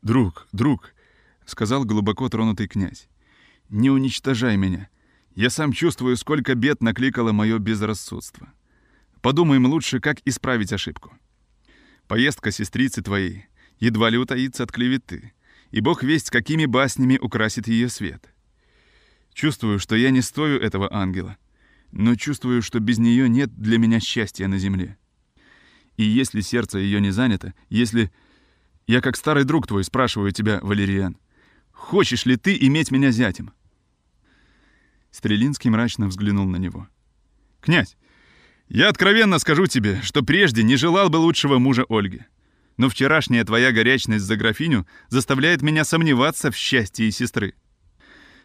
«Друг, 0.02 0.48
друг»,— 0.52 0.94
сказал 1.46 1.86
глубоко 1.86 2.28
тронутый 2.28 2.68
князь,— 2.68 3.08
«не 3.70 3.90
уничтожай 3.90 4.58
меня. 4.58 4.90
Я 5.34 5.50
сам 5.50 5.72
чувствую, 5.72 6.18
сколько 6.18 6.56
бед 6.56 6.82
накликало 6.82 7.32
мое 7.32 7.58
безрассудство. 7.58 8.52
Подумаем 9.22 9.66
лучше, 9.66 10.00
как 10.00 10.20
исправить 10.26 10.74
ошибку. 10.74 11.14
Поездка 12.08 12.52
сестрицы 12.52 13.02
твоей 13.02 13.46
едва 13.80 14.10
ли 14.10 14.18
утаится 14.18 14.64
от 14.64 14.72
клеветы 14.72 15.34
и 15.72 15.82
бог 15.82 16.04
весть, 16.04 16.30
какими 16.30 16.66
баснями 16.66 17.18
украсит 17.18 17.68
ее 17.68 17.90
свет. 17.90 18.34
Чувствую, 19.34 19.80
что 19.80 19.96
я 19.96 20.10
не 20.10 20.22
стою 20.22 20.58
этого 20.58 20.94
ангела, 20.94 21.38
но 21.92 22.16
чувствую, 22.16 22.62
что 22.62 22.80
без 22.80 22.98
нее 22.98 23.30
нет 23.30 23.54
для 23.56 23.78
меня 23.78 24.00
счастья 24.00 24.48
на 24.48 24.58
земле. 24.58 24.98
И 25.98 26.04
если 26.04 26.42
сердце 26.42 26.80
ее 26.80 27.02
не 27.02 27.12
занято, 27.12 27.54
если... 27.70 28.12
Я 28.88 29.02
как 29.02 29.18
старый 29.18 29.44
друг 29.44 29.68
твой 29.68 29.84
спрашиваю 29.84 30.32
тебя, 30.32 30.60
Валериан, 30.64 31.18
хочешь 31.72 32.26
ли 32.26 32.38
ты 32.38 32.58
иметь 32.60 32.90
меня 32.90 33.12
зятем?» 33.12 33.54
Стрелинский 35.12 35.70
мрачно 35.70 36.08
взглянул 36.08 36.48
на 36.48 36.58
него. 36.58 36.88
«Князь, 37.62 37.98
я 38.70 38.90
откровенно 38.90 39.40
скажу 39.40 39.68
тебе, 39.68 40.02
что 40.04 40.24
прежде 40.24 40.64
не 40.64 40.78
желал 40.78 41.10
бы 41.10 41.18
лучшего 41.18 41.58
мужа 41.60 41.86
Ольги 41.90 42.22
но 42.80 42.88
вчерашняя 42.88 43.44
твоя 43.44 43.74
горячность 43.74 44.24
за 44.24 44.38
графиню 44.38 44.88
заставляет 45.10 45.62
меня 45.62 45.84
сомневаться 45.84 46.50
в 46.50 46.56
счастье 46.56 47.12
сестры. 47.12 47.54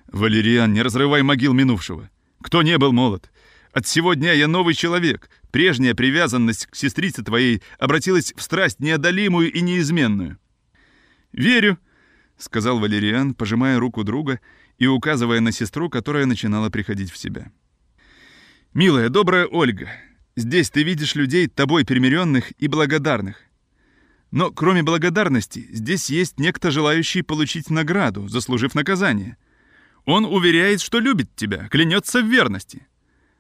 Валериан, 0.09 0.73
не 0.73 0.83
разрывай 0.83 1.23
могил 1.23 1.53
минувшего. 1.53 2.11
Кто 2.43 2.63
не 2.63 2.77
был 2.77 2.91
молод? 2.91 3.31
От 3.73 3.87
сего 3.87 4.15
дня 4.15 4.33
я 4.33 4.49
новый 4.49 4.75
человек. 4.75 5.31
Прежняя 5.53 5.95
привязанность 5.95 6.67
к 6.67 6.75
сестрице 6.75 7.23
твоей 7.23 7.63
обратилась 7.79 8.35
в 8.37 8.43
страсть 8.43 8.81
неодолимую 8.81 9.53
и 9.53 9.61
неизменную. 9.61 10.39
«Верю»,— 11.31 11.79
сказал 12.37 12.81
Валериан, 12.81 13.35
пожимая 13.35 13.79
руку 13.79 14.03
друга 14.03 14.41
и 14.79 14.89
указывая 14.89 15.39
на 15.39 15.53
сестру, 15.53 15.89
которая 15.89 16.27
начинала 16.27 16.71
приходить 16.71 17.13
в 17.13 17.17
себя. 17.17 17.53
«Милая, 18.73 19.11
добрая 19.11 19.47
Ольга, 19.47 19.91
здесь 20.37 20.71
ты 20.71 20.83
видишь 20.83 21.15
людей, 21.15 21.49
тобой 21.49 21.85
примиренных 21.85 22.53
и 22.59 22.69
благодарных. 22.69 23.41
Но 24.31 24.51
кроме 24.51 24.83
благодарности, 24.83 25.69
здесь 25.71 26.11
есть 26.11 26.41
некто, 26.41 26.71
желающий 26.71 27.23
получить 27.23 27.71
награду, 27.71 28.29
заслужив 28.29 28.75
наказание. 28.75 29.37
Он 30.05 30.25
уверяет, 30.25 30.81
что 30.81 30.99
любит 30.99 31.35
тебя, 31.37 31.69
клянется 31.69 32.21
в 32.21 32.27
верности. 32.27 32.87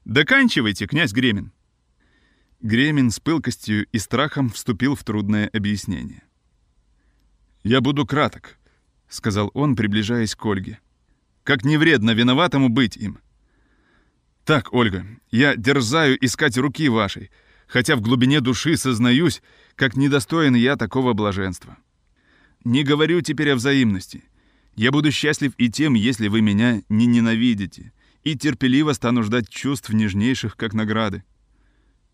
Доканчивайте, 0.04 0.86
князь 0.86 1.12
Гремин. 1.12 1.52
Гремин 2.60 3.10
с 3.10 3.20
пылкостью 3.20 3.86
и 3.92 3.98
страхом 3.98 4.50
вступил 4.50 4.94
в 4.94 5.04
трудное 5.04 5.48
объяснение. 5.52 6.22
«Я 7.62 7.80
буду 7.80 8.06
краток»,— 8.06 8.58
сказал 9.08 9.50
он, 9.52 9.74
приближаясь 9.74 10.34
к 10.34 10.44
Ольге. 10.46 10.78
«Как 11.42 11.64
не 11.64 11.76
вредно 11.76 12.12
виноватому 12.12 12.68
быть 12.68 12.96
им». 12.96 13.18
«Так, 14.44 14.72
Ольга, 14.72 15.06
я 15.30 15.56
дерзаю 15.56 16.22
искать 16.22 16.58
руки 16.58 16.88
вашей, 16.88 17.30
хотя 17.66 17.96
в 17.96 18.02
глубине 18.02 18.40
души 18.40 18.76
сознаюсь, 18.76 19.42
как 19.74 19.96
недостоин 19.96 20.54
я 20.54 20.76
такого 20.76 21.14
блаженства. 21.14 21.78
Не 22.62 22.82
говорю 22.82 23.22
теперь 23.22 23.52
о 23.52 23.56
взаимности. 23.56 24.24
Я 24.76 24.90
буду 24.90 25.10
счастлив 25.12 25.52
и 25.56 25.70
тем, 25.70 25.94
если 25.94 26.28
вы 26.28 26.42
меня 26.42 26.82
не 26.88 27.06
ненавидите, 27.06 27.92
и 28.22 28.36
терпеливо 28.36 28.92
стану 28.92 29.22
ждать 29.22 29.48
чувств 29.48 29.90
нежнейших, 29.90 30.56
как 30.56 30.74
награды. 30.74 31.24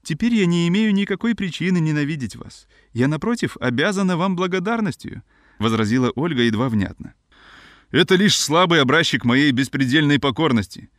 Теперь 0.03 0.35
я 0.35 0.47
не 0.47 0.69
имею 0.69 0.95
никакой 0.95 1.35
причины 1.35 1.79
ненавидеть 1.79 2.37
вас. 2.37 2.69
Я, 2.93 3.09
напротив, 3.09 3.57
обязана 3.61 4.17
вам 4.17 4.37
благодарностью»,— 4.37 5.23
возразила 5.59 6.11
Ольга 6.15 6.43
едва 6.43 6.69
внятно. 6.69 7.15
«Это 7.91 8.15
лишь 8.15 8.39
слабый 8.39 8.81
образчик 8.81 9.25
моей 9.25 9.51
беспредельной 9.51 10.21
покорности. 10.21 10.91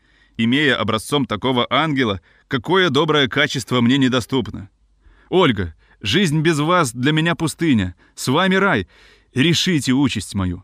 Имея 0.43 0.75
образцом 0.75 1.25
такого 1.25 1.67
ангела, 1.69 2.21
какое 2.47 2.89
доброе 2.89 3.27
качество 3.27 3.81
мне 3.81 3.97
недоступно. 3.97 4.69
Ольга, 5.29 5.75
Жизнь 6.03 6.41
без 6.41 6.57
вас 6.57 6.93
для 6.93 7.11
меня 7.11 7.35
пустыня. 7.35 7.95
С 8.15 8.27
вами 8.27 8.55
рай. 8.55 8.87
Решите 9.35 9.93
участь 9.93 10.33
мою». 10.33 10.63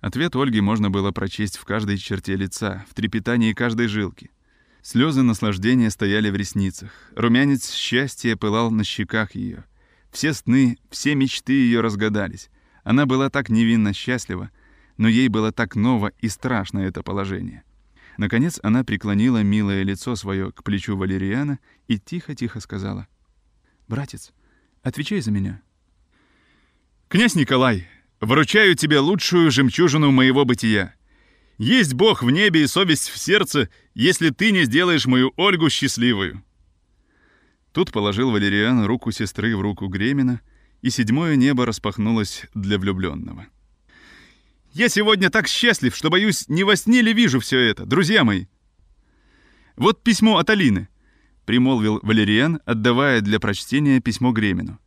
Ответ 0.00 0.34
Ольги 0.34 0.60
можно 0.60 0.90
было 0.90 1.12
прочесть 1.12 1.58
в 1.58 1.64
каждой 1.64 1.96
черте 1.96 2.34
лица, 2.34 2.84
в 2.90 2.94
трепетании 2.94 3.52
каждой 3.52 3.86
жилки. 3.86 4.30
Слезы 4.82 5.22
наслаждения 5.22 5.90
стояли 5.90 6.30
в 6.30 6.36
ресницах. 6.36 6.90
Румянец 7.14 7.70
счастья 7.70 8.34
пылал 8.34 8.70
на 8.72 8.82
щеках 8.82 9.34
ее. 9.36 9.64
Все 10.10 10.32
сны, 10.32 10.78
все 10.90 11.14
мечты 11.14 11.52
ее 11.52 11.80
разгадались. 11.80 12.50
Она 12.82 13.06
была 13.06 13.30
так 13.30 13.48
невинно 13.48 13.92
счастлива, 13.92 14.50
но 14.96 15.06
ей 15.06 15.28
было 15.28 15.52
так 15.52 15.76
ново 15.76 16.10
и 16.18 16.28
страшно 16.28 16.80
это 16.80 17.02
положение. 17.02 17.62
Наконец 18.20 18.60
она 18.62 18.84
преклонила 18.84 19.42
милое 19.42 19.82
лицо 19.82 20.14
свое 20.14 20.52
к 20.52 20.62
плечу 20.62 20.94
Валериана 20.94 21.58
и 21.88 21.98
тихо-тихо 21.98 22.60
сказала— 22.60 23.08
Братец, 23.88 24.34
отвечай 24.82 25.22
за 25.22 25.30
меня. 25.30 25.62
Князь 27.08 27.34
Николай, 27.34 27.88
вручаю 28.20 28.74
тебе 28.74 28.98
лучшую 28.98 29.50
жемчужину 29.50 30.10
моего 30.10 30.44
бытия. 30.44 30.94
Есть 31.56 31.94
Бог 31.94 32.22
в 32.22 32.30
небе 32.30 32.64
и 32.64 32.66
совесть 32.66 33.08
в 33.08 33.16
сердце, 33.16 33.70
если 33.94 34.28
ты 34.28 34.50
не 34.50 34.64
сделаешь 34.64 35.06
мою 35.06 35.32
Ольгу 35.38 35.70
счастливую. 35.70 36.44
Тут 37.72 37.90
положил 37.90 38.32
Валериан 38.32 38.84
руку 38.84 39.12
сестры 39.12 39.56
в 39.56 39.62
руку 39.62 39.88
Гремина, 39.88 40.42
и 40.82 40.90
седьмое 40.90 41.36
небо 41.36 41.64
распахнулось 41.64 42.44
для 42.52 42.78
влюбленного. 42.78 43.46
«Я 44.72 44.88
сегодня 44.88 45.30
так 45.30 45.48
счастлив, 45.48 45.94
что, 45.96 46.10
боюсь, 46.10 46.48
не 46.48 46.64
во 46.64 46.76
сне 46.76 47.02
ли 47.02 47.12
вижу 47.12 47.40
все 47.40 47.58
это, 47.58 47.86
друзья 47.86 48.24
мои!» 48.24 48.46
Вот 49.76 50.02
письмо 50.02 50.38
от 50.38 50.50
Алины—— 50.50 50.88
примолвил 51.44 51.98
Валериан, 52.02 52.60
отдавая 52.64 53.20
для 53.20 53.40
прочтения 53.40 54.00
письмо 54.00 54.30
Гремину. 54.30 54.78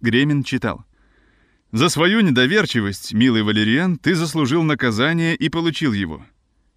Гремин 0.00 0.42
читал. 0.42 0.84
«За 1.70 1.88
свою 1.88 2.20
недоверчивость, 2.20 3.12
милый 3.12 3.44
Валериан, 3.44 3.96
ты 3.96 4.16
заслужил 4.16 4.64
наказание 4.64 5.36
и 5.36 5.48
получил 5.48 5.92
его. 5.92 6.24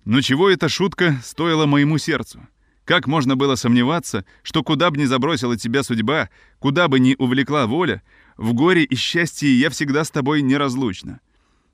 Но 0.05 0.21
чего 0.21 0.49
эта 0.49 0.69
шутка 0.69 1.19
стоила 1.23 1.65
моему 1.65 1.97
сердцу? 1.97 2.47
Как 2.85 3.07
можно 3.07 3.35
было 3.35 3.55
сомневаться, 3.55 4.25
что 4.43 4.61
куда 4.61 4.91
бы 4.91 4.97
ни 4.97 5.05
забросила 5.05 5.57
тебя 5.57 5.81
судьба, 5.83 6.29
куда 6.59 6.87
бы 6.87 6.99
ни 6.99 7.15
увлекла 7.17 7.65
воля, 7.65 8.03
в 8.37 8.53
горе 8.53 8.83
и 8.83 8.95
счастье 8.95 9.57
я 9.57 9.69
всегда 9.69 10.03
с 10.03 10.11
тобой 10.11 10.41
неразлучна? 10.41 11.21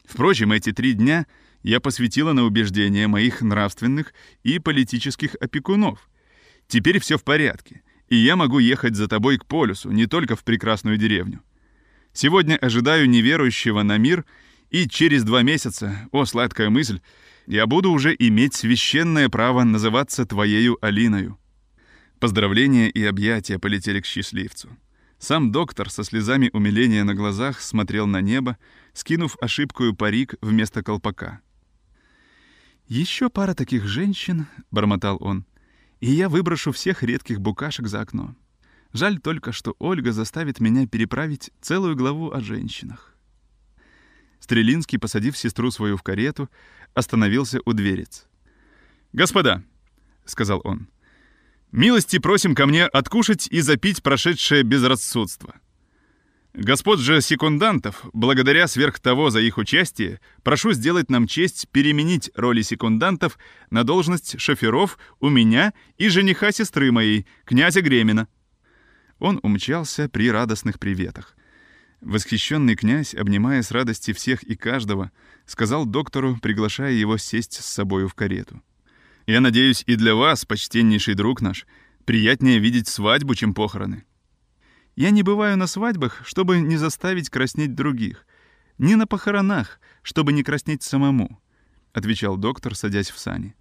Впрочем, 0.09 0.51
эти 0.51 0.71
три 0.71 0.93
дня 0.93 1.27
я 1.63 1.79
посвятила 1.79 2.33
на 2.33 2.43
убеждение 2.43 3.07
моих 3.07 3.41
нравственных 3.41 4.13
и 4.43 4.59
политических 4.59 5.35
опекунов— 5.39 6.09
Теперь 6.69 6.99
все 6.99 7.17
в 7.17 7.23
порядке, 7.23 7.81
и 8.09 8.15
я 8.15 8.35
могу 8.35 8.59
ехать 8.59 8.95
за 8.95 9.07
тобой 9.07 9.39
к 9.39 9.45
полюсу, 9.45 9.89
не 9.89 10.05
только 10.05 10.35
в 10.35 10.43
прекрасную 10.43 10.97
деревню. 10.97 11.41
Сегодня 12.13 12.57
ожидаю 12.57 13.09
неверующего 13.09 13.81
на 13.81 13.97
мир, 13.97 14.23
и 14.69 14.87
через 14.87 15.23
два 15.23 15.41
месяца, 15.41 16.07
о, 16.11 16.25
сладкая 16.25 16.69
мысль, 16.69 17.01
я 17.47 17.65
буду 17.65 17.91
уже 17.91 18.15
иметь 18.19 18.53
священное 18.53 19.29
право 19.29 19.63
называться 19.63 20.25
твоею 20.25 20.77
Алиною. 20.85 21.39
Поздравления 22.19 22.87
и 22.87 23.03
объятия 23.03 23.57
полетели 23.57 23.99
к 23.99 24.05
счастливцу. 24.05 24.69
Сам 25.17 25.51
доктор 25.51 25.89
со 25.89 26.03
слезами 26.03 26.51
умиления 26.53 27.03
на 27.03 27.15
глазах 27.15 27.61
смотрел 27.61 28.05
на 28.05 28.21
небо, 28.21 28.57
скинув 28.99 29.37
ошибкую 29.41 29.95
парик 29.95 30.35
вместо 30.41 30.83
колпака. 30.83 31.39
«Еще 32.87 33.29
пара 33.29 33.53
таких 33.53 33.87
женщин»,— 33.87 34.47
бормотал 34.71 35.17
он,— 35.21 35.45
и 35.99 36.11
я 36.11 36.29
выброшу 36.29 36.71
всех 36.71 37.03
редких 37.03 37.39
букашек 37.39 37.87
за 37.87 38.01
окно. 38.01 38.35
Жаль 38.91 39.19
только, 39.19 39.51
что 39.51 39.75
Ольга 39.79 40.11
заставит 40.11 40.59
меня 40.59 40.87
переправить 40.87 41.51
целую 41.61 41.95
главу 41.95 42.31
о 42.31 42.41
женщинах. 42.41 43.15
Стрелинский, 44.39 44.97
посадив 44.97 45.37
сестру 45.37 45.71
свою 45.71 45.95
в 45.95 46.03
карету, 46.03 46.49
остановился 46.93 47.59
у 47.65 47.73
дверец. 47.73 48.27
«Господа»,— 49.13 49.63
сказал 50.25 50.61
он,— 50.63 50.87
«милости 51.71 52.17
просим 52.19 52.55
ко 52.55 52.65
мне 52.65 52.85
откушать 52.85 53.47
и 53.47 53.61
запить 53.61 54.01
прошедшее 54.01 54.63
безрассудство. 54.63 55.55
Господ 56.53 56.99
же 56.99 57.21
секундантов, 57.21 58.05
благодаря 58.11 58.67
сверх 58.67 58.99
того 58.99 59.29
за 59.29 59.39
их 59.39 59.59
участие, 59.59 60.19
прошу 60.43 60.71
сделать 60.73 61.09
нам 61.09 61.27
честь 61.27 61.67
переменить 61.71 62.31
роли 62.35 62.63
секундантов 62.63 63.37
на 63.69 63.83
должность 63.83 64.39
шоферов 64.39 64.97
у 65.19 65.29
меня 65.29 65.73
и 65.97 66.09
жениха 66.09 66.51
сестры 66.51 66.91
моей, 66.91 67.27
князя 67.45 67.81
Гремина». 67.81 68.27
Он 69.19 69.39
умчался 69.43 70.09
при 70.09 70.31
радостных 70.31 70.79
приветах. 70.79 71.35
Восхищенный 72.01 72.75
князь, 72.75 73.13
обнимая 73.13 73.61
с 73.61 73.71
радости 73.71 74.13
всех 74.13 74.41
и 74.43 74.55
каждого, 74.55 75.11
сказал 75.45 75.85
доктору, 75.85 76.37
приглашая 76.41 76.93
его 76.93 77.17
сесть 77.17 77.61
с 77.61 77.65
собою 77.65 78.07
в 78.07 78.15
карету. 78.15 78.61
«Я 79.27 79.41
надеюсь, 79.41 79.83
и 79.85 79.95
для 79.95 80.15
вас, 80.15 80.45
почтеннейший 80.45 81.13
друг 81.13 81.41
наш, 81.41 81.67
приятнее 82.05 82.57
видеть 82.57 82.87
свадьбу, 82.87 83.35
чем 83.35 83.53
похороны». 83.53 84.05
«Я 84.99 85.11
не 85.11 85.23
бываю 85.23 85.55
на 85.55 85.65
свадьбах, 85.65 86.23
чтобы 86.25 86.59
не 86.59 86.75
заставить 86.75 87.29
краснеть 87.29 87.73
других, 87.73 88.27
ни 88.77 88.95
на 88.95 89.07
похоронах, 89.07 89.79
чтобы 90.01 90.33
не 90.33 90.43
краснеть 90.43 90.83
самому»,— 90.83 91.39
отвечал 91.93 92.35
доктор, 92.35 92.75
садясь 92.75 93.09
в 93.09 93.17
сани. 93.17 93.55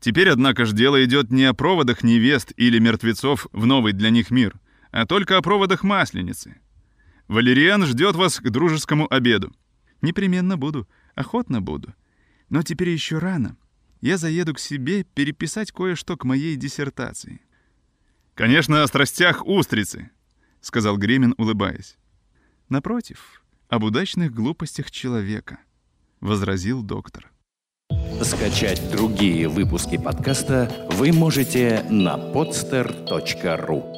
«Теперь, 0.00 0.30
однако 0.30 0.64
же, 0.64 0.74
дело 0.74 1.04
идет 1.04 1.30
не 1.30 1.44
о 1.44 1.52
проводах 1.52 2.02
невест 2.02 2.54
или 2.56 2.78
мертвецов 2.78 3.46
в 3.52 3.66
новый 3.66 3.92
для 3.92 4.08
них 4.08 4.30
мир, 4.30 4.58
а 4.90 5.04
только 5.04 5.36
о 5.36 5.42
проводах 5.42 5.82
Масленицы. 5.82 6.56
Валериан 7.28 7.84
ждет 7.84 8.16
вас 8.16 8.40
к 8.40 8.48
дружескому 8.48 9.06
обеду. 9.12 9.54
Непременно 10.00 10.56
буду, 10.56 10.88
охотно 11.14 11.60
буду. 11.60 11.92
Но 12.48 12.62
теперь 12.62 12.88
еще 12.88 13.18
рано. 13.18 13.58
Я 14.00 14.16
заеду 14.16 14.54
к 14.54 14.58
себе 14.58 15.04
переписать 15.04 15.72
кое-что 15.72 16.16
к 16.16 16.24
моей 16.24 16.56
диссертации. 16.56 17.42
Конечно, 18.34 18.82
о 18.82 18.86
страстях 18.86 19.46
устрицы, 19.46 20.10
сказал 20.64 20.96
Гремин, 20.96 21.34
улыбаясь. 21.36 21.96
Напротив, 22.68 23.44
об 23.68 23.84
удачных 23.84 24.32
глупостях 24.32 24.90
человека, 24.90 25.58
возразил 26.20 26.82
доктор. 26.82 27.30
Скачать 28.22 28.80
другие 28.90 29.48
выпуски 29.48 29.98
подкаста 29.98 30.88
вы 30.92 31.12
можете 31.12 31.84
на 31.90 32.16
podster.ru 32.16 33.93